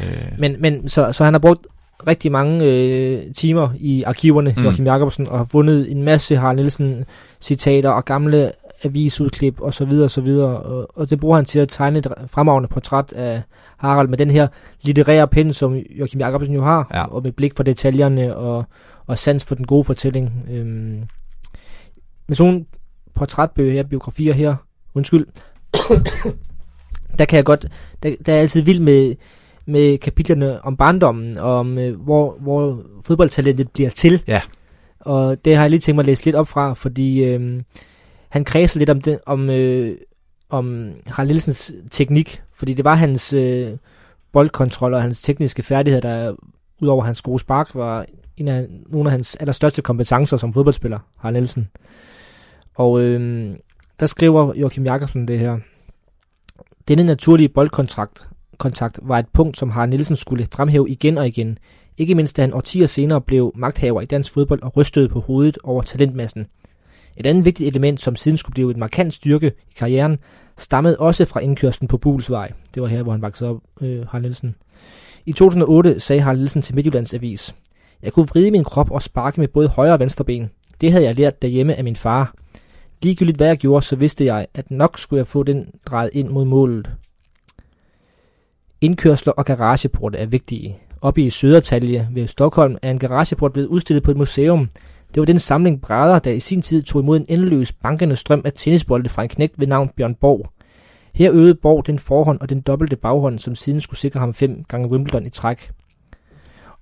[0.00, 0.06] øh,
[0.38, 1.66] men, men så, så han har brugt
[2.06, 4.62] rigtig mange øh, timer i arkiverne, mm.
[4.62, 7.04] Joachim Jacobsen, og har fundet en masse Harald Nielsen
[7.40, 8.52] citater og gamle
[8.84, 11.98] avisudklip og så videre og så videre, og, og det bruger han til at tegne
[11.98, 13.42] et fremragende portræt af
[13.76, 14.48] Harald med den her
[14.82, 17.04] litterære pen, som Joachim Jacobsen jo har, ja.
[17.04, 18.64] og med blik for detaljerne og,
[19.06, 20.46] og sans for den gode fortælling.
[20.50, 21.02] Øhm,
[22.26, 22.66] med sådan
[23.14, 24.54] portrætbøger her, biografier her,
[24.94, 25.26] undskyld,
[27.18, 27.66] der kan jeg godt,
[28.02, 29.14] der, der er altid vild med,
[29.66, 34.22] med kapitlerne om barndommen, og om øh, hvor, hvor fodboldtalentet bliver til.
[34.26, 34.40] Ja.
[35.00, 37.62] Og det har jeg lige tænkt mig at læse lidt op fra, fordi øh,
[38.28, 39.96] han kredser lidt om, det, om, øh,
[40.50, 43.70] om Harald Nielsens teknik, fordi det var hans øh,
[44.32, 46.34] boldkontrol og hans tekniske færdigheder, der
[46.82, 48.06] udover hans gode spark, var
[48.36, 51.68] en af, nogle af hans allerstørste kompetencer som fodboldspiller, Harald Nielsen.
[52.74, 53.50] Og øh,
[54.00, 55.58] der skriver Joachim Jakobsen det her.
[56.88, 61.58] Denne naturlige boldkontakt kontakt var et punkt, som Harald Nielsen skulle fremhæve igen og igen.
[61.98, 65.58] Ikke mindst da han årtier senere blev magthaver i dansk fodbold og rystede på hovedet
[65.64, 66.46] over talentmassen.
[67.16, 70.18] Et andet vigtigt element, som siden skulle blive et markant styrke i karrieren,
[70.58, 72.52] stammede også fra indkørslen på Bulsvej.
[72.74, 74.54] Det var her, hvor han voksede op, øh, Harald Nielsen.
[75.26, 77.54] I 2008 sagde Harald Nielsen til Midtjyllands Avis,
[78.02, 80.50] Jeg kunne vride min krop og sparke med både højre og venstre ben.
[80.80, 82.34] Det havde jeg lært derhjemme af min far.
[83.02, 86.28] Ligegyldigt hvad jeg gjorde, så vidste jeg, at nok skulle jeg få den drejet ind
[86.28, 86.90] mod målet.
[88.80, 90.78] Indkørsler og garageporte er vigtige.
[91.00, 94.68] Oppe i Sødertalje ved Stockholm er en garageport blevet udstillet på et museum,
[95.14, 98.42] det var den samling brædder, der i sin tid tog imod en endeløs bankende strøm
[98.44, 100.52] af tennisbolde fra en knægt ved navn Bjørn Borg.
[101.14, 104.64] Her øvede Borg den forhånd og den dobbelte baghånd, som siden skulle sikre ham fem
[104.64, 105.70] gange Wimbledon i træk.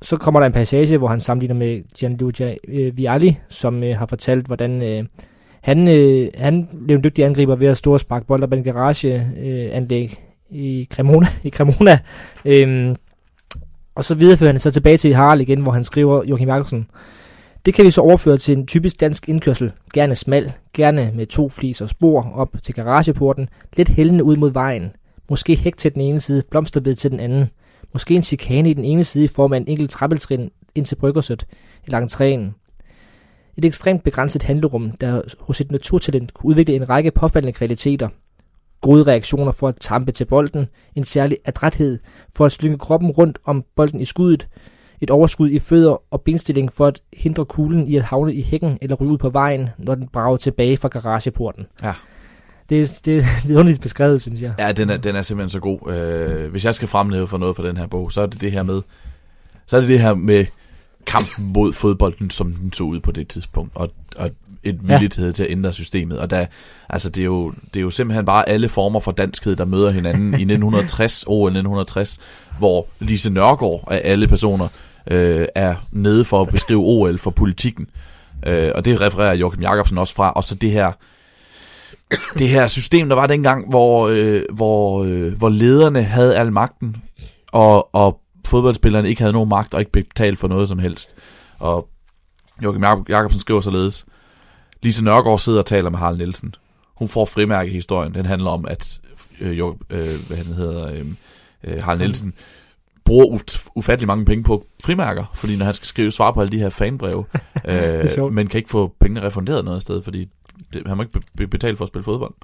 [0.02, 4.06] Så kommer der en passage, hvor han sammenligner med Gianluca øh, Vialli, som øh, har
[4.06, 5.04] fortalt, hvordan øh,
[5.60, 8.64] han, øh, han blev en dygtig angriber ved at stå og sparke bolder på en
[8.64, 10.10] garageanlæg
[10.52, 11.26] øh, i Cremona.
[11.44, 11.98] I Cremona.
[12.44, 12.94] Øhm,
[13.94, 16.86] og så viderefører han så tilbage til Harald igen, hvor han skriver Joachim Jacobsen.
[17.66, 19.72] Det kan vi så overføre til en typisk dansk indkørsel.
[19.94, 24.90] Gerne smal, gerne med to fliser spor op til garageporten, lidt hældende ud mod vejen.
[25.30, 27.46] Måske hæk til den ene side, blomsterbed til den anden.
[27.92, 30.96] Måske en chikane i den ene side i form af en enkelt trappeltrin ind til
[30.96, 31.46] bryggersødt
[31.84, 32.59] eller entréen.
[33.56, 38.08] Et ekstremt begrænset handlerum, der hos et naturtalent kunne udvikle en række påfaldende kvaliteter.
[38.80, 41.98] Gode reaktioner for at tampe til bolden, en særlig adræthed
[42.34, 44.48] for at slynge kroppen rundt om bolden i skuddet,
[45.00, 48.78] et overskud i fødder og benstilling for at hindre kuglen i at havne i hækken
[48.82, 51.66] eller ryge ud på vejen, når den brager tilbage fra garageporten.
[51.82, 51.92] Ja.
[52.68, 54.54] Det, er, det, det er underligt beskrevet, synes jeg.
[54.58, 55.92] Ja, den er, den er simpelthen så god.
[55.92, 58.52] Øh, hvis jeg skal fremleve for noget for den her bog, så er det det
[58.52, 58.82] her med,
[59.66, 60.46] så er det det her med
[61.06, 64.30] kampen mod fodbolden, som den så ud på det tidspunkt, og, og
[64.62, 65.32] et villighed ja.
[65.32, 66.18] til at ændre systemet.
[66.18, 66.46] Og der,
[66.88, 69.90] altså det, er jo, det er jo simpelthen bare alle former for danskhed, der møder
[69.90, 72.18] hinanden i 1960, år 1960,
[72.58, 74.68] hvor Lise Nørgaard af alle personer
[75.10, 77.86] øh, er nede for at beskrive OL for politikken.
[78.46, 80.32] Øh, og det refererer Joachim Jacobsen også fra.
[80.32, 80.92] Og så det her
[82.38, 86.96] det her system, der var dengang, hvor, øh, hvor, øh, hvor lederne havde al magten,
[87.52, 88.20] og, og
[88.50, 91.14] fodboldspillerne ikke havde nogen magt og ikke betalt for noget som helst.
[91.58, 91.88] Og
[92.62, 94.06] Joachim Jacobsen skriver således,
[94.82, 96.54] Lise Nørgaard sidder og taler med Harald Nielsen.
[96.94, 98.14] Hun får frimærke historien.
[98.14, 99.00] Den handler om, at
[99.40, 101.06] øh, jo, øh, hvad han hedder, øh,
[101.64, 102.34] øh, Harald Nielsen
[103.04, 103.38] bruger
[103.74, 106.68] ufattelig mange penge på frimærker, fordi når han skal skrive svar på alle de her
[106.68, 107.24] fanbreve,
[107.68, 110.28] øh, men kan ikke få pengene refunderet noget sted, fordi
[110.72, 112.34] det, han må ikke be- betale for at spille fodbold.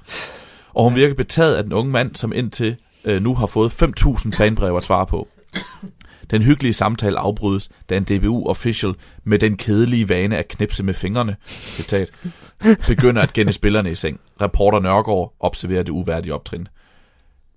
[0.73, 4.31] Og hun virker betaget af den unge mand, som indtil øh, nu har fået 5.000
[4.31, 5.27] fanbreve at svare på.
[6.31, 11.35] Den hyggelige samtale afbrydes, da en DBU-official med den kedelige vane at knipse med fingrene,
[11.47, 12.11] citat,
[12.87, 14.19] begynder at genne spillerne i seng.
[14.41, 16.67] Reporter Nørgaard observerer det uværdige optrin.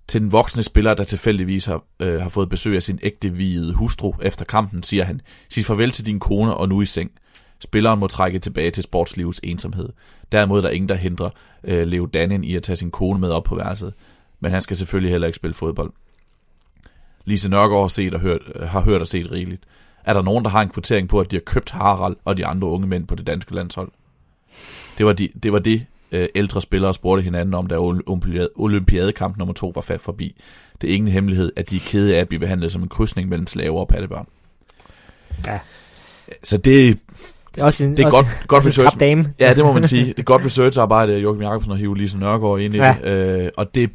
[0.07, 3.73] Til den voksne spiller, der tilfældigvis har, øh, har fået besøg af sin ægte hvide
[3.73, 7.11] hustru efter kampen, siger han, sig farvel til din kone og nu i seng.
[7.59, 9.89] Spilleren må trække tilbage til sportslivets ensomhed.
[10.31, 11.29] Derimod er der ingen, der hindrer
[11.63, 13.93] øh, Leo Dannen i at tage sin kone med op på værelset.
[14.39, 15.91] Men han skal selvfølgelig heller ikke spille fodbold.
[17.25, 19.63] Lise Nørgaard har, set og hørt, har hørt og set rigeligt.
[20.03, 22.45] Er der nogen, der har en kvittering på, at de har købt Harald og de
[22.45, 23.91] andre unge mænd på det danske landshold?
[24.97, 27.75] Det var, de, det, var det øh, ældre spillere spurgte hinanden om, da
[28.55, 30.41] olympiadekamp nummer to var fat forbi.
[30.81, 33.29] Det er ingen hemmelighed, at de er kede af at blive behandlet som en krydsning
[33.29, 34.27] mellem slaver og pattebørn.
[35.45, 35.59] Ja.
[36.43, 36.99] Så det,
[37.55, 38.99] det er, også en, det er også, godt, godt research.
[38.99, 39.33] Dame.
[39.39, 40.05] Ja, det må man sige.
[40.05, 42.95] Det er godt researcharbejde, Joachim Jacobsen og Hive Lise Nørgaard ind i ja.
[43.03, 43.09] det.
[43.09, 43.89] Øh, og det,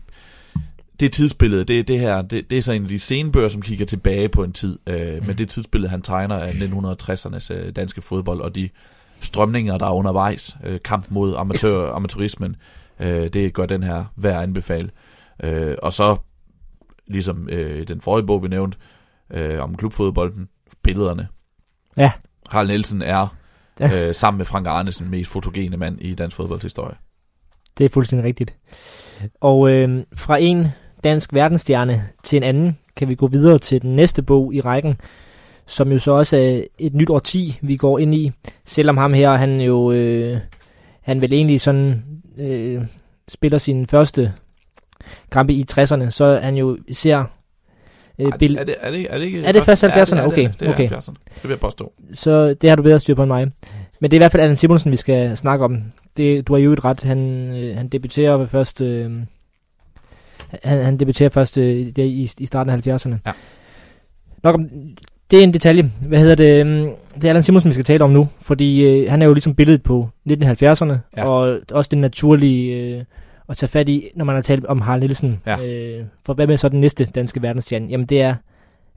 [1.00, 3.86] det tidsbillede, det, det her, det, det er så en af de scenebøger, som kigger
[3.86, 4.78] tilbage på en tid.
[4.86, 5.26] Øh, mm.
[5.26, 8.68] Men det tidsbillede, han tegner af 1960'ernes øh, danske fodbold, og de
[9.20, 12.56] strømninger, der er undervejs, øh, kamp mod amatør, amatørismen,
[13.00, 14.90] øh, det gør den her værd anbefale.
[15.42, 16.16] Øh, og så,
[17.06, 18.78] ligesom øh, den forrige bog, vi nævnte,
[19.30, 20.48] øh, om klubfodbolden,
[20.82, 21.28] billederne.
[21.96, 22.12] Ja.
[22.48, 23.36] Harald Nielsen er
[23.80, 24.08] ja.
[24.08, 26.96] øh, sammen med Frank Arnesen mest fotogene mand i dansk fodboldshistorie.
[27.78, 28.56] Det er fuldstændig rigtigt.
[29.40, 30.66] Og øh, fra en
[31.06, 35.00] dansk verdensstjerne til en anden kan vi gå videre til den næste bog i rækken,
[35.66, 38.32] som jo så også er et nyt årti, vi går ind i.
[38.64, 40.38] Selvom ham her, han jo, øh,
[41.00, 42.02] han vil egentlig sådan
[42.38, 42.82] øh,
[43.28, 44.32] spiller sin første
[45.30, 47.36] kampe i 60'erne, så er han jo især
[48.18, 49.44] Øh, er, det, er, det, er, det, er det ikke...
[49.44, 50.20] Er det først 70'erne?
[50.20, 50.88] Okay, det, det okay.
[50.88, 51.92] Det, det vil jeg påstå.
[52.12, 53.46] Så det har du bedre styr på end mig.
[54.00, 55.82] Men det er i hvert fald Allan Simonsen, vi skal snakke om.
[56.16, 57.02] Det, du har jo et ret.
[57.02, 57.18] Han,
[57.56, 58.80] øh, han debuterer ved først...
[58.80, 59.10] Øh,
[60.62, 63.14] han, han debuterer først øh, i, i starten af 70'erne.
[63.26, 63.32] Ja.
[64.42, 64.68] Nok om,
[65.30, 65.90] det er en detalje.
[66.00, 66.66] Hvad hedder det?
[66.66, 68.28] Øh, det er Allan Simonsen, vi skal tale om nu.
[68.40, 70.94] Fordi øh, han er jo ligesom billedet på 1970'erne.
[71.16, 71.24] Ja.
[71.24, 72.76] Og også det naturlige...
[72.76, 73.04] Øh,
[73.48, 75.40] at tage fat i, når man har talt om Harald Nielsen.
[75.46, 75.62] Ja.
[75.64, 77.86] Øh, for hvad med så den næste danske verdensstjerne?
[77.86, 78.34] Jamen det er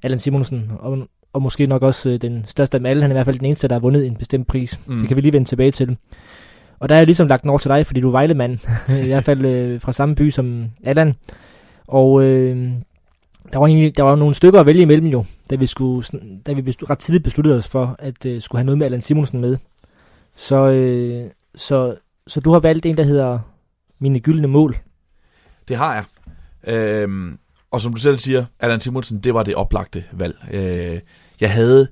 [0.04, 3.02] Allan Simonsen, og, og måske nok også øh, den største af dem alle.
[3.02, 4.80] Han er i hvert fald den eneste, der har vundet en bestemt pris.
[4.86, 5.00] Mm.
[5.00, 5.98] Det kan vi lige vende tilbage til.
[6.80, 8.58] Og der er jeg ligesom lagt over til dig, fordi du er Vejlemand.
[9.04, 11.16] I hvert fald øh, fra samme by som Allan.
[11.88, 12.72] Og øh,
[13.54, 16.08] der var, egentlig, der var nogle stykker at vælge imellem jo, da vi, skulle,
[16.46, 19.02] da vi beslut, ret tidligt besluttede os for, at øh, skulle have noget med Allan
[19.02, 19.58] Simonsen med.
[20.36, 21.96] Så, øh, så,
[22.28, 23.40] så du har valgt en, der hedder
[24.00, 24.78] mine gyldne mål?
[25.68, 26.04] Det har jeg.
[26.74, 27.38] Øhm,
[27.72, 30.36] og som du selv siger, Allan Simonsen, det var det oplagte valg.
[30.52, 31.00] Øh,
[31.42, 31.88] jeg havde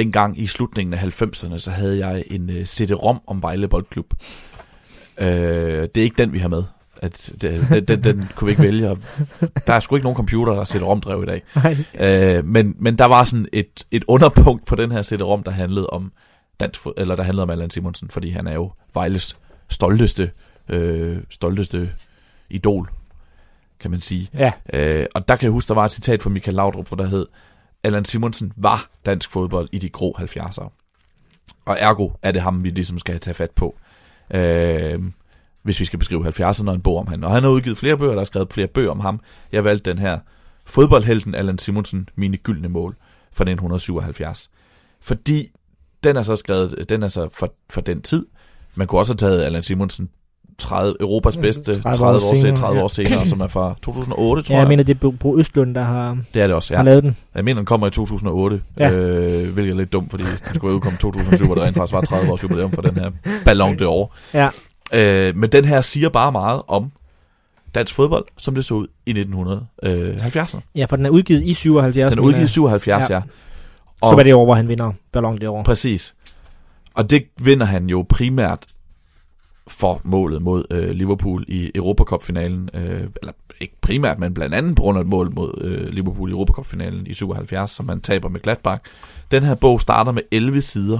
[0.00, 4.14] dengang i slutningen af 90'erne, så havde jeg en uh, CD-ROM om Vejle Boldklub.
[5.18, 6.62] Øh, det er ikke den, vi har med.
[6.96, 8.96] At, det, den, den, den kunne vi ikke vælge.
[9.66, 11.42] Der er sgu ikke nogen computer, der sætter rom drev i dag.
[12.38, 15.86] Øh, men, men der var sådan et, et underpunkt på den her CD-ROM, der handlede
[15.86, 16.12] om
[16.60, 19.36] dansk, eller der handlede om Allan Simonsen, fordi han er jo Vejles
[19.68, 20.30] stolteste
[20.68, 21.90] øh, stolteste
[22.50, 22.90] idol,
[23.80, 24.28] kan man sige.
[24.34, 24.52] Ja.
[24.72, 27.06] Øh, og der kan jeg huske, der var et citat fra Michael Laudrup, hvor der
[27.06, 27.26] hed,
[27.84, 30.68] Allan Simonsen var dansk fodbold i de grå 70'ere.
[31.64, 33.78] Og ergo er det ham, vi ligesom skal tage fat på.
[34.34, 35.02] Øh,
[35.62, 37.22] hvis vi skal beskrive 70'erne og en bog om ham.
[37.22, 39.20] Og han har udgivet flere bøger, der har skrevet flere bøger om ham.
[39.52, 40.18] Jeg valgte den her
[40.66, 42.96] fodboldhelten Allan Simonsen, mine gyldne mål
[43.32, 44.50] fra 1977.
[45.00, 45.50] Fordi
[46.04, 48.26] den er så skrevet, den er så for, for den tid.
[48.74, 50.10] Man kunne også have taget Allan Simonsen
[50.60, 54.52] 30, Europas bedste 30, 30 år, senere, 30 år senere, som er fra 2008, tror
[54.52, 54.62] ja, jeg.
[54.62, 56.78] jeg mener, det er Bro Østlund, der har, det er det også, ja.
[56.78, 57.16] har lavet den.
[57.34, 58.90] Jeg mener, den kommer i 2008, ja.
[58.90, 61.94] øh, hvilket er lidt dumt, fordi den skulle udkomme i 2007, hvor der rent faktisk
[61.94, 63.10] var 30 års jubilæum for den her
[63.44, 64.08] Ballon d'Or.
[64.34, 64.48] Ja.
[64.92, 66.92] Øh, men den her siger bare meget om
[67.74, 70.60] dansk fodbold, som det så ud i 1970'erne.
[70.74, 72.10] Ja, for den er udgivet i 77.
[72.12, 73.14] Den er udgivet i 77, ja.
[73.14, 73.22] ja.
[74.00, 75.62] Og, så var det år, hvor han vinder Ballon d'Or.
[75.62, 76.14] Præcis.
[76.94, 78.66] Og det vinder han jo primært
[79.72, 84.82] for målet mod øh, Liverpool i Europacup-finalen, øh, eller ikke primært, men blandt andet på
[84.82, 88.40] grund af et mål mod øh, Liverpool i Europacup-finalen i 77, som man taber med
[88.40, 88.82] Gladbach.
[89.30, 90.98] Den her bog starter med 11 sider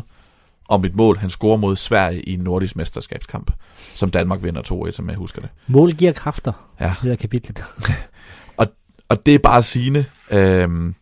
[0.69, 3.53] om et mål, han scorer mod Sverige i en nordisk mesterskabskamp,
[3.95, 5.51] som Danmark vinder 2-1, som jeg husker det.
[5.67, 6.95] Mål giver kræfter, ja.
[7.03, 7.65] det kapitlet.
[8.57, 8.67] og,
[9.09, 10.93] og det er bare sigende øh,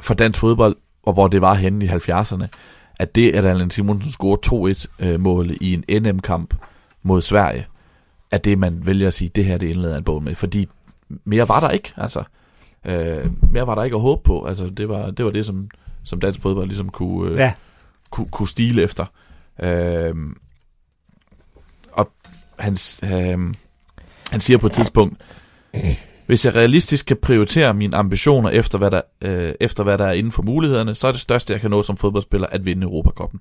[0.00, 2.46] for dansk fodbold, og hvor det var henne i 70'erne,
[3.00, 4.36] at det, at Allan Simonsen scorer
[5.02, 6.54] 2-1-mål i en NM-kamp
[7.02, 7.66] mod Sverige,
[8.30, 10.34] at det, man vælger at sige, det her det indleder en bog med.
[10.34, 10.68] Fordi
[11.24, 12.22] mere var der ikke, altså.
[12.84, 14.44] Øh, mere var der ikke at håbe på.
[14.44, 15.70] Altså, det var det, var det som,
[16.04, 17.52] som dansk fodbold ligesom kunne, øh, ja.
[18.10, 19.06] kunne, kunne stile efter.
[19.62, 20.14] Øh,
[21.92, 22.12] og
[22.58, 23.54] han, øh,
[24.30, 25.22] han siger på et tidspunkt,
[26.30, 30.12] Hvis jeg realistisk kan prioritere mine ambitioner efter hvad, der, øh, efter hvad der er
[30.12, 33.40] inden for mulighederne, så er det største, jeg kan nå som fodboldspiller, at vinde Europakoppen.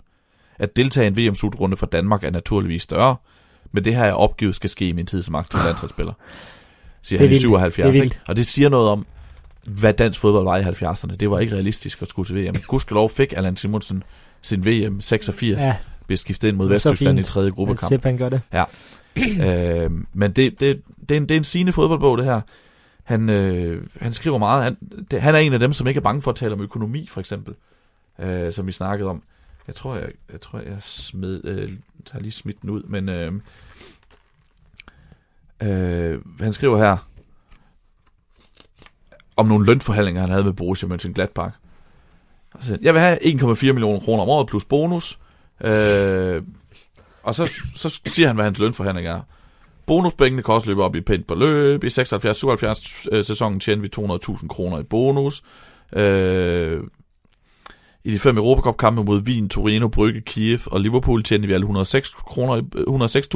[0.59, 3.15] At deltage i en VM-slutrunde for Danmark er naturligvis større,
[3.71, 6.13] men det her jeg opgivet skal ske i min tid som aktiv landsholdsspiller.
[7.01, 8.19] Siger han i 77, det ikke?
[8.27, 9.05] Og det siger noget om,
[9.65, 11.15] hvad dansk fodbold var i 70'erne.
[11.15, 12.55] Det var ikke realistisk at skulle til VM.
[12.67, 14.03] Gudskelov fik Allan Simonsen
[14.41, 15.75] sin VM 86, ja.
[16.07, 17.91] blev skiftet ind mod Vesttyskland i tredje gruppekamp.
[17.91, 18.41] Ja, han gør det.
[18.53, 18.63] Ja.
[19.83, 22.41] øh, men det, det, det, er en, det er en sigende fodboldbog, det her.
[23.09, 24.63] Han, øh, han skriver meget.
[24.63, 24.77] Han,
[25.11, 27.07] det, han er en af dem, som ikke er bange for at tale om økonomi,
[27.07, 27.55] for eksempel.
[28.19, 29.23] Øh, som vi snakkede om.
[29.67, 31.71] Jeg tror, jeg, jeg, tror, jeg smed, øh,
[32.11, 33.33] har lige smidt den ud, men øh,
[35.61, 36.97] øh, han skriver her
[39.37, 41.51] om nogle lønforhandlinger, han havde med Borussia Mönchengladbach.
[42.53, 45.19] Altså, jeg vil have 1,4 millioner kroner om året plus bonus.
[45.61, 46.43] Øh,
[47.23, 49.21] og så, så siger han, hvad hans lønforhandling er.
[49.89, 51.83] Bonuspengene kan også løbe op i pænt beløb.
[51.83, 53.89] I 76-77 øh, sæsonen tjener vi
[54.35, 55.43] 200.000 kroner i bonus.
[55.93, 56.83] Øh,
[58.03, 62.09] i de fem Europacup-kampe mod Wien, Torino, Brygge, Kiev og Liverpool tjente vi alle 106
[62.09, 62.61] kroner,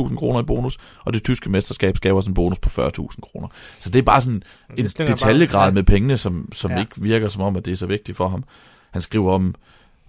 [0.10, 3.48] 106.000 kroner i bonus, og det tyske mesterskab gav os en bonus på 40.000 kroner.
[3.80, 4.44] Så det er bare sådan
[4.78, 5.72] en detaljegrad bare, ja.
[5.72, 6.80] med pengene, som, som ja.
[6.80, 8.44] ikke virker som om, at det er så vigtigt for ham.
[8.92, 9.56] Han skriver om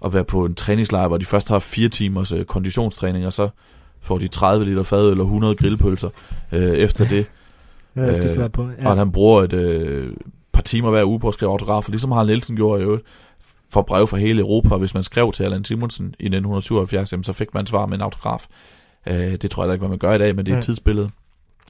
[0.05, 3.49] at være på en træningslejr, hvor de først har fire timers øh, konditionstræning, og så
[4.05, 6.09] får de 30 liter fad eller 100 grillpølser
[6.53, 7.27] øh, efter det.
[7.97, 8.69] ja, det øh, på.
[8.83, 8.91] Ja.
[8.91, 10.13] Og han bruger et øh,
[10.53, 13.05] par timer hver uge på at skrive autografer, ligesom Harald Nielsen gjorde i øvrigt
[13.71, 14.77] for brev fra hele Europa.
[14.77, 18.03] Hvis man skrev til Allan Simonsen i 1977, jamen, så fik man svar med en
[18.03, 18.47] autograf.
[19.07, 20.65] Øh, det tror jeg da ikke, hvad man gør i dag, men det er et
[20.65, 21.11] tidsbillede.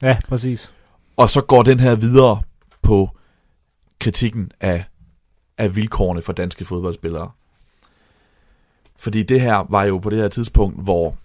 [0.03, 0.73] Ja, præcis.
[1.17, 2.43] Og så går den her videre
[2.83, 3.11] på
[4.01, 4.85] kritikken af,
[5.59, 7.31] af vilkårene for danske fodboldspillere.
[8.99, 11.17] Fordi det her var jo på det her tidspunkt, hvor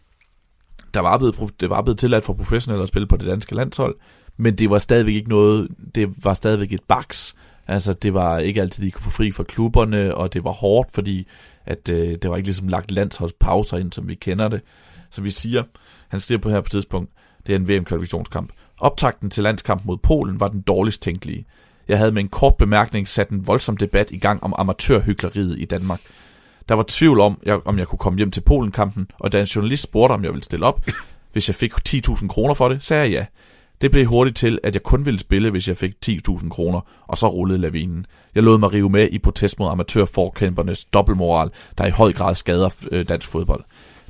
[0.94, 3.96] der var blevet, det var blevet tilladt for professionelle at spille på det danske landshold,
[4.38, 7.36] men det var stadigvæk ikke noget, det var stadigvæk et baks,
[7.70, 10.92] Altså, det var ikke altid, de kunne få fri fra klubberne, og det var hårdt,
[10.92, 11.28] fordi
[11.66, 14.62] at øh, det var ikke ligesom lagt landsholdspauser ind, som vi kender det.
[15.10, 15.64] Så vi siger,
[16.08, 17.12] han siger på her på tidspunkt,
[17.48, 18.54] det er en VM-kvalifikationskamp.
[18.80, 21.46] Optakten til landskamp mod Polen var den dårligst tænkelige.
[21.88, 25.66] Jeg havde med en kort bemærkning sat en voldsom debat i gang om amatørhykleriet i
[25.66, 26.02] Danmark.
[26.70, 29.46] Der var tvivl om, jeg, om jeg kunne komme hjem til Polen-kampen, og da en
[29.46, 30.86] journalist spurgte, om jeg ville stille op,
[31.34, 33.26] hvis jeg fik 10.000 kroner for det, sagde jeg ja.
[33.82, 37.18] Det blev hurtigt til, at jeg kun ville spille, hvis jeg fik 10.000 kroner, og
[37.18, 38.06] så rullede lavinen.
[38.36, 42.70] Jeg lod mig rive med i protest mod amatørforkæmpernes dobbeltmoral, der i høj grad skader
[42.92, 43.64] øh, dansk fodbold.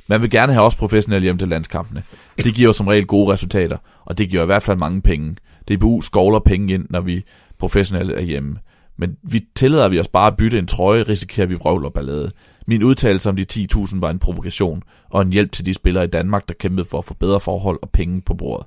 [0.06, 2.02] Man vil gerne have også professionelle hjem til landskampene.
[2.36, 5.36] Det giver som regel gode resultater, og det giver i hvert fald mange penge.
[5.68, 7.22] DBU skovler penge ind, når vi
[7.58, 8.56] professionelle er hjemme.
[8.96, 12.30] Men vi tillader vi os bare at bytte en trøje, risikerer vi vrøvl og ballade.
[12.70, 16.06] Min udtalelse om de 10.000 var en provokation, og en hjælp til de spillere i
[16.06, 18.66] Danmark, der kæmpede for at få bedre forhold og penge på bordet.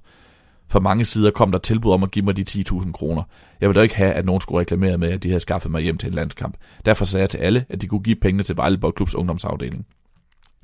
[0.70, 3.24] Fra mange sider kom der tilbud om at give mig de 10.000 kroner.
[3.62, 5.82] Jeg ville da ikke have, at nogen skulle reklamere med, at de havde skaffet mig
[5.82, 6.58] hjem til en landskamp.
[6.86, 9.86] Derfor sagde jeg til alle, at de kunne give pengene til Vejle Klubs ungdomsafdeling.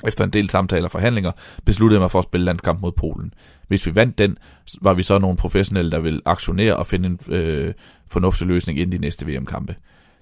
[0.07, 1.32] Efter en del samtaler og forhandlinger
[1.66, 3.34] besluttede jeg mig for at spille landskamp mod Polen.
[3.68, 4.38] Hvis vi vandt den,
[4.82, 7.74] var vi så nogle professionelle, der ville aktionere og finde en øh,
[8.11, 9.76] fornuftig løsning inden de næste VM-kampe.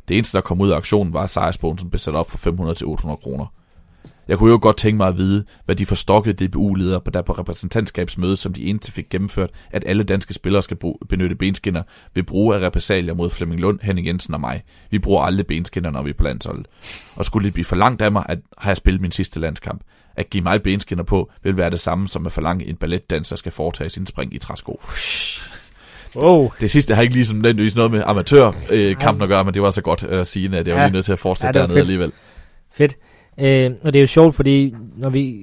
[0.07, 2.77] Det eneste, der kom ud af aktionen, var, at sejrsbonusen blev sat op fra 500
[2.77, 3.45] til 800 kroner.
[4.27, 7.33] Jeg kunne jo godt tænke mig at vide, hvad de forstokkede DBU-ledere på der på
[7.33, 10.77] repræsentantskabsmødet, som de indtil fik gennemført, at alle danske spillere skal
[11.09, 14.63] benytte benskinner ved brug af repressalier mod Flemming Lund, Henning Jensen og mig.
[14.91, 16.67] Vi bruger aldrig benskinner, når vi er på landsholdet.
[17.15, 19.81] Og skulle det blive for langt af mig, at har jeg spillet min sidste landskamp?
[20.15, 23.51] At give mig benskinner på, vil være det samme som at forlange en balletdanser skal
[23.51, 24.81] foretage sin spring i træsko.
[26.17, 26.51] Wow.
[26.61, 29.71] Det sidste har ikke ligesom nødvendigvis noget med amatørkampen øh, at gøre, men det var
[29.71, 31.81] så godt at sige, at jeg var lige nødt til at fortsætte ja, dernede fedt.
[31.81, 32.11] alligevel.
[32.73, 32.97] Fedt.
[33.39, 35.35] Øh, og det er jo sjovt, fordi når, vi,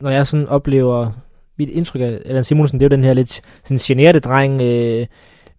[0.00, 1.10] når jeg sådan oplever
[1.58, 5.06] mit indtryk af Allan Simonsen, det er jo den her lidt sådan generede dreng øh,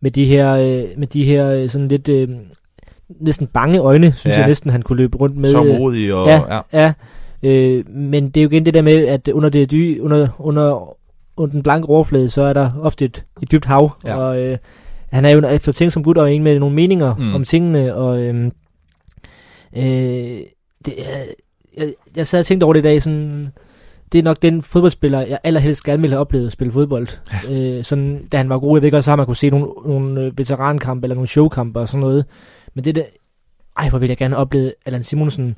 [0.02, 2.30] med de her, øh, med de her øh, sådan lidt øh,
[3.20, 4.40] næsten bange øjne, synes ja.
[4.40, 5.50] jeg næsten, han kunne løbe rundt med.
[5.50, 6.28] Så modig og...
[6.28, 6.62] Ja, ja.
[6.74, 6.94] ja.
[7.44, 10.96] Øh, men det er jo igen det der med, at under, det dy, under, under,
[11.38, 13.92] under den blanke overflade, så er der ofte et, et dybt hav.
[14.06, 14.16] Ja.
[14.16, 14.58] Og øh,
[15.12, 17.36] han er jo efter ting som gut og en med nogle meninger mm.
[17.36, 18.52] om tingene, og øh,
[19.78, 20.40] øh,
[20.86, 20.94] det
[21.78, 23.52] jeg, jeg sad og tænkte over det i dag, sådan,
[24.12, 27.08] det er nok den fodboldspiller, jeg allerhelst gerne ville have oplevet at spille fodbold.
[27.50, 27.78] Ja.
[27.78, 29.68] Øh, sådan, da han var god, jeg ved ikke også, at man kunne se nogle,
[29.86, 32.26] nogle øh, veterankampe eller nogle showkampe og sådan noget.
[32.74, 33.04] Men det der,
[33.78, 35.56] ej, hvor ville jeg gerne have oplevet Allan Simonsen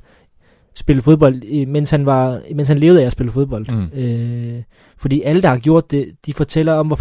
[0.76, 3.66] spille fodbold, mens han, var, mens han levede af at spille fodbold.
[3.70, 4.00] Mm.
[4.00, 4.62] Øh,
[4.96, 6.96] fordi alle, der har gjort det, de fortæller om, hvor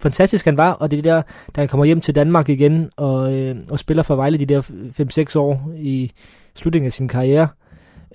[0.00, 1.22] fantastisk han var, og det er der,
[1.56, 4.62] da han kommer hjem til Danmark igen og, øh, og spiller for Vejle de der
[5.32, 6.12] 5-6 år i
[6.54, 7.48] slutningen af sin karriere,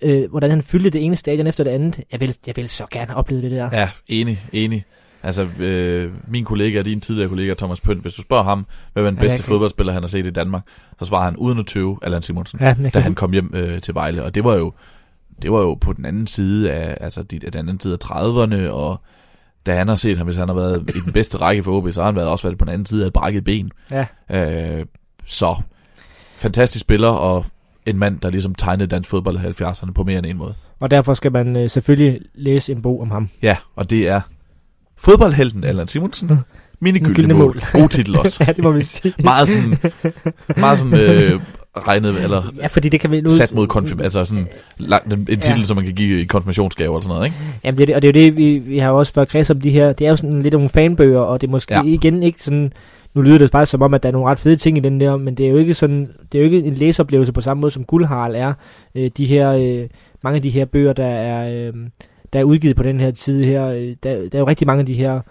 [0.01, 1.99] øh, hvordan han fyldte det ene stadion efter det andet.
[2.11, 3.69] Jeg vil, jeg vil så gerne opleve det der.
[3.71, 4.85] Ja, enig, enig.
[5.23, 9.09] Altså, øh, min kollega, din tidligere kollega Thomas Pønt, hvis du spørger ham, hvad var
[9.09, 10.63] den bedste ja, fodboldspiller, han har set i Danmark,
[10.99, 13.93] så svarer han uden at tøve Allan Simonsen, ja, da han kom hjem øh, til
[13.93, 14.23] Vejle.
[14.23, 14.73] Og det var jo
[15.41, 18.69] det var jo på den anden side af, altså de, den anden side af 30'erne,
[18.69, 19.01] og
[19.65, 21.91] da han har set ham, hvis han har været i den bedste række for OB,
[21.91, 23.71] så har han været også været på den anden side af et brækket ben.
[23.91, 24.05] Ja.
[24.31, 24.85] Øh,
[25.25, 25.55] så
[26.37, 27.45] fantastisk spiller, og
[27.85, 30.55] en mand, der ligesom tegnede dansk fodbold i 70'erne på mere end en måde.
[30.79, 33.29] Og derfor skal man øh, selvfølgelig læse en bog om ham.
[33.41, 34.21] Ja, og det er
[34.97, 36.29] Fodboldhelten Allan Simonsen.
[36.79, 37.61] Mine gyldne mål.
[37.71, 38.43] God titel også.
[38.47, 39.13] ja, det må vi sige.
[39.23, 39.77] meget sådan,
[40.57, 41.41] meget sådan øh,
[41.77, 43.29] regnet, eller ja, fordi det kan vi nu...
[43.29, 44.47] sat mod konfirm, altså sådan
[44.77, 45.63] lang, en titel, ja.
[45.63, 47.37] som man kan give i konfirmationsgave eller sådan noget, ikke?
[47.63, 49.49] Jamen, det er det, og det er jo det, vi, vi har også før kreds
[49.49, 51.81] om de her, det er jo sådan lidt nogle fanbøger, og det er måske ja.
[51.83, 52.73] igen ikke sådan,
[53.13, 54.99] nu lyder det faktisk som om, at der er nogle ret fede ting i den
[54.99, 57.61] der, men det er jo ikke sådan, det er jo ikke en læseoplevelse på samme
[57.61, 58.53] måde, som Guldharl er.
[58.95, 59.87] Øh, de her, øh,
[60.23, 61.73] mange af de her bøger, der er, øh,
[62.33, 64.79] der er udgivet på den her tid her, øh, der, der er jo rigtig mange
[64.79, 65.21] af de her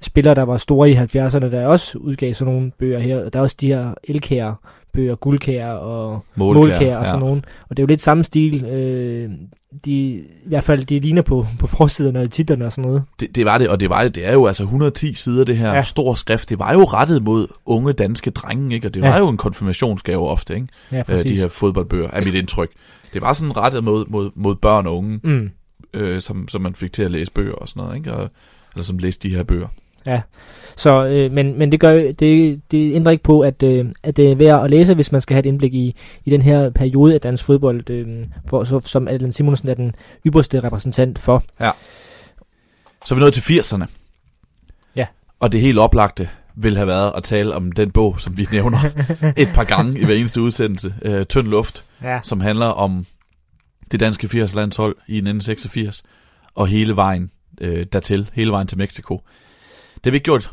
[0.00, 3.28] spillere, der var store i 70'erne, der også udgav sådan nogle bøger her.
[3.28, 4.54] Der er også de her elkære
[4.96, 7.26] bøger, guldkær og målkær, målkær og sådan ja.
[7.26, 7.44] nogen.
[7.68, 8.64] Og det er jo lidt samme stil.
[8.64, 9.30] Øh,
[9.84, 13.02] de, I hvert fald, de ligner på, på forsiderne og titlerne og sådan noget.
[13.20, 14.14] Det, det var det, og det var det.
[14.14, 15.82] Det er jo altså 110 sider, det her ja.
[15.82, 16.50] store skrift.
[16.50, 18.88] Det var jo rettet mod unge danske drenge, ikke?
[18.88, 19.10] Og det ja.
[19.10, 20.68] var jo en konfirmationsgave ofte, ikke?
[20.92, 22.70] Ja, øh, de her fodboldbøger, er mit indtryk.
[23.12, 25.50] Det var sådan rettet mod, mod, mod børn og unge, mm.
[25.94, 28.12] øh, som, som man fik til at læse bøger og sådan noget, ikke?
[28.12, 28.30] Og,
[28.74, 29.68] eller som læste de her bøger.
[30.06, 30.20] Ja,
[30.76, 34.32] så, øh, men, men det, gør, det, det ændrer ikke på, at, øh, at det
[34.32, 37.14] er værd at læse, hvis man skal have et indblik i, i den her periode
[37.14, 39.94] af dansk fodbold, øh, for, så, som Allan Simonsen er den
[40.26, 41.42] ypperste repræsentant for.
[41.60, 41.70] Ja.
[43.04, 43.86] Så er vi nået til 80'erne.
[44.96, 45.06] Ja.
[45.40, 48.78] Og det helt oplagte vil have været at tale om den bog, som vi nævner
[49.36, 52.20] et par gange i hver eneste udsendelse, øh, Tynd Luft, ja.
[52.22, 53.06] som handler om
[53.90, 56.02] det danske 80-landshold i 1986,
[56.54, 57.30] og hele vejen
[57.60, 59.20] øh, dertil, hele vejen til Mexico.
[60.06, 60.50] Det har vi ikke gjort.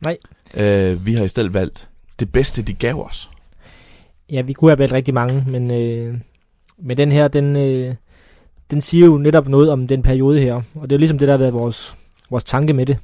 [0.00, 0.18] Nej.
[0.56, 1.88] Øh, vi har i stedet valgt
[2.20, 3.30] det bedste, de gav os.
[4.30, 6.18] Ja, vi kunne have valgt rigtig mange, men, øh,
[6.78, 7.94] men den her, den, øh,
[8.70, 10.62] den siger jo netop noget om den periode her.
[10.74, 11.96] Og det er ligesom det, der har været vores,
[12.30, 12.98] vores tanke med det.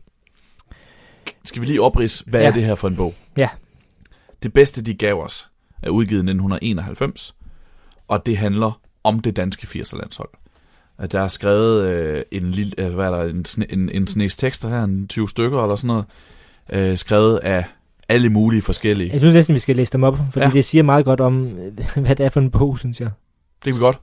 [1.44, 2.46] Skal vi lige oprids, hvad ja.
[2.46, 3.14] er det her for en bog?
[3.38, 3.48] Ja.
[4.42, 5.50] Det bedste, de gav os,
[5.82, 7.34] er udgivet i 1991,
[8.08, 10.30] og det handler om det danske 80'er-landshold
[10.98, 14.36] at der er skrevet øh, en lille, øh, hvad er der, en, en, en snes
[14.36, 16.04] tekster her, en 20 stykker eller sådan noget,
[16.72, 17.64] øh, skrevet af
[18.08, 19.12] alle mulige forskellige.
[19.12, 20.50] Jeg synes næsten, vi skal læse dem op, fordi ja.
[20.50, 21.72] det siger meget godt om, øh,
[22.04, 23.10] hvad det er for en bog, synes jeg.
[23.64, 23.98] Det kan vi godt.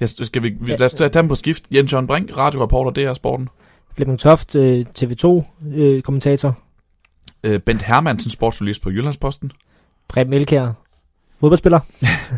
[0.00, 1.64] Ja, skal vi, vi, lad os tage dem på skift.
[1.70, 3.48] Jens Jørgen Brink, radioreporter, det er sporten.
[3.94, 6.58] Flemming Toft, øh, TV2-kommentator.
[7.44, 9.52] Øh, Bent Hermansen, sportsjournalist på Jyllandsposten.
[10.08, 10.72] Preben Elkær,
[11.40, 11.80] fodboldspiller.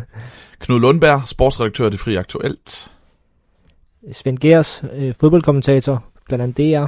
[0.59, 2.91] Knud Lundberg, sportsredaktør af Det Fri Aktuelt.
[4.13, 6.85] Svend Gers, øh, fodboldkommentator, blandt andet DR.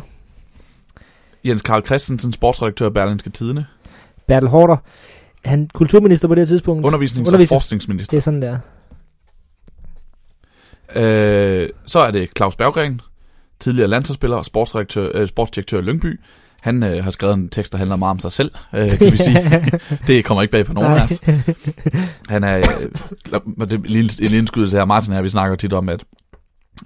[1.47, 3.65] Jens Karl Christensen, sportsredaktør af Berlinske Tidene.
[4.27, 4.77] Bertel Hårder,
[5.45, 6.85] han kulturminister på det her tidspunkt.
[6.85, 7.41] Undervisnings- Undervisning.
[7.41, 8.11] og forskningsminister.
[8.11, 8.57] Det er sådan, der.
[10.95, 13.01] Øh, så er det Claus Berggren,
[13.59, 16.19] tidligere landsholdsspiller og sportsdirektør, øh, sportsdirektør i Lyngby.
[16.61, 19.17] Han øh, har skrevet en tekst, der handler meget om sig selv, øh, kan vi
[19.17, 19.71] sige.
[20.07, 21.21] det kommer ikke bag på nogen af os.
[22.29, 22.63] Han er, øh,
[23.59, 26.03] det er en lille indskydelse her, Martin her, vi snakker tit om, at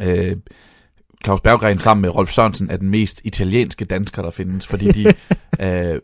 [0.02, 0.36] øh,
[1.24, 5.06] Claus Berggren sammen med Rolf Sørensen er den mest italienske dansker, der findes, fordi de
[5.60, 6.02] øh,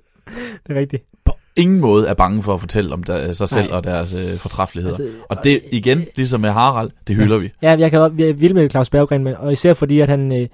[0.68, 1.03] det er rigtigt.
[1.26, 3.77] på ingen måde er bange for at fortælle om der, sig selv Nej.
[3.77, 4.97] og deres øh, fortræffeligheder.
[4.97, 7.41] Altså, og det igen, ligesom med Harald, det hylder ja.
[7.41, 7.51] vi.
[7.61, 10.31] Ja, jeg kan vi er vilde med Claus Berggren, men, og især fordi, at han,
[10.31, 10.47] øh,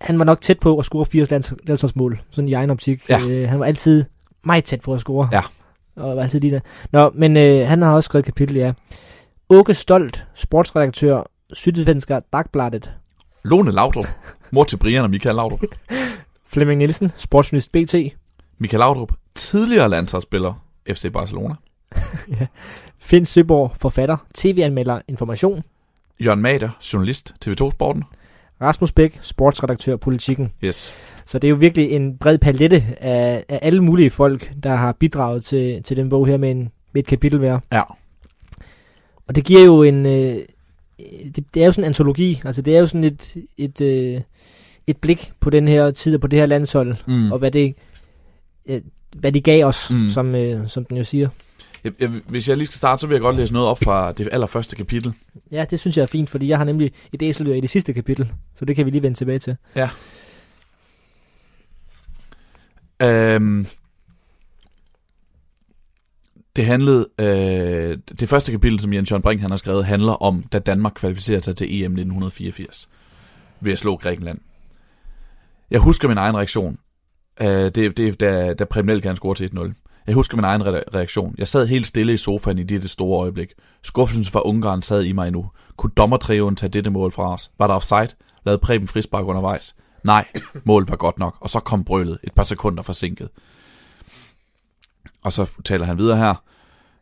[0.00, 3.08] han var nok tæt på at score 80 lands, landsholdsmål, sådan i egen optik.
[3.08, 3.20] Ja.
[3.28, 4.04] Øh, han var altid
[4.44, 5.28] meget tæt på at score.
[5.32, 5.40] Ja.
[5.96, 6.60] Og var altid lige der.
[6.92, 8.72] Nå, men øh, han har også skrevet kapitel, ja.
[9.48, 12.90] Åke Stolt, sportsredaktør Sydsvenska Dagbladet.
[13.44, 14.06] Lone Laudrup,
[14.50, 15.60] mor til Brian og Michael Laudrup.
[16.52, 17.94] Flemming Nielsen, sportsjournalist BT.
[18.58, 21.54] Michael Laudrup, tidligere landsholdsspiller FC Barcelona.
[22.40, 22.46] ja.
[23.00, 25.62] Finn Søborg, forfatter, tv-anmelder, information.
[26.24, 28.04] Jørgen Mader, journalist, TV2 Sporten.
[28.60, 30.52] Rasmus Bæk, sportsredaktør, politikken.
[30.64, 30.94] Yes.
[31.26, 34.92] Så det er jo virkelig en bred palette af, af alle mulige folk, der har
[34.92, 37.58] bidraget til, til den bog her med, en, med et kapitel hver.
[37.72, 37.82] Ja.
[39.28, 40.36] Og det giver jo en, øh,
[41.36, 44.20] det, det er jo sådan en antologi, altså det er jo sådan et, et, øh,
[44.86, 47.32] et blik på den her tid og på det her landshold, mm.
[47.32, 47.74] og hvad det,
[48.66, 48.80] øh,
[49.16, 50.08] hvad det gav os, mm.
[50.08, 51.28] som, øh, som den jo siger.
[51.84, 54.12] Jeg, jeg, hvis jeg lige skal starte, så vil jeg godt læse noget op fra
[54.12, 55.12] det allerførste kapitel.
[55.52, 57.92] Ja, det synes jeg er fint, fordi jeg har nemlig et æseldyr i det sidste
[57.92, 59.56] kapitel, så det kan vi lige vende tilbage til.
[59.76, 59.88] Ja.
[63.02, 63.66] Øhm,
[66.60, 70.42] det handlede, øh, det første kapitel, som Jens Jørgen Brink han har skrevet, handler om,
[70.42, 72.88] da Danmark kvalificerede sig til EM 1984
[73.60, 74.38] ved at slå Grækenland.
[75.70, 76.78] Jeg husker min egen reaktion.
[77.40, 80.02] Øh, det, det, da, da Premier kan score til 1-0.
[80.06, 80.62] Jeg husker min egen
[80.94, 81.34] reaktion.
[81.38, 83.52] Jeg sad helt stille i sofaen i det store øjeblik.
[83.82, 85.50] Skuffelsen fra Ungarn sad i mig endnu.
[85.76, 87.50] Kunne dommertrioen tage dette mål fra os?
[87.58, 88.08] Var der offside?
[88.44, 89.76] Lavede Preben frispark undervejs?
[90.04, 90.24] Nej,
[90.64, 91.36] målet var godt nok.
[91.40, 93.28] Og så kom brølet et par sekunder forsinket.
[95.22, 96.34] Og så taler han videre her.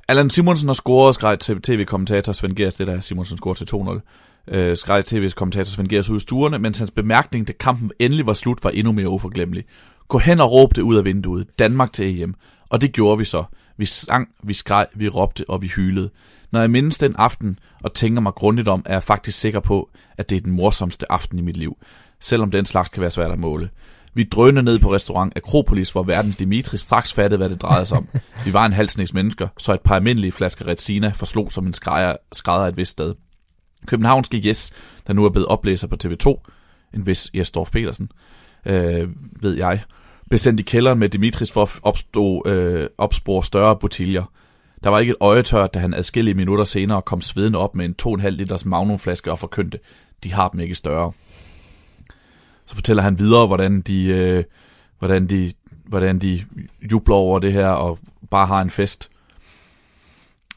[0.09, 4.55] Allan Simonsen har scoret, skreg tv-kommentator Svend Gers, det der Simonsen scorer til 2-0.
[4.57, 8.33] Øh, skreg tv-kommentator Svend Gers ud i stuerne, mens hans bemærkning, da kampen endelig var
[8.33, 9.65] slut, var endnu mere uforglemmelig.
[10.09, 11.47] Gå hen og råb det ud af vinduet.
[11.59, 12.35] Danmark til EM.
[12.69, 13.45] Og det gjorde vi så.
[13.77, 16.11] Vi sang, vi skreg, vi råbte og vi hylede.
[16.51, 19.91] Når jeg mindes den aften og tænker mig grundigt om, er jeg faktisk sikker på,
[20.19, 21.77] at det er den morsomste aften i mit liv.
[22.21, 23.71] Selvom den slags kan være svært at måle.
[24.15, 27.99] Vi drønede ned på restaurant Akropolis, hvor verden Dimitri straks fattede, hvad det drejede sig
[27.99, 28.09] om.
[28.45, 32.17] Vi var en halsnæs mennesker, så et par almindelige flasker Retsina forslog som en skrædder,
[32.33, 33.15] skrædder et vist sted.
[33.87, 34.73] Københavnske Jes,
[35.07, 36.51] der nu er blevet oplæser på TV2,
[36.95, 38.11] en vis Jes Dorf Petersen,
[38.67, 39.09] øh,
[39.43, 39.81] ved jeg,
[40.29, 44.25] blev sendt i kælderen med Dimitris for at opstå, øh, opspore større butiljer.
[44.85, 47.95] Der var ikke et øjetørt, da han adskillige minutter senere kom svedende op med en
[48.03, 49.79] 2,5 liters magnumflaske og forkyndte,
[50.25, 51.13] de har dem ikke større.
[52.69, 54.45] Så fortæller han videre, hvordan de, øh,
[54.99, 55.53] hvordan de,
[55.87, 56.45] hvordan de
[56.93, 57.99] jubler over det her og
[58.31, 59.11] bare har en fest.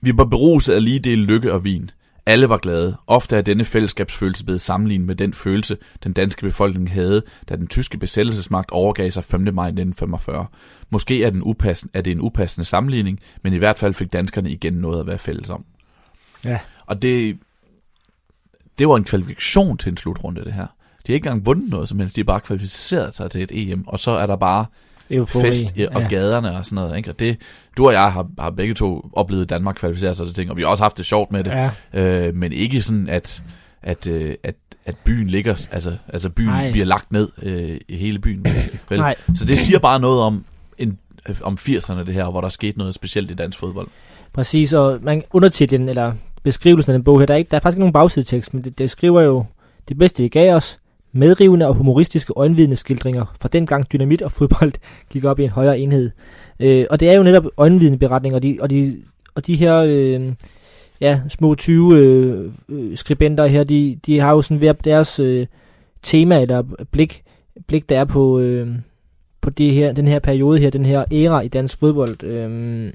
[0.02, 1.92] Vi var beruset af lige del lykke og vin.
[2.26, 2.98] Alle var glade.
[3.08, 7.68] Ofte er denne fællesskabsfølelse blevet sammenlignet med den følelse, den danske befolkning havde, da den
[7.68, 9.42] tyske besættelsesmagt overgav sig 5.
[9.42, 10.46] maj 1945.
[10.90, 14.52] Måske er, den upassende, er det en upassende sammenligning, men i hvert fald fik danskerne
[14.52, 15.66] igen noget at være fælles om.
[16.46, 16.60] Ja.
[16.86, 17.38] Og det,
[18.80, 20.68] det var en kvalifikation til en slutrunde, det her.
[21.08, 23.52] De har ikke engang vundet noget som helst, de har bare kvalificeret sig til et
[23.54, 24.66] EM, og så er der bare
[25.12, 25.44] Eufori.
[25.44, 26.08] fest og ja.
[26.08, 26.98] gaderne og sådan noget.
[26.98, 27.10] Ikke?
[27.10, 27.38] Og det,
[27.78, 30.62] du og jeg har, har begge to oplevet Danmark kvalificere sig til ting, og vi
[30.62, 31.52] har også haft det sjovt med det.
[31.52, 31.70] Ja.
[31.94, 33.44] Øh, men ikke sådan, at,
[33.84, 34.56] at, øh, at,
[34.86, 36.72] at byen ligger, altså, altså byen Nej.
[36.72, 38.46] bliver lagt ned øh, i hele byen.
[38.90, 39.00] Vel?
[39.00, 39.16] Nej.
[39.36, 40.46] Så det siger bare noget om,
[40.78, 40.98] en,
[41.42, 43.88] om 80'erne det her, hvor der skete noget specielt i dansk fodbold.
[44.34, 46.14] Præcis, og man, undertitlen, eller
[46.44, 48.64] beskrivelsen af den bog her, der er, ikke, der er faktisk ikke nogen bagsidetekst, men
[48.64, 49.46] det, det skriver jo
[49.88, 50.80] det bedste, I gav os,
[51.14, 54.74] Medrivende og humoristiske øjenvidneskildringer fra dengang dynamit og fodbold
[55.12, 56.12] gik op i en højere enhed.
[56.60, 58.98] Øh, og det er jo netop øjenvidneberetninger, og de, og de,
[59.36, 60.34] og de her øh,
[61.02, 65.48] ja, små 20 øh, øh, skribenter her, de, de har jo sådan hver deres øh,
[66.02, 67.24] tema eller blik,
[67.68, 68.70] blik der er på, øh,
[69.42, 72.24] på det her, den her periode her, den her æra i dansk fodbold.
[72.24, 72.94] Øh,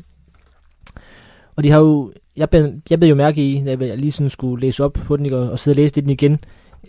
[1.56, 4.28] og de har jo, jeg bed, jeg bed jo mærke i, da jeg lige sådan
[4.28, 6.38] skulle læse op på den og, og sidde og læse den igen,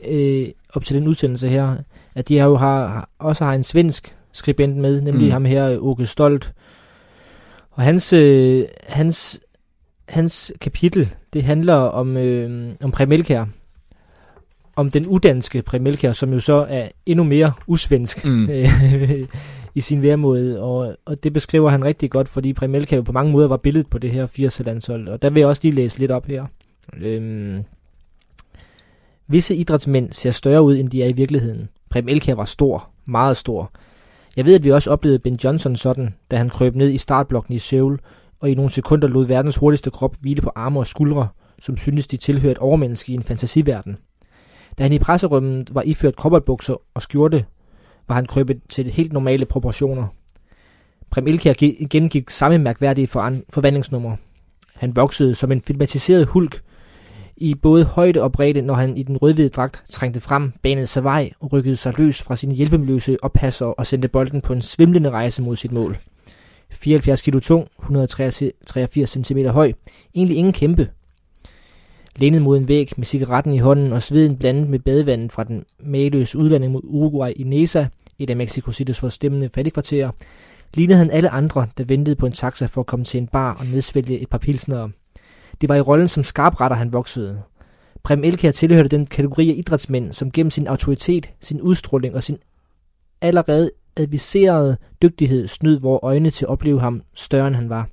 [0.07, 1.77] øh, op til den udsendelse her,
[2.15, 5.31] at de har jo har, også har en svensk skribent med, nemlig mm.
[5.31, 6.53] ham her, Åke Stolt.
[7.71, 9.39] Og hans, øh, hans,
[10.09, 13.45] hans kapitel, det handler om, øh, om Premelkær.
[14.75, 18.49] Om den udanske Premelkær, som jo så er endnu mere usvensk mm.
[19.75, 20.61] i sin værmåde.
[20.61, 23.89] Og, og det beskriver han rigtig godt, fordi Premelkær jo på mange måder var billedet
[23.89, 25.07] på det her 80'er-landshold.
[25.07, 26.45] Og der vil jeg også lige læse lidt op her.
[27.01, 27.59] Øh,
[29.27, 31.69] Visse idrætsmænd ser større ud, end de er i virkeligheden.
[31.89, 33.71] Prem Elkær var stor, meget stor.
[34.37, 37.53] Jeg ved, at vi også oplevede Ben Johnson sådan, da han krøb ned i startblokken
[37.53, 37.99] i Seoul,
[38.39, 41.27] og i nogle sekunder lod verdens hurtigste krop hvile på arme og skuldre,
[41.61, 43.97] som syntes de tilhørte et overmenneske i en fantasiverden.
[44.77, 47.45] Da han i presserummet var iført kobberbukser og skjorte,
[48.07, 50.07] var han krøbet til helt normale proportioner.
[51.09, 51.53] Prem Elkær
[51.89, 53.07] gennemgik samme mærkværdige
[53.49, 54.15] forvandlingsnummer.
[54.75, 56.61] Han voksede som en filmatiseret hulk,
[57.37, 61.03] i både højde og bredde, når han i den rødhvide dragt trængte frem, banede sig
[61.03, 65.09] vej og rykkede sig løs fra sine hjælpemløse oppasser og sendte bolden på en svimlende
[65.09, 65.97] rejse mod sit mål.
[66.69, 69.73] 74 kg tung, 183 cm høj,
[70.15, 70.89] egentlig ingen kæmpe.
[72.15, 75.63] Lænet mod en væg med cigaretten i hånden og sveden blandet med badevandet fra den
[75.79, 77.85] mageløse udlanding mod Uruguay i Nesa,
[78.19, 80.11] et af Mexico City's forstemmende fattigkvarterer,
[80.73, 83.53] lignede han alle andre, der ventede på en taxa for at komme til en bar
[83.53, 84.91] og nedsvælge et par pilsnere.
[85.61, 87.41] Det var i rollen som skarpretter, han voksede.
[88.03, 92.37] Prem Elkær tilhørte den kategori af idrætsmænd, som gennem sin autoritet, sin udstråling og sin
[93.21, 97.89] allerede adviserede dygtighed snød vores øjne til at opleve ham større end han var.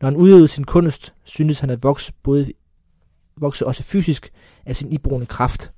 [0.00, 2.52] Når han udøvede sin kunst, syntes han at vokse, både,
[3.40, 4.30] vokse også fysisk
[4.66, 5.72] af sin iboende kraft.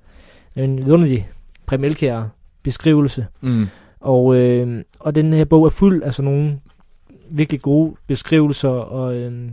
[0.55, 1.29] En vidunderlig
[1.65, 2.23] Prem Elkær
[2.63, 3.27] beskrivelse.
[3.41, 3.67] Mm.
[3.99, 6.59] Og, øh, og den her bog er fuld af sådan nogle
[7.29, 9.49] virkelig gode beskrivelser og øh,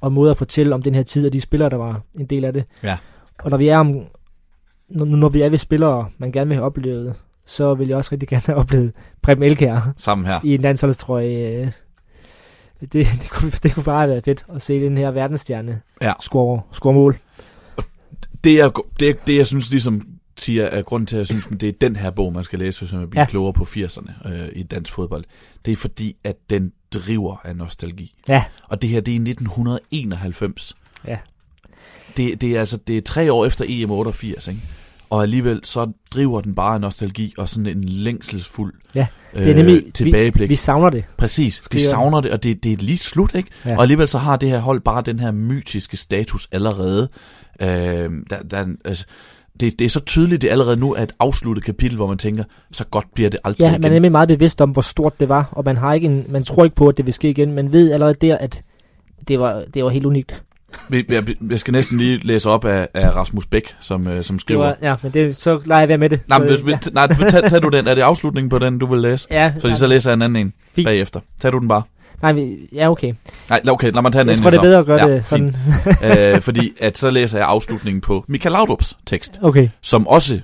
[0.00, 2.44] og måder at fortælle om den her tid, og de spillere, der var en del
[2.44, 2.64] af det.
[2.82, 2.98] Ja.
[3.38, 4.00] Og når vi er om,
[4.88, 7.14] når, når vi er ved spillere, man gerne vil have oplevet,
[7.46, 8.92] så vil jeg også rigtig gerne have oplevet
[9.22, 9.92] Preben Elkær.
[9.96, 10.40] Sammen her.
[10.44, 11.72] I en landsholdstrøje.
[12.80, 16.12] Det, det, kunne, det kunne bare være fedt at se den her verdensstjerne ja.
[16.20, 17.18] score, score mål.
[18.44, 20.02] Det jeg, det, det, jeg synes ligesom
[20.40, 22.58] siger, at grunden til, at jeg synes, at det er den her bog, man skal
[22.58, 23.26] læse, hvis man vil blive ja.
[23.26, 25.24] klogere på 80'erne øh, i dansk fodbold,
[25.64, 28.14] det er fordi, at den driver af nostalgi.
[28.28, 28.44] Ja.
[28.62, 30.76] Og det her, det er i 1991.
[31.06, 31.18] Ja.
[32.16, 34.60] Det, det, er, altså, det er tre år efter EM 88, ikke?
[35.10, 39.82] og alligevel så driver den bare nostalgi og sådan en længselsfuld ja, det er nemlig,
[39.86, 40.48] øh, tilbageblik.
[40.48, 41.04] Vi, vi savner det.
[41.16, 43.50] Præcis, de savner det, og det, det er lige slut, ikke?
[43.66, 43.76] Ja.
[43.76, 47.08] Og alligevel så har det her hold bare den her mytiske status allerede.
[47.60, 49.04] Øh, der, der, altså,
[49.60, 52.44] det, det er så tydeligt, det allerede nu er et afsluttet kapitel, hvor man tænker,
[52.72, 53.80] så godt bliver det aldrig Ja, igen.
[53.80, 56.24] man er nemlig meget bevidst om, hvor stort det var, og man, har ikke en,
[56.28, 57.52] man tror ikke på, at det vil ske igen.
[57.52, 58.62] Man ved allerede der, at
[59.28, 60.42] det var, det var helt unikt.
[60.90, 64.66] Jeg, jeg skal næsten lige læse op af, af Rasmus Bæk, som, øh, som skriver.
[64.66, 66.20] Det var, ja, men det, så lader jeg være med det.
[66.28, 66.78] Nej, men, ja.
[66.92, 67.86] nej tag, tag du den.
[67.86, 69.28] Er det afslutningen på den, du vil læse?
[69.30, 69.52] Ja.
[69.58, 70.86] Så, så læser jeg en anden en Fint.
[70.86, 71.20] bagefter.
[71.40, 71.82] Tag du den bare.
[72.22, 73.14] Nej, vi, ja, okay.
[73.48, 74.44] Nej, okay, lad mig tage en anden.
[74.44, 75.56] Jeg tror, det er bedre at gøre ja, det sådan.
[76.34, 79.38] øh, fordi at så læser jeg afslutningen på Michael Laudrup's tekst.
[79.42, 79.68] Okay.
[79.80, 80.40] Som også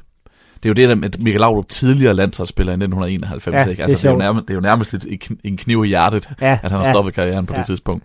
[0.62, 3.54] det er jo det, der med Michael Laudrup tidligere landsholdsspiller i 1991.
[3.54, 3.82] Ja, ikke?
[3.82, 5.06] Altså, det, er det, er jo nærmest, det er jo nærmest
[5.44, 7.58] en kniv i hjertet, ja, at han har ja, stoppet karrieren på ja.
[7.58, 8.04] det tidspunkt.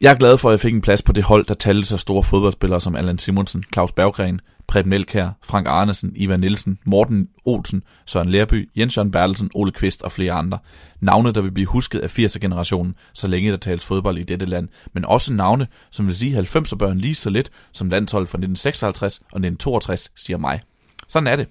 [0.00, 1.96] Jeg er glad for, at jeg fik en plads på det hold, der talte så
[1.96, 4.40] store fodboldspillere som Allan Simonsen, Claus Berggren,
[4.70, 10.02] Preben Elkær, Frank Arnesen, Ivan Nielsen, Morten Olsen, Søren Lærby, Jens Jørgen Bertelsen, Ole Kvist
[10.02, 10.58] og flere andre.
[11.00, 14.68] Navne, der vil blive husket af 80'er-generationen, så længe der tales fodbold i dette land.
[14.92, 19.18] Men også navne, som vil sige 90'er børn lige så lidt som landshold fra 1956
[19.18, 20.60] og 1962, siger mig.
[21.08, 21.46] Sådan er det.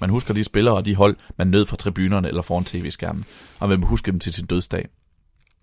[0.00, 3.24] Man husker de spillere og de hold, man nød fra tribunerne eller foran tv-skærmen,
[3.60, 4.88] og man vil huske dem til sin dødsdag.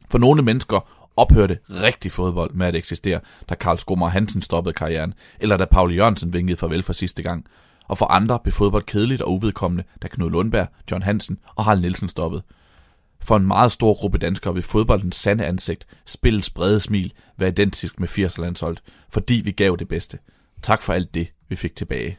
[0.10, 3.20] For nogle mennesker ophørte rigtig fodbold med at eksistere,
[3.50, 7.46] da Karl Skummer Hansen stoppede karrieren, eller da Paul Jørgensen vinkede farvel for sidste gang.
[7.88, 11.82] Og for andre blev fodbold kedeligt og uvedkommende, da Knud Lundberg, John Hansen og Harald
[11.82, 12.44] Nielsen stoppede.
[13.22, 18.00] For en meget stor gruppe danskere vil fodboldens sande ansigt, spillets brede smil, være identisk
[18.00, 20.18] med 80'er-landsholdet, fordi vi gav det bedste.
[20.62, 22.18] Tak for alt det, vi fik tilbage.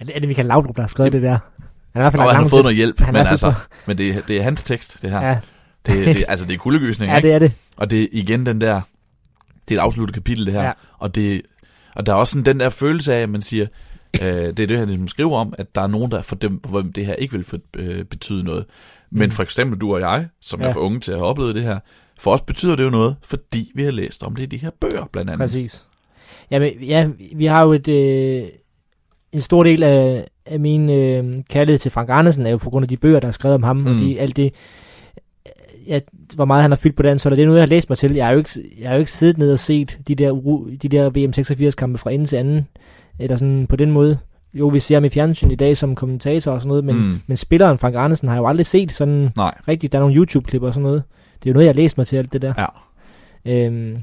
[0.00, 1.38] Er det, er det Michael Laudrup, der har skrevet det, det der?
[1.92, 3.54] Han, er i hvert fald han har fået noget hjælp, han men, altså,
[3.86, 5.26] men det, det er hans tekst, det her.
[5.26, 5.38] Ja.
[5.86, 7.52] Det, det, altså, det er kuldegysning, Ja, det er det.
[7.76, 8.80] Og det er igen den der,
[9.68, 10.62] det er et afsluttet kapitel, det her.
[10.62, 10.72] Ja.
[10.98, 11.42] Og, det,
[11.94, 13.66] og der er også sådan den der følelse af, at man siger,
[14.22, 16.60] øh, det er det, han ligesom skriver om, at der er nogen, der for dem,
[16.66, 18.64] for hvem det her ikke vil for, øh, betyde noget.
[19.10, 19.30] Men mm.
[19.30, 20.66] for eksempel du og jeg, som ja.
[20.66, 21.78] er for unge til at have oplevet det her,
[22.18, 24.70] for os betyder det jo noget, fordi vi har læst om det i de her
[24.80, 25.40] bøger, blandt andet.
[25.40, 25.84] Præcis.
[26.50, 28.48] Jamen, ja, vi har jo et, øh,
[29.32, 32.84] en stor del af, af min øh, kærlighed til Frank Andersen er jo på grund
[32.84, 33.86] af de bøger, der er skrevet om ham, mm.
[33.86, 34.54] og de, alt det,
[35.86, 36.00] ja,
[36.34, 37.98] hvor meget han har fyldt på den, så det er noget, jeg har læst mig
[37.98, 38.14] til.
[38.14, 40.32] Jeg har jo ikke, jeg har jo ikke siddet ned og set de der,
[40.82, 42.68] de der VM86-kampe fra ende til anden,
[43.18, 44.18] eller sådan på den måde.
[44.54, 47.20] Jo, vi ser ham i fjernsyn i dag som kommentator og sådan noget, men, mm.
[47.26, 49.54] men spilleren Frank Andersen har jeg jo aldrig set sådan Nej.
[49.68, 49.92] rigtigt.
[49.92, 51.02] Der er nogle YouTube-klip og sådan noget.
[51.38, 52.52] Det er jo noget, jeg har læst mig til alt det der.
[52.58, 52.66] Ja.
[53.66, 53.96] Øhm,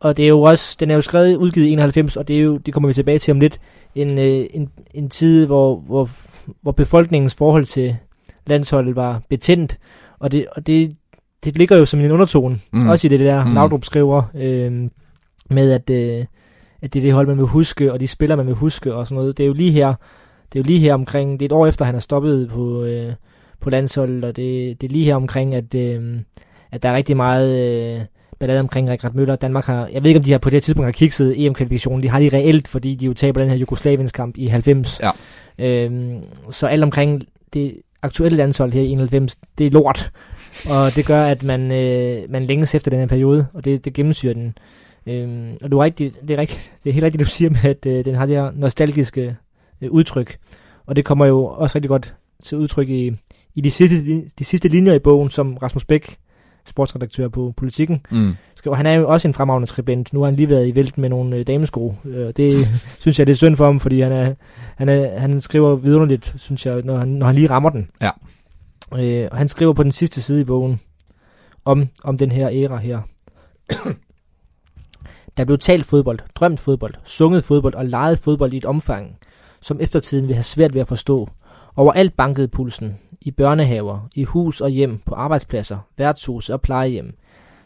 [0.00, 2.40] og det er jo også, den er jo skrevet udgivet i 91, og det, er
[2.40, 3.60] jo, det kommer vi tilbage til om lidt,
[3.94, 6.10] en, øh, en, en tid, hvor, hvor,
[6.62, 7.96] hvor befolkningens forhold til
[8.46, 9.78] landsholdet var betændt,
[10.18, 10.92] og det, og det,
[11.44, 12.88] det ligger jo som en undertone, mm.
[12.88, 13.54] også i det der, mm.
[13.54, 14.90] Laudrup skriver, øh,
[15.50, 16.24] med at, øh,
[16.82, 19.06] at det er det hold, man vil huske, og de spiller, man vil huske, og
[19.06, 19.38] sådan noget.
[19.38, 19.94] Det er jo lige her,
[20.52, 22.84] det er jo lige her omkring, det er et år efter, han er stoppet på,
[22.84, 23.12] øh,
[23.60, 26.20] på landsholdet, og det, det er lige her omkring, at, øh,
[26.72, 27.96] at der er rigtig meget...
[27.96, 28.00] Øh,
[28.38, 29.36] ballade omkring Rikard Møller.
[29.36, 32.02] Danmark har, jeg ved ikke, om de har på det her tidspunkt har kikset EM-kvalifikationen.
[32.02, 35.00] De har de reelt, fordi de jo taber den her Jugoslaviens kamp i 90.
[35.00, 35.10] Ja.
[35.58, 37.22] Øhm, så alt omkring
[37.54, 37.76] det
[38.06, 40.10] aktuelle landshold her i 91, det er lort.
[40.70, 43.92] og det gør, at man, øh, man længes efter den her periode, og det, det
[43.92, 44.58] gennemsyrer den.
[45.06, 47.64] Øhm, og du er rigtig, det, er rigtig, det er helt rigtigt, du siger med,
[47.64, 49.36] at øh, den har det her nostalgiske
[49.82, 50.38] øh, udtryk.
[50.86, 53.12] Og det kommer jo også rigtig godt til udtryk i,
[53.54, 53.96] i de, sidste,
[54.38, 56.16] de sidste linjer i bogen, som Rasmus Bæk
[56.66, 58.06] sportsredaktør på Politikken.
[58.10, 58.34] Mm.
[58.54, 60.12] Skriver, han er jo også en fremragende skribent.
[60.12, 61.94] Nu har han lige været i vælten med nogle øh, damesko.
[62.04, 62.54] Øh, det
[63.00, 64.34] synes jeg, det er synd for ham, fordi han, er,
[64.76, 67.90] han, er, han skriver vidunderligt, synes jeg, når han, når han lige rammer den.
[68.00, 68.10] Ja.
[68.94, 70.80] Øh, og han skriver på den sidste side i bogen
[71.64, 73.00] om, om den her æra her.
[75.36, 79.16] Der blev talt fodbold, drømt fodbold, sunget fodbold og leget fodbold i et omfang,
[79.60, 81.28] som eftertiden vil have svært ved at forstå.
[81.76, 87.16] Overalt bankede pulsen i børnehaver, i hus og hjem, på arbejdspladser, værtshus og plejehjem.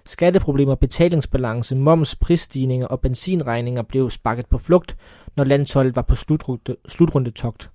[0.06, 4.96] Skatteproblemer, betalingsbalance, moms, prisstigninger og benzinregninger blev sparket på flugt,
[5.36, 7.70] når landsholdet var på slutrunde, slutrundetogt.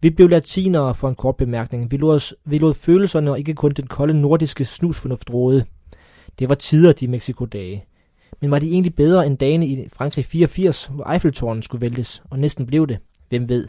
[0.00, 1.90] Vi blev latinere for en kort bemærkning.
[1.90, 5.64] Vi lod, os, vi lod følelserne og ikke kun den kolde nordiske snusfornuft råde.
[6.38, 7.84] Det var tider, de Mexico-dage.
[8.40, 12.38] Men var de egentlig bedre end dagene i Frankrig 84, hvor Eiffeltårnen skulle væltes, og
[12.38, 12.98] næsten blev det?
[13.28, 13.68] Hvem ved?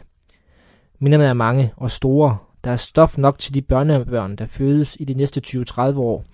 [0.98, 2.36] Minderne er mange og store,
[2.68, 6.24] der er stof nok til de børnebørn, der fødes i de næste 20-30 år,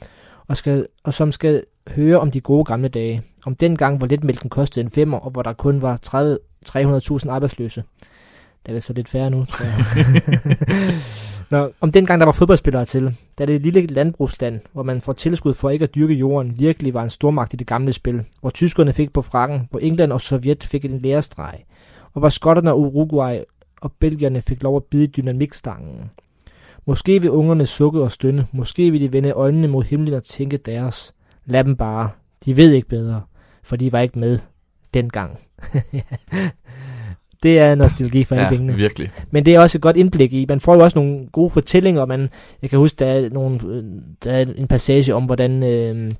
[0.46, 3.22] og, skal, og som skal høre om de gode gamle dage.
[3.46, 5.98] Om den gang, hvor letmælken kostede en femmer, og hvor der kun var
[7.24, 7.84] 300.000 arbejdsløse.
[8.66, 10.94] Der er så lidt færre nu, tror jeg.
[11.50, 15.54] Nå, om dengang der var fodboldspillere til, da det lille landbrugsland, hvor man får tilskud
[15.54, 18.92] for ikke at dyrke jorden, virkelig var en stormagt i det gamle spil, hvor tyskerne
[18.92, 21.64] fik på frakken, hvor England og Sovjet fik en lærestreg,
[22.12, 23.38] og hvor skotterne og Uruguay
[23.80, 26.10] og belgierne fik lov at bide dynamikstangen.
[26.86, 30.56] Måske vil ungerne sukke og stønne, måske vil de vende øjnene mod himlen og tænke
[30.56, 31.14] deres.
[31.46, 32.10] Lad dem bare.
[32.44, 33.22] De ved ikke bedre,
[33.62, 34.38] for de var ikke med
[34.94, 35.38] dengang.
[37.42, 38.74] det er nostalgi for alle ja, pengene.
[38.74, 39.10] virkelig.
[39.30, 40.46] Men det er også et godt indblik i.
[40.48, 42.04] Man får jo også nogle gode fortællinger.
[42.06, 42.28] Man,
[42.62, 43.60] jeg kan huske, der er, nogle,
[44.24, 46.12] der er en passage om, hvordan, øh,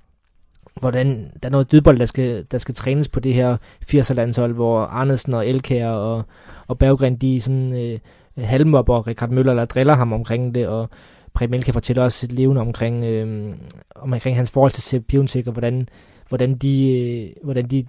[0.81, 3.57] hvordan der er noget dødbold, der skal, der skal trænes på det her
[3.95, 6.24] 80'er-landshold, hvor Arnesen og Elkær og,
[6.66, 7.99] og Berggren, de sådan øh,
[8.39, 10.89] halvmobber Richard Møller, der driller ham omkring det, og
[11.35, 13.55] Preben kan fortælle også et levende omkring, øh,
[13.94, 15.89] omkring hans forhold til Sepp Piontek, og hvordan,
[16.28, 17.85] hvordan de, øh, hvordan de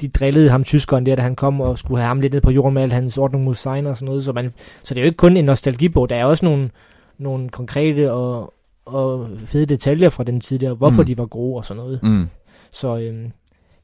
[0.00, 2.50] de drillede ham tyskeren der, da han kom og skulle have ham lidt ned på
[2.50, 4.24] jorden med alt hans ordning mod sign og sådan noget.
[4.24, 4.52] Så, man,
[4.82, 6.70] så det er jo ikke kun en nostalgibog, der er også nogle,
[7.18, 8.54] nogle konkrete og,
[8.84, 11.06] og fede detaljer fra den tid der, hvorfor mm.
[11.06, 12.00] de var gode og sådan noget.
[12.02, 12.28] Mm.
[12.70, 13.30] Så øh,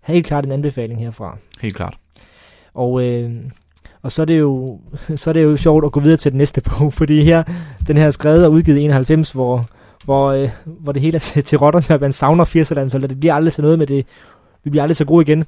[0.03, 1.39] helt klart en anbefaling herfra.
[1.61, 1.97] Helt klart.
[2.75, 3.31] Og, øh,
[4.03, 4.81] og så er, det jo,
[5.17, 7.43] så er det jo sjovt at gå videre til den næste bog, fordi her,
[7.87, 9.69] den her er skrevet og udgivet i 91, hvor,
[10.05, 13.21] hvor, øh, hvor det hele er til, til rotterne, at man savner 80'erne, så det
[13.21, 14.07] bliver aldrig til noget med det.
[14.65, 15.45] Vi bliver aldrig så gode igen.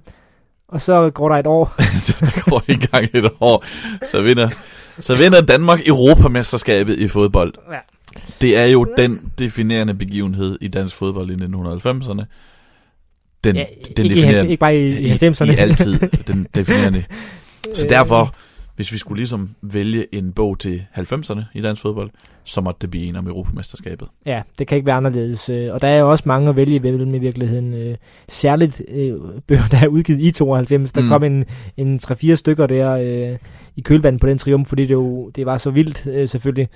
[0.68, 1.74] Og så går der et år.
[2.20, 3.64] der går i gang et år.
[4.10, 4.48] Så vinder,
[5.00, 7.54] så vinder Danmark Europamesterskabet i fodbold.
[7.72, 7.78] Ja.
[8.40, 12.24] Det er jo den definerende begivenhed i dansk fodbold i 1990'erne.
[13.44, 13.64] Den, ja,
[13.96, 15.44] den ikke, definerende, ikke bare i, i 90'erne.
[15.44, 17.04] I, I altid den definerende.
[17.74, 18.34] Så derfor
[18.82, 22.10] hvis vi skulle ligesom vælge en bog til 90'erne i dansk fodbold,
[22.44, 24.08] så måtte det blive en om Europamesterskabet.
[24.26, 25.48] Ja, det kan ikke være anderledes.
[25.48, 27.74] Øh, og der er jo også mange at vælge imellem i virkeligheden.
[27.74, 27.96] Øh,
[28.28, 29.14] særligt øh,
[29.46, 30.92] bøger, der er udgivet i 92.
[30.92, 31.08] Der mm.
[31.08, 31.44] kom en,
[31.76, 32.96] en 3-4 stykker der
[33.76, 36.68] i kølvandet på den triumf, fordi det, jo, det var så vildt selvfølgelig.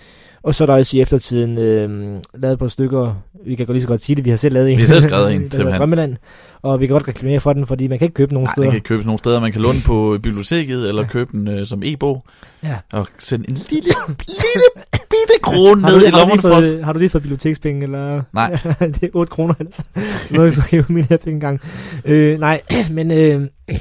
[0.47, 3.83] Og så er der også i eftertiden øh, lavet på stykker, vi kan godt lige
[3.83, 4.77] så godt sige det, vi har selv lavet en.
[4.77, 5.79] Vi har selv skrevet en, simpelthen.
[5.79, 6.17] Drømmeland,
[6.63, 8.53] og vi kan godt reklamere for den, fordi man kan ikke købe den nogen Nej,
[8.53, 8.67] steder.
[8.67, 9.41] Man kan ikke købe den nogen steder.
[9.41, 11.09] Man kan låne på biblioteket, eller ja.
[11.09, 12.25] købe den øh, som e-bog.
[12.63, 12.77] Ja.
[12.93, 16.65] Og sende en lille, lille bitte krone ned i lommen for os.
[16.85, 18.23] Har du lige fået bibliotekspenge, eller?
[18.33, 18.59] Nej.
[19.01, 19.81] det er 8 kroner, ellers.
[20.27, 21.61] så noget, så hæve min her penge gang.
[22.05, 22.61] Øh, nej,
[22.91, 23.11] men...
[23.11, 23.47] Øh,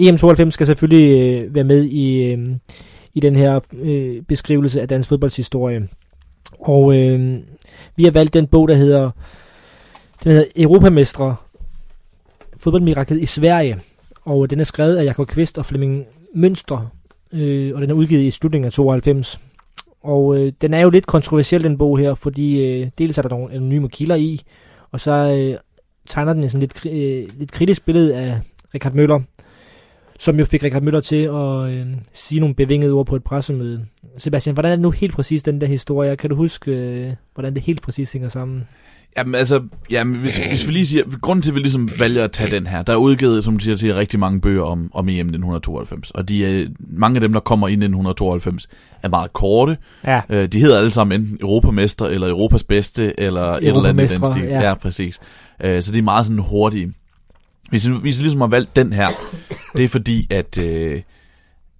[0.00, 2.38] EM92 skal selvfølgelig øh, være med i, øh,
[3.14, 5.88] i den her øh, beskrivelse af dansk fodboldshistorie.
[6.60, 7.38] Og øh,
[7.96, 9.10] vi har valgt den bog, der hedder,
[10.24, 11.36] den hedder Europamestre
[12.56, 13.80] fodboldmiraklet i Sverige.
[14.24, 16.86] Og den er skrevet af Jakob Kvist og Flemming Mønster,
[17.32, 19.40] øh, og den er udgivet i slutningen af 92.
[20.02, 23.28] Og øh, den er jo lidt kontroversiel, den bog her, fordi øh, dels er der
[23.28, 24.42] nogle anonyme kilder i,
[24.90, 25.58] og så øh,
[26.06, 28.40] tegner den sådan lidt, øh, lidt kritisk billede af
[28.74, 29.20] Richard Møller,
[30.22, 33.84] som jo fik Richard Møller til at øh, sige nogle bevingede ord på et pressemøde.
[34.18, 36.16] Sebastian, hvordan er det nu helt præcis den der historie?
[36.16, 38.64] Kan du huske, øh, hvordan det helt præcis hænger sammen?
[39.16, 42.32] Jamen altså, jamen, hvis, hvis vi lige siger, grunden til, at vi ligesom vælger at
[42.32, 45.08] tage den her, der er udgivet, som du siger, til rigtig mange bøger om, om
[45.08, 48.68] EM 1992, og de er, mange af dem, der kommer i 1992,
[49.02, 49.76] er meget korte.
[50.04, 50.20] Ja.
[50.28, 54.16] Øh, de hedder alle sammen enten Europamester, eller Europas bedste, eller et eller andet i
[54.16, 54.42] den stil.
[54.42, 55.20] Ja, ja præcis.
[55.64, 56.92] Øh, så de er meget sådan hurtige.
[57.72, 59.08] Hvis, hvis vi ligesom har valgt den her,
[59.76, 61.02] det er fordi, at, øh,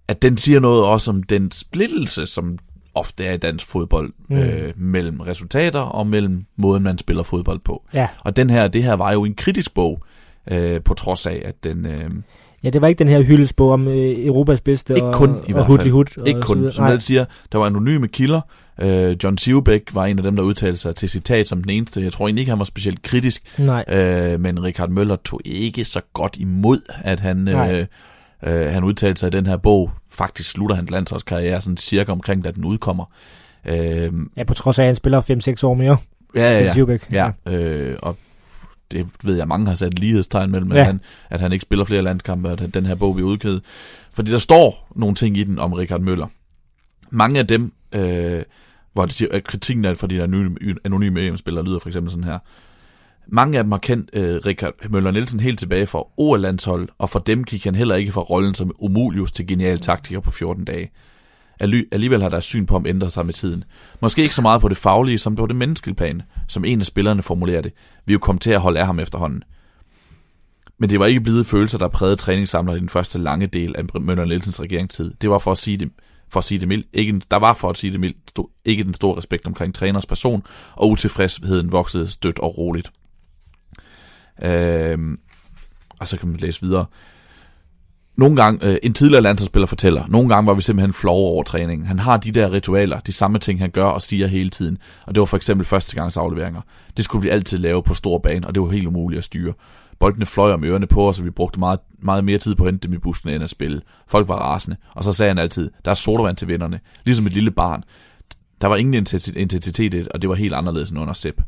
[0.08, 2.58] at den siger noget også om den splittelse, som
[2.94, 4.36] ofte er i dansk fodbold, mm.
[4.36, 7.82] øh, mellem resultater og mellem måden, man spiller fodbold på.
[7.94, 8.08] Ja.
[8.20, 10.02] Og den her, det her var jo en kritisk bog,
[10.50, 11.86] øh, på trods af, at den...
[11.86, 12.10] Øh,
[12.64, 15.52] Ja, det var ikke den her hyldesbog om øh, Europas bedste ikke kun, og, i
[15.52, 15.90] hvert fald.
[15.90, 18.40] Hud ikke kun, som jeg siger, der var anonyme kilder.
[18.80, 22.02] Øh, John Sivbæk var en af dem, der udtalte sig til citat som den eneste.
[22.02, 23.58] Jeg tror egentlig ikke, han var specielt kritisk.
[23.58, 23.84] Nej.
[23.88, 27.86] Øh, men Richard Møller tog ikke så godt imod, at han, øh,
[28.42, 29.90] øh, han udtalte sig i den her bog.
[30.10, 33.04] Faktisk slutter hans landsholdskarriere sådan cirka omkring, da den udkommer.
[33.64, 35.96] Øh, ja, på trods af, at han spiller 5-6 år mere.
[36.34, 36.96] Ja, ja, ja.
[37.12, 37.30] ja.
[37.46, 37.58] ja.
[37.58, 38.16] Øh, og
[38.90, 40.80] det ved jeg, mange har sat lighedstegn mellem, ja.
[40.80, 41.00] at, han,
[41.30, 43.62] at han ikke spiller flere landskampe, og at den her bog bliver udgivet.
[44.12, 46.26] Fordi der står nogle ting i den om Richard Møller.
[47.12, 48.42] Mange af dem, øh,
[48.92, 52.24] hvor det siger, at kritikken er for de anonyme, anonyme EM-spillere lyder for eksempel sådan
[52.24, 52.38] her.
[53.26, 57.18] Mange af dem har kendt øh, Richard Møller Nielsen helt tilbage fra OL-landshold, og for
[57.18, 60.90] dem gik han heller ikke fra rollen som Umulius til genial taktiker på 14 dage.
[61.92, 63.64] Alligevel har deres syn på ham ændret sig med tiden.
[64.00, 66.86] Måske ikke så meget på det faglige, som på det menneskelige plan, som en af
[66.86, 67.72] spillerne formulerer det.
[68.06, 69.42] Vi er jo kommet til at holde af ham efterhånden.
[70.78, 74.00] Men det var ikke blide følelser, der prægede træningssamler i den første lange del af
[74.00, 75.14] Møller Nielsens regeringstid.
[75.20, 75.90] Det var for at sige det,
[76.32, 76.86] for at sige det mildt.
[76.92, 80.06] Ikke, der var for at sige det mildt stod, ikke den store respekt omkring træners
[80.06, 80.42] person,
[80.74, 82.92] og utilfredsheden voksede stødt og roligt.
[84.42, 84.98] Øh,
[86.00, 86.86] og så kan man læse videre.
[88.16, 91.86] nogle gange, øh, en tidligere landsholdsspiller fortæller, nogle gange var vi simpelthen flove over træningen.
[91.86, 94.78] Han har de der ritualer, de samme ting, han gør og siger hele tiden.
[95.06, 96.60] Og det var for eksempel første gangs afleveringer.
[96.96, 99.52] Det skulle vi altid lave på stor bane, og det var helt umuligt at styre.
[100.02, 102.70] Boldene fløj om ørerne på os, og vi brugte meget, meget mere tid på at
[102.70, 103.82] hente dem i bussen end at spille.
[104.08, 107.32] Folk var rasende, og så sagde han altid, der er sodavand til vinderne, ligesom et
[107.32, 107.84] lille barn.
[108.60, 111.40] Der var ingen intensitet i det, og det var helt anderledes end under Sepp.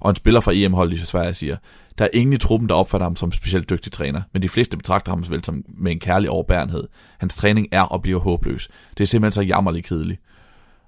[0.00, 1.56] Og en spiller fra EM-holdet i Sverige siger,
[1.98, 4.76] der er ingen i truppen, der opfatter ham som specielt dygtig træner, men de fleste
[4.76, 6.88] betragter ham vel som med en kærlig overbærenhed.
[7.18, 8.68] Hans træning er og bliver håbløs.
[8.98, 10.20] Det er simpelthen så jammerligt kedeligt.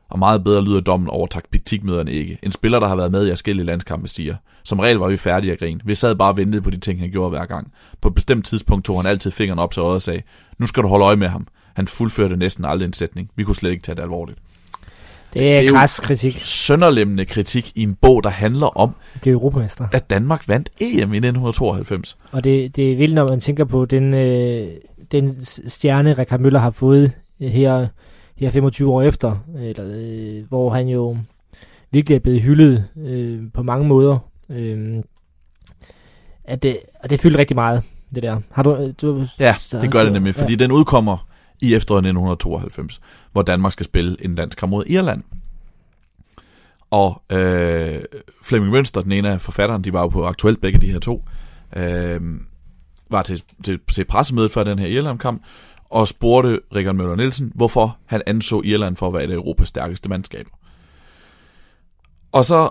[0.09, 2.39] Og meget bedre lyder dommen over taktikmøderne ikke.
[2.43, 5.53] En spiller, der har været med i forskellige landskampe, siger, som regel var vi færdige
[5.53, 5.81] at grine.
[5.85, 7.73] Vi sad bare og ventede på de ting, han gjorde hver gang.
[8.01, 10.23] På et bestemt tidspunkt tog han altid fingeren op til øjet og sagde,
[10.59, 11.47] nu skal du holde øje med ham.
[11.75, 13.31] Han fuldførte næsten aldrig en sætning.
[13.37, 14.39] Vi kunne slet ikke tage det alvorligt.
[15.35, 16.41] Det er, det er græs kritik.
[16.45, 18.95] sønderlemmende kritik i en bog, der handler om,
[19.25, 19.87] det europamester.
[19.93, 22.17] at Danmark vandt EM i 1992.
[22.33, 24.67] Og det, det er vildt, når man tænker på den, øh,
[25.13, 27.87] den stjerne, Rikard Møller har fået her,
[28.37, 31.17] her 25 år efter, eller, øh, hvor han jo
[31.91, 34.19] virkelig er blevet hyldet øh, på mange måder.
[34.51, 35.03] Øh,
[36.45, 37.83] at det, og det fylder rigtig meget,
[38.15, 38.41] det der.
[38.51, 40.59] Har du, øh, du ja, det gør det nemlig, fordi ja.
[40.59, 41.29] den udkommer
[41.61, 43.01] i efteråret 1992,
[43.33, 45.23] hvor Danmark skal spille en landskamp mod Irland.
[46.91, 48.03] Og øh,
[48.43, 51.25] Flemming Mønster, den ene af forfatteren, de var jo på aktuelt begge de her to,
[51.77, 52.21] øh,
[53.11, 55.43] var til, til, til pressemødet før den her Irland-kamp,
[55.95, 60.09] og spurgte Rikard Møller Nielsen, hvorfor han anså Irland for at være det Europas stærkeste
[60.09, 60.51] mandskaber.
[62.33, 62.71] Og så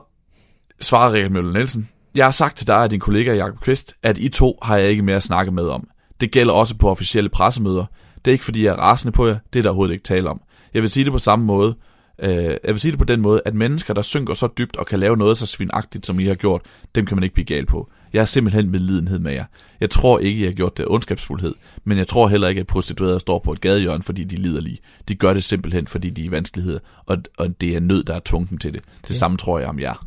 [0.79, 4.17] svarede Rikard Møller Nielsen, jeg har sagt til dig og din kollega Jakob Kvist, at
[4.17, 5.87] I to har jeg ikke mere at snakke med om.
[6.21, 7.85] Det gælder også på officielle pressemøder.
[8.15, 9.37] Det er ikke fordi, jeg er rasende på jer.
[9.53, 10.41] Det er der overhovedet ikke tale om.
[10.73, 11.75] Jeg vil sige det på samme måde.
[12.19, 14.85] Øh, jeg vil sige det på den måde, at mennesker, der synker så dybt og
[14.85, 16.61] kan lave noget så svinagtigt, som I har gjort,
[16.95, 17.89] dem kan man ikke blive gal på.
[18.13, 19.45] Jeg er simpelthen med lidenhed med jer.
[19.79, 22.67] Jeg tror ikke, jeg har gjort det af ondskabsfuldhed, men jeg tror heller ikke, at
[22.67, 24.79] prostituerede står på et gadehjørne, fordi de lider lige.
[25.07, 28.15] De gør det simpelthen, fordi de er i vanskeligheder, og, og det er nød, der
[28.15, 28.81] er tvunget dem til det.
[28.83, 29.13] Det okay.
[29.13, 30.05] samme tror jeg om jer.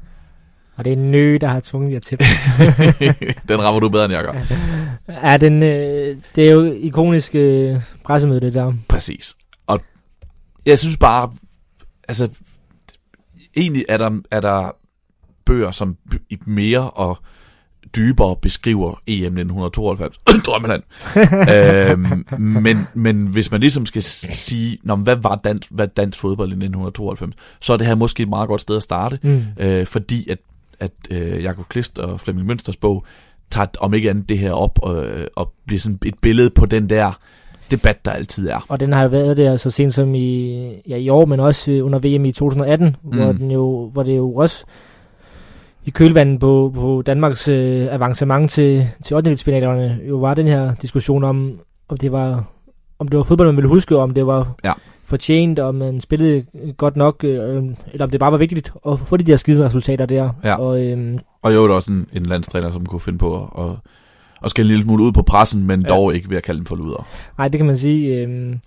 [0.76, 2.26] Og det er nø, der har tvunget jer til det.
[3.48, 4.32] den rammer du bedre end jeg gør.
[5.08, 8.72] Ja, den, øh, det er jo ikonisk øh, pressemøde, det der.
[8.88, 9.34] Præcis.
[9.66, 9.80] Og
[10.66, 11.30] jeg synes bare,
[12.08, 12.28] altså,
[13.56, 14.76] egentlig er der, er der
[15.44, 15.96] bøger, som
[16.46, 17.18] mere og
[17.96, 20.18] dybere beskriver EM 1992.
[20.46, 20.82] Drømmeland.
[21.52, 26.48] øhm, men, men hvis man ligesom skal sige, Nå, hvad var dansk, hvad dansk fodbold
[26.48, 29.44] i 1992, så er det her måske et meget godt sted at starte, mm.
[29.58, 30.38] øh, fordi at
[30.80, 33.04] at øh, Jakob Klist og Flemming Mønsters bog
[33.50, 36.66] tager om ikke andet det her op og, øh, og bliver sådan et billede på
[36.66, 37.18] den der
[37.70, 38.66] debat, der altid er.
[38.68, 40.52] Og den har jo været der så sent som i,
[40.88, 43.16] ja, i år, men også under VM i 2018, mm.
[43.16, 44.64] hvor, den jo, hvor det jo også
[45.86, 49.36] i kølvandet på, på Danmarks øh, avancement til, til 8.
[50.08, 51.58] jo var den her diskussion om,
[51.88, 52.44] om det var
[52.98, 54.72] om det var fodbold, man ville huske, om det var ja
[55.06, 56.44] fortjent, om man spillede
[56.76, 60.06] godt nok, øh, eller om det bare var vigtigt at få de der skide resultater
[60.06, 60.30] der.
[60.44, 60.54] Ja.
[60.54, 63.64] Og, øhm, og jo, der er også en, en landstræner, som kunne finde på at,
[63.64, 63.70] at,
[64.44, 65.88] at skælde en lille smule ud på pressen, men ja.
[65.88, 67.06] dog ikke ved at kalde dem for luder.
[67.38, 68.16] Nej, det kan man sige.
[68.16, 68.60] Øhm,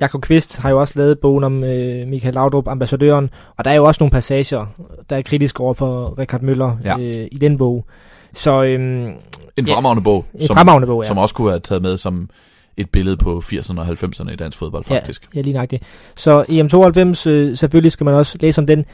[0.00, 3.74] Jakob Kvist har jo også lavet bogen om øh, Michael Laudrup, ambassadøren, og der er
[3.74, 4.66] jo også nogle passager,
[5.10, 6.98] der er kritiske over for Richard Møller ja.
[6.98, 7.86] øh, i den bog.
[8.34, 9.12] Så, øhm,
[9.56, 11.08] en fremragende ja, bog, en som, fremragende bog ja.
[11.08, 12.28] som også kunne have taget med som
[12.76, 15.28] et billede på 80'erne og 90'erne i dansk fodbold, faktisk.
[15.34, 15.82] Ja, ja lige det.
[16.16, 18.84] Så EM92, øh, selvfølgelig skal man også læse om den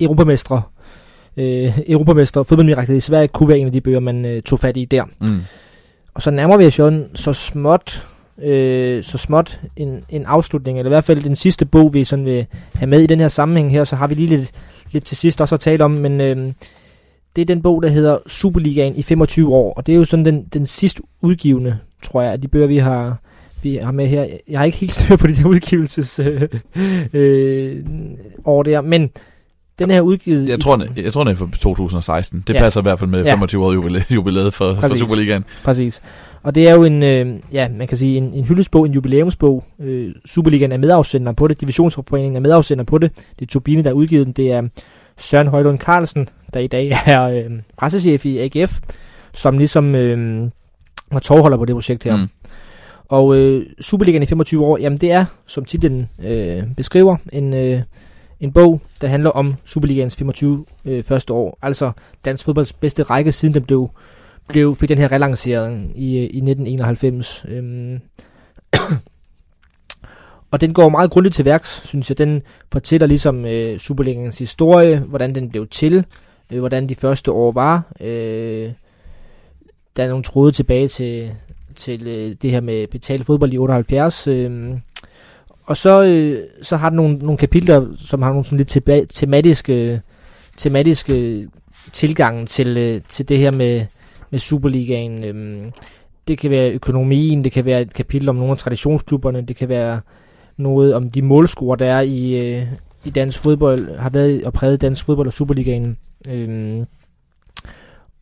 [0.00, 0.62] europamestre,
[1.36, 4.76] øh, europamestre fodboldmiraklet i Sverige, kunne være en af de bøger, man øh, tog fat
[4.76, 5.04] i der.
[5.20, 5.42] Mm.
[6.14, 8.06] Og så nærmer vi os jo så småt,
[8.38, 12.24] øh, så småt en, en afslutning, eller i hvert fald den sidste bog, vi sådan
[12.24, 14.50] vil have med i den her sammenhæng her, så har vi lige lidt,
[14.92, 16.52] lidt til sidst også at tale om, men øh,
[17.36, 20.24] det er den bog, der hedder Superligaen i 25 år, og det er jo sådan
[20.24, 23.18] den, den sidste udgivende tror jeg, at de bøger, vi har,
[23.62, 26.48] vi har med her, jeg har ikke helt styr på de der udgivelses øh,
[27.12, 27.84] øh,
[28.44, 29.10] år der, men
[29.82, 30.48] den her udgivet...
[30.48, 32.44] Jeg tror, den, jeg tror, den er fra 2016.
[32.46, 32.58] Det ja.
[32.58, 33.32] passer i hvert fald med ja.
[33.32, 33.72] 25 år
[34.10, 35.44] jubilæet for, for Superligaen.
[35.64, 36.02] Præcis.
[36.42, 39.64] Og det er jo en, øh, ja, man kan sige, en, en hyldesbog, en jubilæumsbog.
[39.80, 43.10] Øh, Superligaen er medafsender på det, Divisionsforeningen er medafsender på det.
[43.38, 44.32] Det er Turbine, der er udgivet den.
[44.32, 44.62] Det er
[45.16, 48.78] Søren Højlund Carlsen, der i dag er øh, pressechef i AGF,
[49.32, 50.50] som ligesom øh,
[51.12, 52.16] var tovholder på det projekt her.
[52.16, 52.28] Mm.
[53.08, 57.80] Og øh, Superligaen i 25 år, jamen det er, som titlen øh, beskriver, en, øh,
[58.42, 61.58] en bog, der handler om Superligaens 25 øh, første år.
[61.62, 61.92] Altså
[62.24, 63.90] dansk fodbolds bedste række, siden den blev,
[64.48, 67.44] blev fik den her relancering i, øh, i 1991.
[67.48, 68.00] Øhm.
[70.50, 72.18] og den går meget grundigt til værks, synes jeg.
[72.18, 72.42] Den
[72.72, 76.04] fortæller ligesom øh, Superligaens historie, hvordan den blev til,
[76.52, 78.70] øh, hvordan de første år var, øh,
[79.96, 81.34] der er nogle tråde tilbage til
[81.76, 84.26] til øh, det her med betalt fodbold i 78.
[84.26, 84.78] Øh,
[85.64, 89.06] og så, øh, så har den nogle, nogle kapitler, som har nogle sådan lidt teba-
[89.10, 90.00] tematiske,
[90.56, 91.48] tematiske
[91.92, 93.86] tilgang til, øh, til det her med,
[94.30, 95.24] med Superligaen.
[95.24, 95.72] Øh,
[96.28, 99.68] det kan være økonomien, det kan være et kapitel om nogle af traditionsklubberne, det kan
[99.68, 100.00] være
[100.56, 102.66] noget om de målscorer, der er i, øh,
[103.04, 105.96] i dansk fodbold, har været og præget dansk fodbold og Superligaen.
[106.28, 106.86] Øh,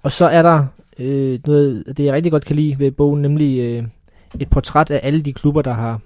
[0.03, 0.67] og så er der
[0.99, 3.85] øh, noget, det jeg rigtig godt kan lide ved bogen, nemlig øh,
[4.41, 6.01] et portræt af alle de klubber, der har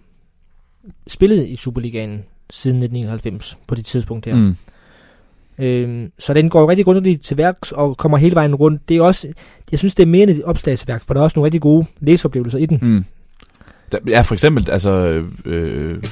[1.06, 4.34] spillet i Superligaen siden 1991 på det tidspunkt her.
[4.34, 4.56] Mm.
[5.58, 8.88] Øh, så den går rigtig grundigt til værks og kommer hele vejen rundt.
[8.88, 9.28] Det er også,
[9.70, 11.86] jeg synes, det er mere end et opslagsværk, for der er også nogle rigtig gode
[12.00, 12.78] læseoplevelser i den.
[12.82, 13.04] Mm.
[14.08, 15.22] ja, for eksempel, altså...
[15.44, 16.04] Øh,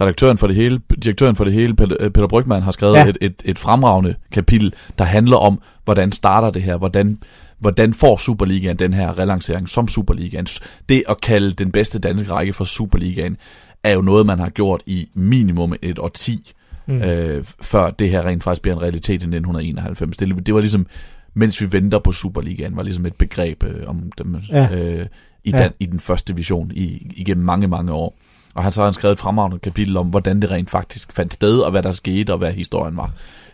[0.00, 3.08] redaktøren for det hele, direktøren for det hele, Peter Brygman, har skrevet ja.
[3.08, 7.18] et, et, et fremragende kapitel, der handler om, hvordan starter det her, hvordan,
[7.58, 10.46] hvordan får Superligaen den her relancering som Superligaen.
[10.88, 13.36] Det at kalde den bedste danske række for Superligaen,
[13.84, 16.52] er jo noget, man har gjort i minimum et årti,
[16.86, 17.02] mm.
[17.02, 20.16] øh, før det her rent faktisk bliver en realitet i 1991.
[20.16, 20.86] Det, det var ligesom,
[21.34, 24.74] mens vi venter på Superligaen, var ligesom et begreb øh, om dem ja.
[24.74, 25.06] øh,
[25.44, 25.68] i, den, ja.
[25.80, 28.18] i den første division i, igennem mange, mange år.
[28.54, 31.34] Og han så har han skrevet et fremragende kapitel om, hvordan det rent faktisk fandt
[31.34, 33.10] sted, og hvad der skete, og hvad historien var.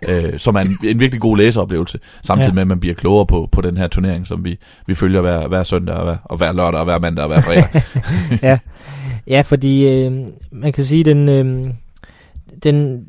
[0.08, 2.54] Øh, som er en, en virkelig god læseoplevelse, samtidig ja.
[2.54, 5.48] med, at man bliver klogere på, på den her turnering, som vi, vi følger hver,
[5.48, 7.82] hver søndag, og hver, og hver lørdag, og hver mandag, og hver fredag.
[8.48, 8.58] ja.
[9.26, 10.12] ja, fordi øh,
[10.52, 11.70] man kan sige, den, øh,
[12.62, 13.04] den,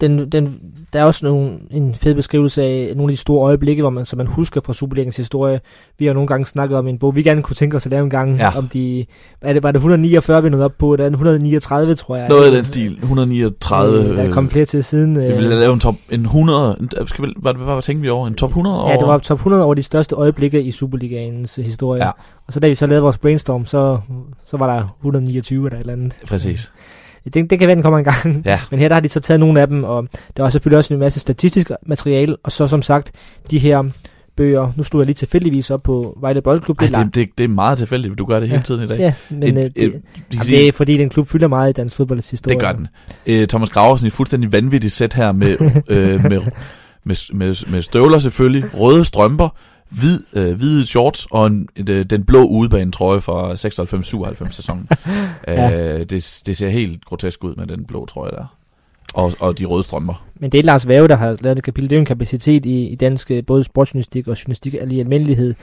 [0.00, 0.60] den, den,
[0.92, 4.06] der er også nogle, en fed beskrivelse af nogle af de store øjeblikke, hvor man,
[4.06, 5.60] som man husker fra Superligaens historie.
[5.98, 8.04] Vi har nogle gange snakket om en bog, vi gerne kunne tænke os at lave
[8.04, 8.58] en gang, ja.
[8.58, 9.06] om de,
[9.40, 12.28] er det, var det 149, vi nåede op på, det er 139, tror jeg.
[12.28, 13.98] Noget af den stil, 139.
[13.98, 15.20] Øh, der er kommet flere til siden.
[15.20, 18.08] Vi ville lave en top, en 100, en, skal vi, hvad, hvad, hvad tænkte vi
[18.08, 18.26] over?
[18.26, 18.90] En top 100 over?
[18.90, 22.04] Ja, det var top 100 over de største øjeblikke i Superligaens historie.
[22.04, 22.10] Ja.
[22.46, 23.98] Og så da vi så lavede vores brainstorm, så,
[24.46, 26.14] så var der 129 eller et eller andet.
[26.26, 26.72] Præcis.
[27.34, 28.42] Det, det kan være, den kommer en gang.
[28.44, 28.60] Ja.
[28.70, 30.94] Men her der har de så taget nogle af dem, og der var selvfølgelig også
[30.94, 33.12] en masse statistisk materiale, og så som sagt,
[33.50, 33.84] de her
[34.38, 34.72] bøger.
[34.76, 36.82] Nu stod jeg lige tilfældigvis op på Vejle Boldklub.
[36.82, 38.98] Ej, det, det, det er meget tilfældigt, du gør det hele ja, tiden i dag.
[38.98, 40.02] Ja, men et, et, det, et,
[40.32, 42.56] jamen, det er fordi, den klub fylder meget i dansk fodbolds historie.
[42.56, 42.88] Det gør den.
[43.26, 45.56] Æ, Thomas Graversen i fuldstændig vanvittigt sæt her med,
[45.88, 46.40] øh, med,
[47.04, 49.48] med, med, med støvler selvfølgelig, røde strømper,
[49.90, 54.88] hvid, øh, hvide shorts og en, et, øh, den blå udebane trøje fra 96-97 sæsonen.
[55.48, 55.92] ja.
[55.92, 58.54] øh, det, det ser helt grotesk ud med den blå trøje der.
[59.14, 60.24] Og, og de røde strømper.
[60.34, 61.90] Men det er Lars Væve, der har lavet det kapitel.
[61.90, 65.54] Det er jo en kapacitet i, i dansk både sportsjournalistik og journalistik i almindelighed.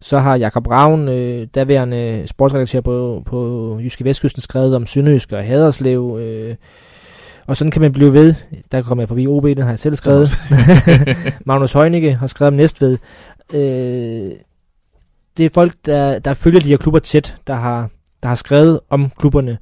[0.00, 5.44] Så har Jakob Ravn, øh, daværende sportsredaktør på, på Jyske Vestkysten, skrevet om Sønderjysk og
[5.44, 6.18] Haderslev.
[6.20, 6.54] Øh,
[7.46, 8.34] og sådan kan man blive ved.
[8.72, 10.30] Der kommer jeg forbi OB, den har jeg selv skrevet.
[11.46, 12.98] Magnus Heunicke har skrevet om Næstved
[13.54, 14.32] øh,
[15.36, 17.90] det er folk, der, der følger de her klubber tæt, der har,
[18.22, 19.58] der har skrevet om klubberne.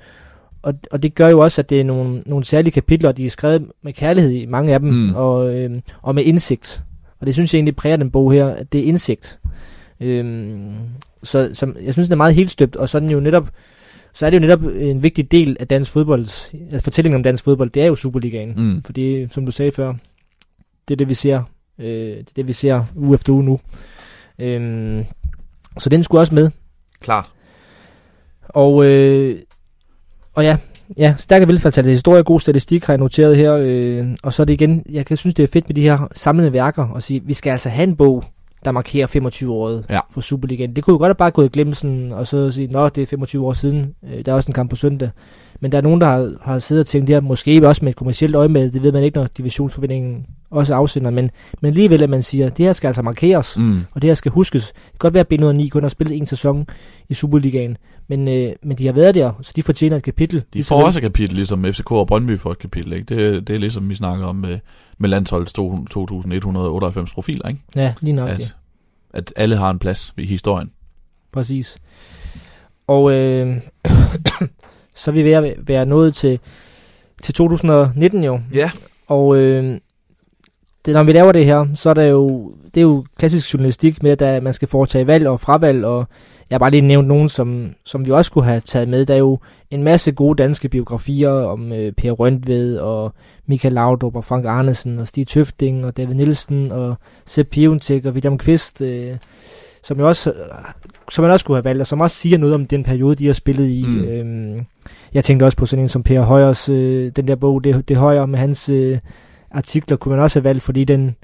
[0.62, 3.27] Og, og det gør jo også, at det er nogle, nogle særlige kapitler, og de
[3.27, 5.15] er skrevet med kærlighed i mange af dem, mm.
[5.15, 6.82] og, øh, og med indsigt.
[7.20, 9.39] Og det synes jeg egentlig præger den bog her, at det er indsigt.
[10.01, 10.73] Øhm,
[11.23, 13.51] så som, jeg synes, den er meget helt støbt, og så den jo netop,
[14.12, 17.70] så er det jo netop en vigtig del af dansk fodbold, fortællingen om dansk fodbold,
[17.70, 18.55] det er jo Superligaen.
[18.56, 18.82] Mm.
[18.82, 19.94] Fordi, som du sagde før,
[20.89, 21.43] det er det, vi ser
[21.78, 23.60] Øh, det er det, vi ser uge efter uge nu.
[24.38, 25.05] Øh,
[25.78, 26.50] så den skulle også med.
[27.00, 27.30] Klart.
[28.48, 29.38] Og, øh,
[30.34, 30.56] og ja,
[30.96, 31.84] ja, stærke velfærdstal.
[31.84, 33.59] Historie god statistik har jeg noteret her.
[33.60, 36.09] Øh, og så er det igen, jeg kan synes, det er fedt med de her
[36.14, 38.24] samlende værker, og sige, vi skal altså have en bog,
[38.64, 40.00] der markerer 25-året ja.
[40.10, 40.76] for Superligaen.
[40.76, 43.06] Det kunne jo godt have bare gået i glemmelsen, og så sige, nå, det er
[43.06, 45.10] 25 år siden, øh, der er også en kamp på søndag.
[45.60, 47.93] Men der er nogen, der har, har siddet og tænkt det her, måske også med
[47.93, 51.30] et kommersielt øje med, det ved man ikke, når divisionsforvindingen også afsender, men,
[51.60, 53.80] men alligevel at man siger, det her skal altså markeres, mm.
[53.93, 54.66] og det her skal huskes.
[54.66, 56.66] Det kan godt være, at B109 kun har spillet en sæson
[57.09, 57.76] i Superligaen,
[58.09, 60.44] men, øh, men de har været der, så de fortjener et kapitel.
[60.55, 62.93] De får også et kapitel, ligesom FCK og Brøndby får et kapitel.
[62.93, 63.14] Ikke?
[63.14, 64.59] Det, det er ligesom, vi snakker om med,
[64.98, 67.48] med landsholdets 2198 profiler.
[67.48, 67.60] Ikke?
[67.76, 68.28] Ja, lige nok.
[68.28, 68.56] At,
[69.14, 70.70] at alle har en plads i historien.
[71.32, 71.78] Præcis.
[72.86, 73.56] Og øh,
[74.98, 76.38] så er vi ved at være nået til,
[77.22, 78.40] til 2019 jo.
[78.52, 78.70] Ja.
[79.06, 79.78] Og øh,
[80.84, 84.02] det, når vi laver det her, så er der jo, det er jo klassisk journalistik
[84.02, 86.06] med, at man skal foretage valg og fravalg, og
[86.50, 89.06] jeg har bare lige nævnt nogen, som, som vi også kunne have taget med.
[89.06, 89.38] Der er jo
[89.70, 93.12] en masse gode danske biografier om øh, Per Røntved og
[93.46, 96.96] Michael Laudrup og Frank Arnesen og Stig Tøfting og David Nielsen og
[97.26, 99.16] Sepp Piontek og William Kvist, øh,
[99.89, 100.32] som, jo også,
[101.10, 103.27] som man også kunne have valgt, og som også siger noget om den periode, de
[103.27, 103.85] har spillet i.
[103.86, 104.05] Mm.
[104.05, 104.66] Øhm,
[105.15, 107.97] jeg tænkte også på sådan en som Per Højers, øh, den der bog, det, det
[107.97, 108.98] Højer med hans øh,
[109.51, 111.16] artikler, kunne man også have valgt, fordi den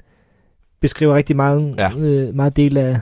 [0.81, 1.91] beskriver rigtig meget, ja.
[1.97, 2.99] øh, meget del af,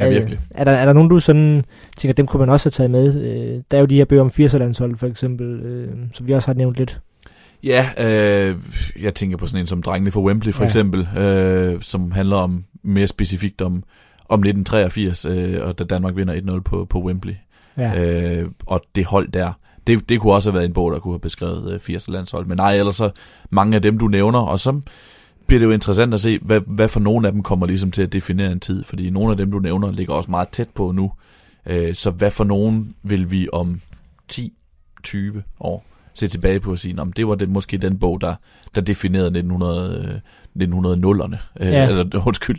[0.00, 0.38] Ja, virkelig.
[0.50, 1.64] Er, er, der, er der nogen, du sådan
[1.96, 3.22] tænker, dem kunne man også have taget med?
[3.22, 6.48] Øh, der er jo de her bøger om 80'er for eksempel, øh, som vi også
[6.48, 7.00] har nævnt lidt.
[7.64, 8.56] Ja, øh,
[9.00, 10.66] jeg tænker på sådan en som Drengene for Wembley for ja.
[10.66, 13.82] eksempel, øh, som handler om mere specifikt om,
[14.28, 17.34] om 1983, øh, og da Danmark vinder 1-0 på, på Wembley.
[17.78, 18.04] Ja.
[18.04, 19.52] Øh, og det hold der,
[19.86, 22.46] det, det kunne også have været en bog, der kunne have beskrevet øh, 80 landshold.
[22.46, 23.10] Men nej, ellers så
[23.50, 24.80] mange af dem, du nævner, og så
[25.46, 28.02] bliver det jo interessant at se, hvad, hvad for nogle af dem kommer ligesom til
[28.02, 28.84] at definere en tid.
[28.84, 31.12] Fordi nogle af dem, du nævner, ligger også meget tæt på nu.
[31.66, 33.80] Øh, så hvad for nogen vil vi om
[34.32, 34.38] 10-20
[35.60, 35.84] år
[36.18, 38.34] se tilbage på og sige, om det var det, måske den bog, der,
[38.74, 40.20] der definerede 1900,
[40.58, 41.36] 1900'erne.
[41.60, 41.88] Øh, ja.
[41.88, 42.58] Eller undskyld,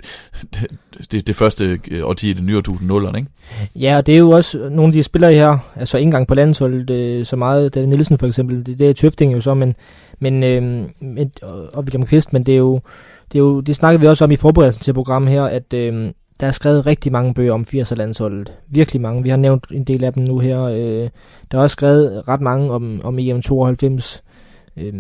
[0.54, 0.68] det,
[1.12, 3.32] det, det første årti i det nye årtusind nullerne, ikke?
[3.76, 6.36] Ja, og det er jo også nogle af de spillere her, altså ikke engang på
[6.36, 9.76] landsholdet øh, så meget, David Nielsen for eksempel, det, det er Tøfting jo så, men,
[10.20, 10.86] men øh,
[11.74, 12.82] og William Kvist, men det er jo,
[13.32, 16.12] det, er jo, det snakkede vi også om i forberedelsen til programmet her, at øh,
[16.40, 18.54] der er skrevet rigtig mange bøger om 80'er landsholdet.
[18.68, 19.24] Virkelig mange.
[19.24, 20.62] Vi har nævnt en del af dem nu her.
[20.64, 21.10] Øh,
[21.52, 24.24] der er også skrevet ret mange om, om EM 92.
[24.78, 24.94] Øh,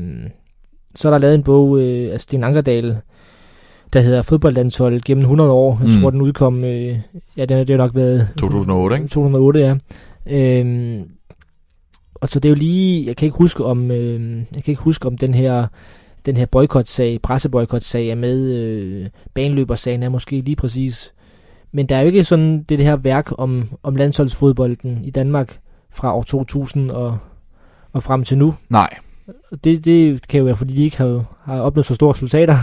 [0.95, 2.98] så er der lavet en bog øh, af Sten Ankerdal,
[3.94, 5.78] der hedder Fodboldlandsholdet gennem 100 år.
[5.82, 6.02] Jeg mm.
[6.02, 6.99] tror, den udkom, øh,
[7.38, 8.28] ja, den har det nok været...
[8.38, 9.07] 2008, ikke?
[9.07, 9.76] 2008, ja.
[10.28, 10.99] Øh,
[12.16, 14.82] og så det er jo lige, jeg kan ikke huske om, øh, jeg kan ikke
[14.82, 15.68] huske om den her
[16.26, 21.14] den her boykotsag, presseboykotsag er med, øh, baneløbersagen er måske lige præcis
[21.72, 25.60] men der er jo ikke sådan det, det her værk om, om landsholdsfodbolden i Danmark
[25.91, 27.18] fra år 2000 og,
[27.94, 28.56] og frem til nu.
[28.70, 28.94] Nej.
[29.64, 32.58] Det, det kan jo være, fordi de ikke har, har opnået så store resultater.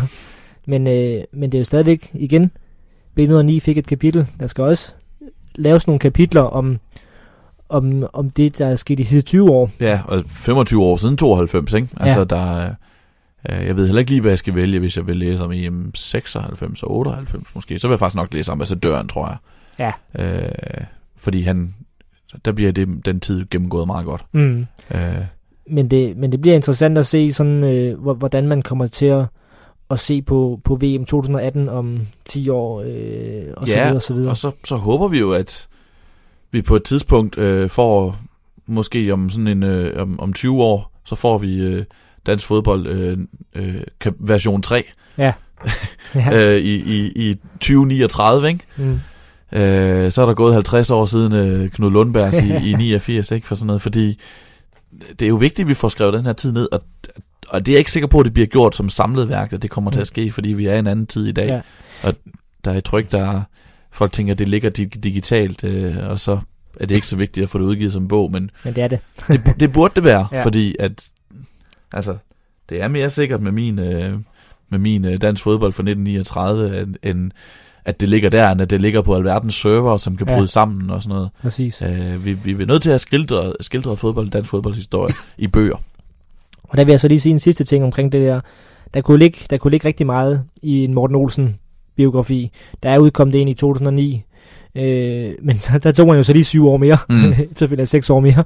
[0.66, 2.50] Men, øh, men det er jo stadigvæk, igen,
[3.20, 4.26] B109 fik et kapitel.
[4.40, 4.92] Der skal også
[5.54, 6.78] laves nogle kapitler om,
[7.68, 9.70] om, om det, der er sket de sidste 20 år.
[9.80, 11.88] Ja, og 25 år siden 92, ikke?
[11.96, 12.24] Altså, ja.
[12.24, 12.74] der,
[13.48, 15.94] jeg ved heller ikke lige, hvad jeg skal vælge, hvis jeg vil læse om EM
[15.94, 17.78] 96 og 98 måske.
[17.78, 19.36] Så vil jeg faktisk nok læse ambassadøren, tror jeg.
[19.78, 19.92] Ja.
[20.24, 20.84] Øh,
[21.16, 21.74] fordi han,
[22.44, 24.24] der bliver det, den tid gennemgået meget godt.
[24.32, 24.66] Mm.
[24.94, 25.00] Øh.
[25.66, 29.24] Men, det, men det bliver interessant at se, sådan, øh, hvordan man kommer til at,
[29.90, 34.02] at se på, på VM 2018 om 10 år, øh, og ja, så videre, og
[34.02, 34.30] så videre.
[34.30, 35.68] og så, så håber vi jo, at
[36.50, 38.16] vi på et tidspunkt øh, får,
[38.66, 41.56] måske om sådan en, øh, om, om 20 år, så får vi...
[41.56, 41.84] Øh,
[42.26, 43.18] dansk fodbold øh,
[43.54, 43.82] øh,
[44.18, 44.84] version 3.
[45.18, 45.32] Ja.
[46.14, 46.54] ja.
[46.54, 48.60] øh, i, i, I 2039, ikke?
[48.76, 49.00] Mm.
[49.52, 53.46] Øh, så er der gået 50 år siden øh, Knud Lundbergs i, i 89, ikke?
[53.46, 54.18] For sådan noget, fordi
[55.08, 56.82] det er jo vigtigt, at vi får skrevet den her tid ned, og,
[57.48, 59.62] og det er jeg ikke sikker på, at det bliver gjort som samlet værk, at
[59.62, 59.92] det kommer mm.
[59.92, 60.04] til at mm.
[60.04, 61.48] ske, fordi vi er i en anden tid i dag.
[61.48, 61.60] Ja.
[62.02, 62.14] Og
[62.64, 63.42] der er et tryk, der
[63.90, 64.70] folk tænker, at det ligger
[65.04, 66.38] digitalt, øh, og så
[66.80, 68.88] er det ikke så vigtigt at få det udgivet som bog, men, men det er
[68.88, 68.98] det.
[69.28, 70.44] det, det burde det være, ja.
[70.44, 71.08] fordi at
[71.96, 72.16] Altså,
[72.68, 74.18] det er mere sikkert med min, øh,
[74.68, 77.30] med min øh, dansk fodbold fra 1939, end, end
[77.84, 80.46] at det ligger der, end at det ligger på alverdens server, som kan bryde ja.
[80.46, 81.30] sammen og sådan noget.
[81.42, 81.82] Præcis.
[81.82, 85.76] Øh, vi, vi er nødt til at skildre, skildre fodbold, dansk fodboldshistorie i bøger.
[86.62, 88.40] Og der vil jeg så lige sige en sidste ting omkring det der.
[88.94, 91.56] Der kunne ligge, der kunne ligge rigtig meget i en Morten Olsen
[91.96, 92.50] biografi.
[92.82, 94.22] Der er udkommet ind i 2009.
[94.74, 96.98] Øh, men så, der tog man jo så lige syv år mere.
[97.08, 97.34] Mm.
[97.58, 98.44] Selvfølgelig seks år mere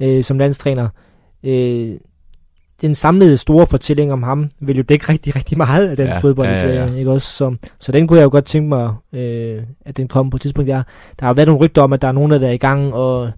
[0.00, 0.88] øh, som landstræner.
[1.44, 1.94] Øh,
[2.82, 6.18] den samlede store fortælling om ham vil jo dække rigtig, rigtig meget af dansk ja,
[6.18, 6.48] fodbold.
[6.48, 6.94] Ja, ja, ja.
[6.94, 7.28] Ikke også?
[7.28, 10.40] Så, så den kunne jeg jo godt tænke mig, øh, at den kom på et
[10.40, 10.68] tidspunkt.
[10.68, 10.82] Der,
[11.20, 13.20] der har været nogle rygter om, at der er nogen, der været i gang, og,
[13.20, 13.32] og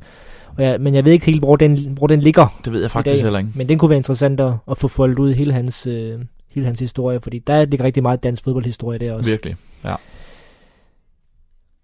[0.58, 2.60] ja, men jeg ved ikke helt, hvor den, hvor den ligger.
[2.64, 3.50] Det ved jeg faktisk heller ikke.
[3.54, 6.18] Men den kunne være interessant at, at få foldet ud hele hans, øh,
[6.50, 9.30] hele hans historie, fordi der ligger rigtig meget dansk fodboldhistorie der også.
[9.30, 9.94] Virkelig, ja.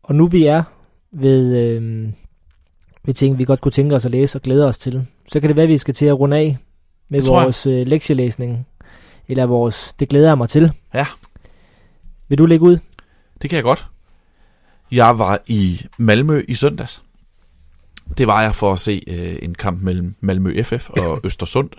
[0.03, 0.63] Og nu vi er
[1.13, 2.09] ved, øh,
[3.05, 5.49] ved ting, vi godt kunne tænke os at læse og glæde os til, så kan
[5.49, 6.59] det være, at vi skal til at runde af
[7.11, 8.67] med vores øh, lektielæsning,
[9.29, 10.73] eller vores, det glæder jeg mig til.
[10.95, 11.07] Ja.
[12.29, 12.79] Vil du lægge ud?
[13.43, 13.87] Det kan jeg godt.
[14.93, 17.03] Jeg var i Malmø i søndags.
[18.19, 21.71] Det var jeg for at se øh, en kamp mellem Malmø FF og Østersund.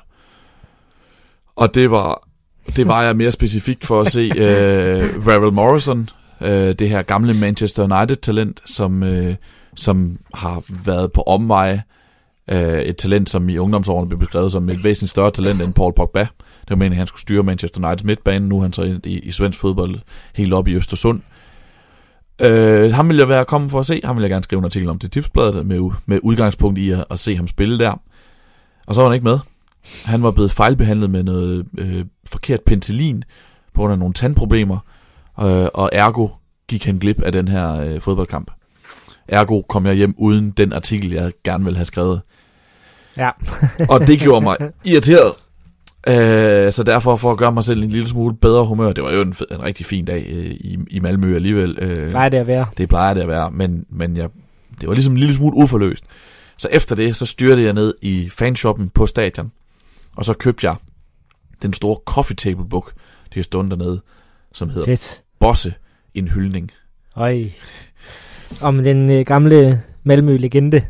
[1.55, 2.27] Og det var,
[2.75, 6.09] det var jeg mere specifikt for at se øh, Ravel Morrison,
[6.41, 9.35] øh, det her gamle Manchester United-talent, som, øh,
[9.75, 11.83] som har været på omveje
[12.52, 15.94] øh, et talent, som i ungdomsårene blev beskrevet som et væsentligt større talent end Paul
[15.94, 16.19] Pogba.
[16.19, 18.48] Det var meningen, at han skulle styre Manchester Uniteds midtbane.
[18.48, 19.99] Nu er han så i, i, i svensk fodbold
[20.36, 21.22] helt op i Østersund.
[22.41, 24.02] Øh, ham vil jeg være kommet for at se.
[24.03, 27.06] Ham vil jeg gerne skrive en artikel om til tipsbladet med, med udgangspunkt i at,
[27.10, 28.02] at se ham spille der.
[28.88, 29.40] Og så var han ikke med.
[30.06, 33.23] Han var blevet fejlbehandlet med noget øh, forkert penicillin
[33.73, 34.78] på grund af nogle tandproblemer,
[35.40, 36.28] øh, og ergo
[36.68, 38.52] gik han glip af den her øh, fodboldkamp.
[39.28, 42.22] Ergo kom jeg hjem uden den artikel, jeg gerne ville have skrevet.
[43.17, 43.29] Ja.
[43.89, 45.33] og det gjorde mig irriteret.
[46.07, 49.11] Øh, så derfor for at gøre mig selv en lille smule bedre humør, det var
[49.11, 51.77] jo en, en rigtig fin dag øh, i, i Malmø alligevel.
[51.79, 52.65] Øh, plejer det at være.
[52.77, 54.29] Det plejer det at være, men, men jeg,
[54.81, 56.03] det var ligesom en lille smule uforløst.
[56.57, 59.51] Så efter det, så styrte jeg ned i fanshoppen på stadion,
[60.15, 60.75] og så købte jeg
[61.61, 62.93] den store coffee table book,
[63.33, 64.01] de har stået dernede,
[64.53, 65.21] som hedder Fedt.
[65.39, 65.73] Bosse,
[66.13, 66.71] en hyldning.
[67.15, 67.43] Øj.
[68.61, 70.81] Om den øh, gamle Malmø-legende.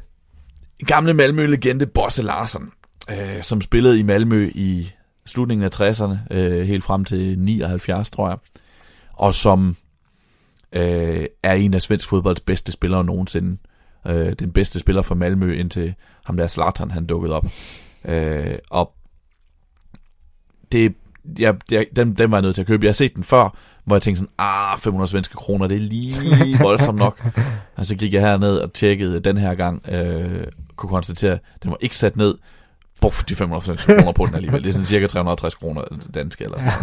[0.86, 2.72] Gamle Malmø-legende Bosse Larsen,
[3.12, 4.91] øh, som spillede i Malmø i
[5.26, 8.38] slutningen af 60'erne, øh, helt frem til 79, tror jeg.
[9.14, 9.76] Og som
[10.74, 13.58] øh, er en af svensk fodbolds bedste spillere nogensinde.
[14.08, 15.94] Øh, den bedste spiller for Malmø, indtil
[16.26, 17.45] ham der Zlatan, han dukkede op.
[18.06, 18.94] Øh, og
[20.72, 20.95] det,
[21.40, 22.86] ja, det, den, den var jeg nødt til at købe.
[22.86, 25.82] Jeg har set den før, hvor jeg tænkte sådan, ah, 500 svenske kroner, det er
[25.82, 27.26] lige voldsomt nok.
[27.78, 30.48] og så gik jeg herned og tjekkede den her gang, øh,
[30.82, 32.36] kunne konstatere, at den var ikke sat ned,
[33.02, 34.64] Buff, de 500 kroner på den alligevel.
[34.64, 35.82] Det er sådan cirka 360 kroner
[36.14, 36.74] danske eller sådan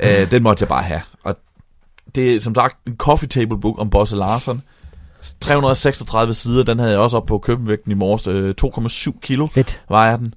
[0.00, 0.20] noget.
[0.22, 1.00] øh, den måtte jeg bare have.
[1.24, 1.36] Og
[2.14, 4.62] det er som sagt en coffee table book om Bosse Larsen.
[5.40, 8.26] 336 sider, den havde jeg også op på købenvægten i morges.
[8.26, 8.54] Øh,
[9.14, 9.82] 2,7 kilo Fedt.
[9.88, 10.34] vejer den.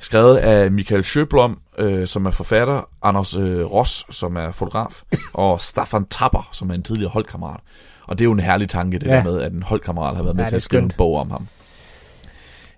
[0.00, 5.02] Skrevet af Michael Schøblom, øh, som er forfatter, Anders øh, Ross, som er fotograf,
[5.32, 7.60] og Staffan Tapper, som er en tidligere holdkammerat.
[8.06, 9.16] Og det er jo en herlig tanke, det ja.
[9.16, 11.30] der med, at en holdkammerat har været med ja, til at skrive en bog om
[11.30, 11.48] ham.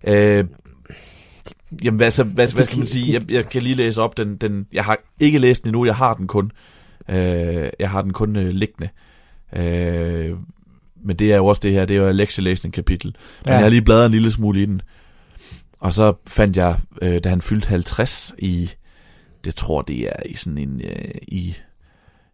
[0.05, 0.45] Øh,
[1.85, 3.13] jamen, hvad, så, hvad, hvad skal man sige?
[3.13, 4.17] Jeg, jeg kan lige læse op.
[4.17, 6.53] Den, den, jeg har ikke læst den endnu, jeg har den kun.
[7.09, 8.89] Øh, jeg har den kun øh, liggende.
[9.57, 10.37] Øh,
[11.05, 13.17] men det er jo også det her, det er jo lektielæsning kapitel.
[13.45, 13.53] Men ja.
[13.53, 14.83] jeg har lige bladret en lille smule i den.
[15.81, 18.71] Og så fandt jeg, øh, da han fyldte 50 i,
[19.45, 21.55] det tror det er i sådan en, øh, i,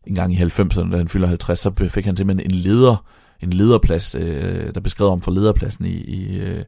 [0.07, 3.05] en gang i 90'erne, da han fylder 50, så fik han simpelthen en leder,
[3.41, 6.65] en lederplads, øh, der beskrev om for lederpladsen i, i, øh,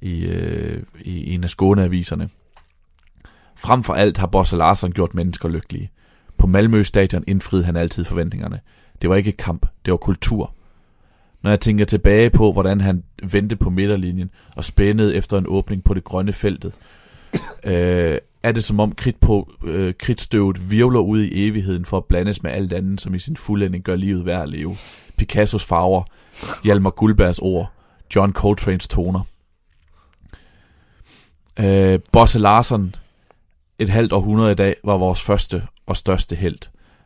[0.00, 2.28] i, øh, i en af Skåneaviserne.
[3.56, 5.90] Frem for alt har Bosse Larsen gjort mennesker lykkelige.
[6.38, 8.60] På Malmø stadion indfriede han altid forventningerne.
[9.02, 10.54] Det var ikke kamp, det var kultur.
[11.42, 15.84] Når jeg tænker tilbage på, hvordan han vendte på midterlinjen og spændede efter en åbning
[15.84, 16.74] på det grønne feltet,
[17.64, 22.04] øh, er det som om krit på, øh, kritstøvet virvler ud i evigheden for at
[22.04, 24.76] blandes med alt andet, som i sin fuldending gør livet værd at leve.
[25.16, 26.02] Picassos farver,
[26.64, 27.72] Hjalmar Guldbergs ord,
[28.14, 29.20] John Coltrane's toner.
[31.58, 32.94] Øh, Bosse Larsen,
[33.78, 36.58] et halvt århundrede i dag, var vores første og største held.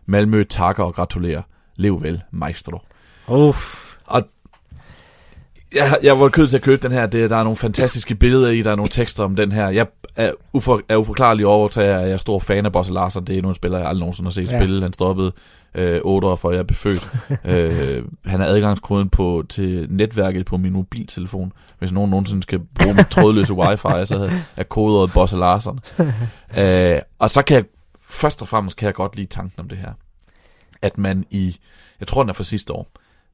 [0.06, 1.42] Malmø takker og gratulerer.
[1.76, 2.78] Lev vel, maestro.
[3.28, 3.94] Uff.
[4.06, 4.22] Og
[5.74, 7.06] jeg, jeg var kødt til at købe den her.
[7.06, 9.68] Det, der er nogle fantastiske billeder i, der er nogle tekster om den her.
[9.68, 9.86] Jeg
[10.16, 13.26] er, ufor, er uforklarlig over til, at jeg er stor fan af Bosse Larsen.
[13.26, 14.58] Det er nogle spillere, jeg aldrig nogensinde har set ja.
[14.58, 14.82] spille.
[14.82, 15.32] Han stoppede
[15.74, 17.12] øh, 8 år, før jeg blev født.
[17.44, 21.52] øh, han er adgangskoden på, til netværket på min mobiltelefon.
[21.78, 25.80] Hvis nogen nogensinde skal bruge mit trådløse wifi, så er kodet Bosse Larsen.
[26.58, 27.64] øh, og så kan jeg,
[28.08, 29.92] først og fremmest kan jeg godt lide tanken om det her.
[30.82, 31.58] At man i,
[32.00, 32.90] jeg tror den er fra sidste år,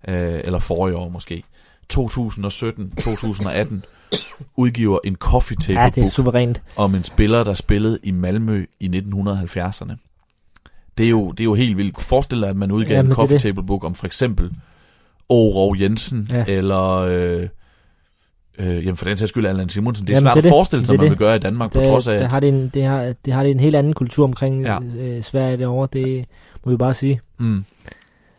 [0.08, 1.42] øh, eller forrige år måske,
[1.94, 3.74] 2017-2018
[4.56, 6.62] udgiver en coffee table ja, det er suverænt.
[6.76, 9.92] om en spiller, der spillede i Malmø i 1970'erne.
[10.98, 12.02] Det er jo, det er jo helt vildt.
[12.02, 14.50] Forestil dig, at man udgav ja, en coffee table book om for eksempel
[15.28, 16.44] Oro Jensen, ja.
[16.48, 17.48] eller øh,
[18.58, 20.06] øh, jamen for den sags skyld Allan Simonsen.
[20.06, 21.82] Det er jamen, svært det at forestille sig, det, man vil gøre i Danmark, det,
[21.82, 22.18] på trods af...
[22.18, 24.78] Det, har det, en, det, har, det har det en helt anden kultur omkring ja.
[24.98, 26.24] øh, Sverige derovre, det
[26.64, 27.20] må vi bare sige.
[27.38, 27.64] Mm.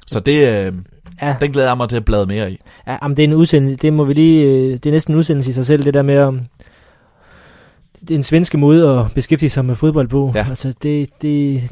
[0.08, 0.74] Så det, øh,
[1.22, 1.36] ja.
[1.42, 2.60] den glæder jeg mig til at blade mere i.
[2.88, 5.18] Ja, jamen, det er en udsendelse, det må vi lige, øh, det er næsten en
[5.18, 6.34] udsendelse i sig selv, det der med at
[8.02, 10.32] det er en svenske måde at beskæftige sig med fodbold på.
[10.36, 10.46] Ja.
[10.50, 11.64] Altså, det, det,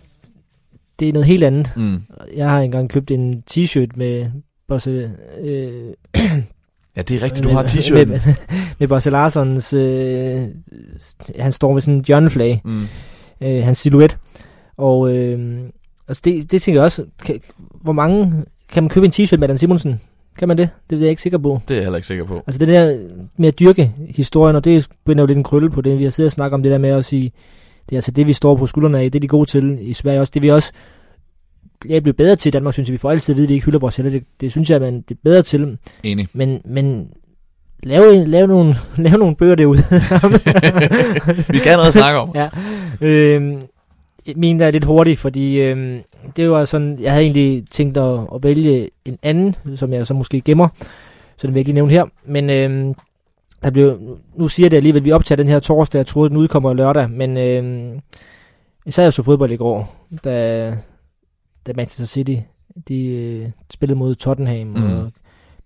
[1.00, 1.72] det er noget helt andet.
[1.76, 2.02] Mm.
[2.36, 4.32] Jeg har engang købt en t-shirt med
[4.68, 5.12] Bosse...
[5.42, 5.94] Øh,
[6.96, 8.06] ja, det er rigtigt, du med, har t-shirten.
[8.06, 8.36] Med, med,
[8.80, 9.74] med Bosse Larsons...
[9.74, 10.42] Øh,
[11.40, 12.62] han står med sådan en hjørneflag.
[12.66, 12.88] Mm.
[13.42, 14.18] Øh, hans silhuet.
[14.78, 15.60] Og øh,
[16.08, 17.06] altså det, det tænker jeg også...
[17.26, 17.42] Kan,
[17.82, 18.44] hvor mange...
[18.74, 20.02] Kan man købe en t-shirt med Dan Simonsen?
[20.40, 20.70] Kan man det?
[20.90, 21.62] Det er jeg ikke sikker på.
[21.68, 22.44] Det er jeg heller ikke sikker på.
[22.48, 23.00] Altså det der
[23.38, 26.00] med at dyrke historien, og det binder jo lidt en krølle på det.
[26.00, 27.32] Vi har siddet og snakket om det der med at sige,
[27.90, 29.94] det er altså det, vi står på skuldrene af, det er de gode til i
[29.94, 30.32] Sverige også.
[30.34, 30.74] Det vi også
[31.86, 32.94] jeg bliver bedre til i Danmark, synes jeg.
[32.94, 34.12] Vi får altid at vide, at vi ikke hylder vores heller.
[34.12, 35.78] Det, det synes jeg, man bliver bedre til.
[36.04, 36.28] Enig.
[36.34, 37.08] Men, men
[37.84, 39.78] lave, lave, nogle, lave nogle bøger derude.
[41.54, 42.32] vi skal have noget at snakke om.
[42.42, 42.50] ja.
[43.02, 43.62] Øhm,
[44.36, 46.00] min er lidt hurtig, fordi øhm,
[46.36, 50.14] det var sådan, jeg havde egentlig tænkt at, at vælge en anden, som jeg så
[50.14, 50.68] måske gemmer,
[51.38, 52.06] så den vil jeg ikke nævne her.
[52.26, 52.94] Men øhm,
[53.64, 54.00] der blev,
[54.36, 57.10] nu siger det alligevel, at vi optager den her torsdag, jeg troede, den udkommer lørdag,
[57.10, 58.00] men øhm,
[58.86, 60.68] jeg sad jo så fodbold i går, da,
[61.68, 62.36] da Manchester City
[62.88, 64.84] de øh, spillede mod Tottenham mm.
[64.84, 65.12] og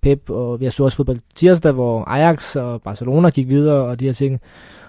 [0.02, 4.00] Pep, og vi har så også fodbold tirsdag, hvor Ajax og Barcelona gik videre og
[4.00, 4.42] de her ting.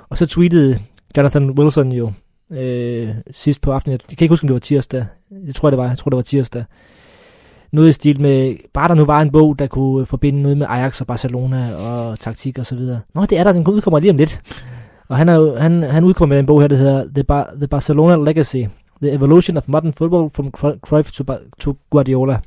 [0.08, 0.78] Og så tweetede
[1.16, 2.12] Jonathan Wilson jo
[2.52, 3.92] øh, sidst på aftenen.
[4.10, 5.04] Jeg kan ikke huske, om det var tirsdag.
[5.46, 5.88] Jeg tror, det var.
[5.88, 6.64] Jeg tror, det var tirsdag.
[7.72, 10.66] Noget i stil med, bare der nu var en bog, der kunne forbinde noget med
[10.70, 13.00] Ajax og Barcelona og taktik og så videre.
[13.14, 14.40] Nå, det er der, den udkommer lige om lidt.
[15.08, 17.66] Og han, er, han, han udkommer med en bog her, der hedder The, Bar- The
[17.66, 18.64] Barcelona Legacy.
[19.02, 20.50] The Evolution of Modern Football from
[20.80, 21.24] Cruyff to,
[21.60, 22.38] to Guardiola.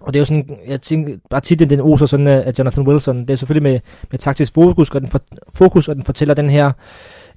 [0.00, 2.88] Og det er jo sådan, jeg tænker, bare titlen den oser sådan øh, af Jonathan
[2.88, 3.20] Wilson.
[3.20, 3.80] Det er selvfølgelig med,
[4.10, 5.20] med taktisk fokus, og den, for,
[5.54, 6.72] fokus, og den fortæller den her, øh,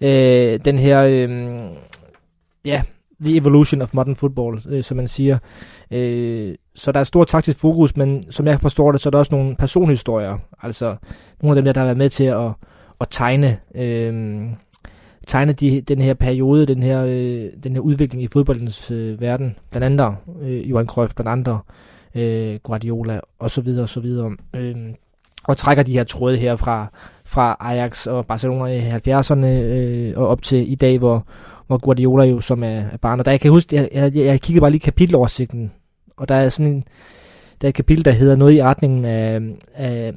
[0.02, 1.60] Øh, den her, øh,
[2.66, 2.82] ja,
[3.22, 5.38] the evolution of modern football, øh, som man siger.
[5.92, 9.18] Øh, så der er stor taktisk fokus, men som jeg forstår det, så er der
[9.18, 10.38] også nogle personhistorier.
[10.62, 10.96] Altså
[11.42, 12.50] nogle af dem der, der har været med til at,
[13.02, 14.42] at tegne, øh,
[15.28, 19.56] tegne de, den her periode, den her, øh, den her udvikling i fodboldens øh, verden.
[19.72, 21.60] Blandt andet øh, Johan Cruyff, blandt andet
[22.16, 24.32] øh, Guardiola og så videre og så videre.
[24.56, 24.76] Øh,
[25.44, 26.88] og trækker de her tråde her fra,
[27.28, 31.28] fra Ajax og Barcelona i 70'erne øh, og op til i dag, hvor,
[31.68, 33.20] hvor Guardiola jo som er, er barn.
[33.20, 35.72] Og der jeg kan huske, jeg, jeg, jeg kiggede bare lige kapiteloversigten,
[36.18, 36.84] og der er sådan en,
[37.62, 39.42] der er et kapitel, der hedder noget i retningen af,
[39.76, 40.14] af øh,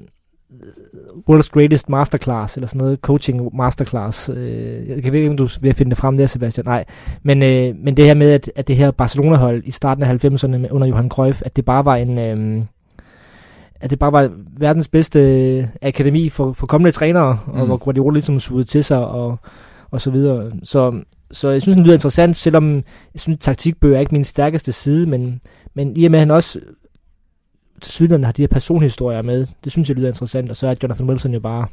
[1.31, 4.29] World's Greatest Masterclass, eller sådan noget, Coaching Masterclass.
[4.29, 6.67] Øh, jeg kan ikke, om du vil finde det frem der, Sebastian.
[6.67, 6.85] Nej.
[7.23, 10.71] Men, øh, men det her med, at, at det her Barcelona-hold i starten af 90'erne
[10.71, 12.19] under Johan Cruyff, at det bare var en...
[12.19, 12.65] Øh,
[13.81, 17.61] at det bare var verdens bedste øh, akademi for, for kommende trænere, mm.
[17.61, 19.39] og hvor Guardiola ligesom sugede til sig, og,
[19.91, 20.53] og så videre.
[20.63, 22.75] Så, så jeg synes, det lyder interessant, selvom
[23.15, 25.41] jeg synes, taktikbøger er ikke min stærkeste side, men,
[25.75, 26.61] men i og med, at han også
[27.81, 29.47] til sydlandene har de her personhistorier med.
[29.65, 31.67] Det synes jeg lyder interessant, og så er Jonathan Wilson jo bare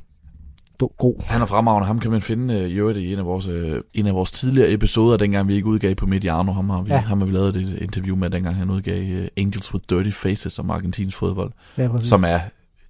[0.86, 1.24] god.
[1.26, 1.88] Han er fremragende.
[1.88, 4.32] Ham kan man finde uh, i øvrigt i en af, vores, uh, en af vores
[4.32, 6.52] tidligere episoder, dengang vi ikke udgav på Mediano.
[6.52, 6.98] Ham har vi, ja.
[6.98, 10.60] ham har vi lavet et interview med, dengang han udgav uh, Angels with Dirty Faces
[10.60, 11.52] om Argentins fodbold.
[11.78, 12.40] Ja, som er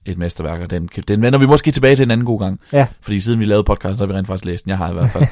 [0.05, 2.59] et mesterværk, og den, den vender vi måske tilbage til en anden god gang.
[2.73, 2.87] Ja.
[3.01, 4.69] Fordi siden vi lavede podcast, så har vi rent faktisk læst den.
[4.69, 5.25] Jeg har i hvert fald.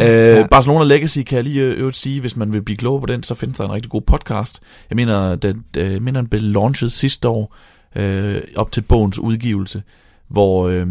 [0.08, 0.46] øh, ja.
[0.46, 3.34] Barcelona Legacy kan jeg lige øvrigt sige, hvis man vil blive klog på den, så
[3.34, 4.60] findes der en rigtig god podcast.
[4.90, 7.56] Jeg mener, den, jeg mener, den blev launchet sidste år,
[7.96, 9.82] øh, op til bogens udgivelse,
[10.28, 10.68] hvor...
[10.68, 10.86] Øh,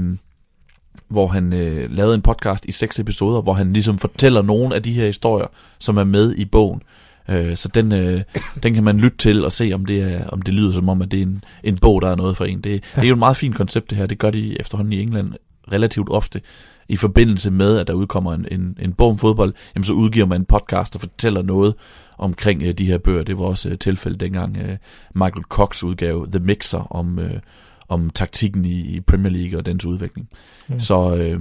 [1.14, 4.84] hvor han øh, lavede en podcast i seks episoder, hvor han ligesom fortæller nogle af
[4.84, 5.48] de her historier,
[5.80, 6.82] som er med i bogen.
[7.30, 8.22] Øh, så den, øh,
[8.64, 11.02] den kan man lytte til og se, om det, er, om det lyder som om,
[11.02, 12.62] at det er en, en bog, der er noget for en.
[12.62, 12.78] Det, ja.
[12.96, 14.06] det er jo et meget fint koncept det her.
[14.06, 15.34] Det gør de efterhånden i England
[15.72, 16.42] relativt ofte.
[16.90, 20.26] I forbindelse med, at der udkommer en, en, en bog om fodbold, jamen så udgiver
[20.26, 21.74] man en podcast, der fortæller noget
[22.18, 23.24] omkring øh, de her bøger.
[23.24, 24.78] Det var også øh, tilfældet dengang øh,
[25.16, 27.40] Michael Cox udgave The Mixer om, øh,
[27.88, 30.30] om taktikken i, i Premier League og dens udvikling.
[30.70, 30.80] Ja.
[30.80, 31.40] Så øh,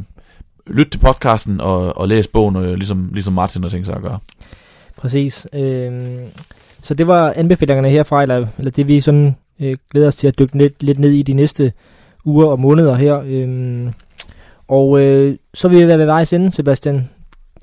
[0.67, 4.03] lyt til podcasten og, og læs bogen, øh, ligesom, ligesom Martin har tænkt sig at
[4.03, 4.19] gøre.
[4.97, 5.47] Præcis.
[5.53, 6.01] Øh,
[6.83, 10.39] så det var anbefalingerne herfra, eller, eller det vi sådan øh, glæder os til at
[10.39, 11.73] dykke lidt, lidt ned i de næste
[12.25, 13.23] uger og måneder her.
[13.27, 13.93] Øh,
[14.69, 17.09] og øh, så vil vi være ved vejs ende, Sebastian.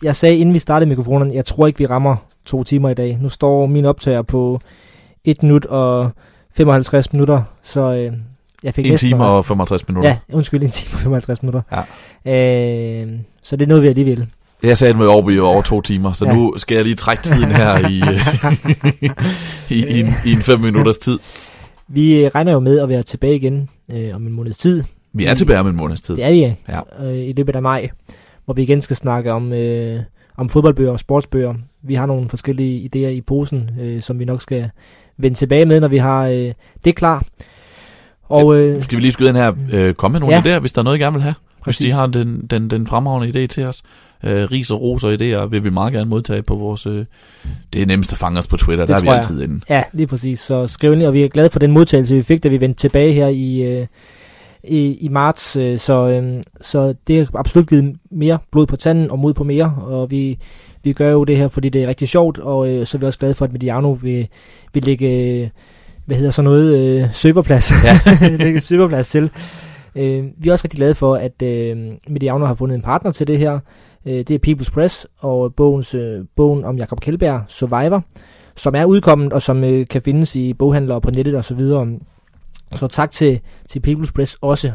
[0.04, 2.16] Jeg sagde, inden vi startede mikrofonen, jeg tror ikke, vi rammer
[2.46, 3.18] to timer i dag.
[3.22, 4.62] Nu står min optager på
[5.24, 6.12] 1 minut og
[6.52, 8.14] 55 minutter, så øh,
[8.64, 10.10] jeg fik En time og 55 minutter.
[10.10, 11.62] Ja, undskyld, en time og 55 minutter.
[12.26, 13.04] Ja.
[13.04, 13.08] Øh,
[13.42, 14.28] så det er noget, vi alligevel.
[14.64, 16.34] Jeg sagde med over, over to timer, så ja.
[16.34, 18.02] nu skal jeg lige trække tiden her i,
[19.76, 21.20] i, i, en, i en fem minutters tid.
[21.88, 24.84] Vi regner jo med at være tilbage igen øh, om en måneds tid.
[25.14, 26.16] Vi er tilbage om en måneds tid.
[26.16, 27.06] Det er vi, ja.
[27.06, 27.90] Øh, i løbet af maj,
[28.46, 30.00] hvor vi igen skal snakke om, øh,
[30.38, 31.54] om fodboldbøger og sportsbøger.
[31.82, 34.70] Vi har nogle forskellige idéer i posen, øh, som vi nok skal
[35.18, 36.54] vende tilbage med, når vi har øh,
[36.86, 37.24] det klar.
[38.30, 40.58] Og, øh, skal vi lige skyde den her, øh, komme med nogle ja.
[40.58, 41.36] idéer, hvis der er noget, I gerne vil have?
[41.64, 41.80] Præcis.
[41.80, 43.84] Hvis de har den, den, den fremragende idé til os.
[44.24, 46.86] Øh, ris og ros og idéer vil vi meget gerne modtage på vores...
[46.86, 47.06] Øh,
[47.74, 49.18] det er nemmest at fange os på Twitter, det der er vi jeg.
[49.18, 49.62] altid inde.
[49.70, 50.40] Ja, lige præcis.
[50.40, 52.80] Så skriv ind, og vi er glade for den modtagelse, vi fik, da vi vendte
[52.80, 53.62] tilbage her i...
[53.62, 53.88] Øh,
[54.64, 59.12] i, i marts, øh, så, øh, så det har absolut givet mere blod på tanden
[59.12, 60.40] og mod på mere, og vi,
[60.84, 63.06] vi gør jo det her, fordi det er rigtig sjovt, og øh, så er vi
[63.06, 64.28] også glade for, at Mediano vil,
[64.74, 65.52] vil lægge,
[66.10, 68.00] hvad hedder så noget, øh, serverplads, ja.
[68.44, 69.32] lægge serverplads til.
[69.96, 71.78] Øh, vi er også rigtig glade for, at øh,
[72.08, 73.60] Mediano har fundet en partner til det her.
[74.06, 78.04] Øh, det er People's Press og bogens, øh, bogen om Jakob Kjellberg, Survivor,
[78.56, 81.88] som er udkommet og som øh, kan findes i boghandlere på nettet og så videre.
[82.76, 84.72] Så tak til, til People's Press også.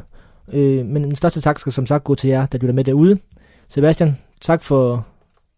[0.52, 3.19] Øh, men den største tak skal som sagt gå til jer, der lytter med derude.
[3.69, 5.06] Sebastian, tak for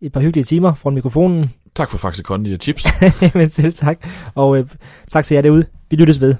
[0.00, 1.50] et par hyggelige timer fra mikrofonen.
[1.76, 2.86] Tak for Faxe Kondi og chips.
[3.34, 4.06] men selv tak.
[4.34, 4.68] Og øh,
[5.10, 5.66] tak til jer derude.
[5.90, 6.34] Vi lyttes ved.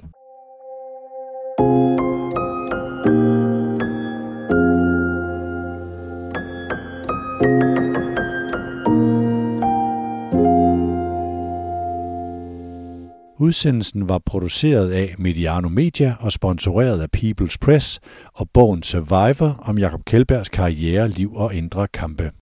[13.39, 17.99] Udsendelsen var produceret af Mediano Media og sponsoreret af People's Press
[18.33, 22.31] og bogen Survivor om Jakob Kjellbergs karriere, liv og indre kampe.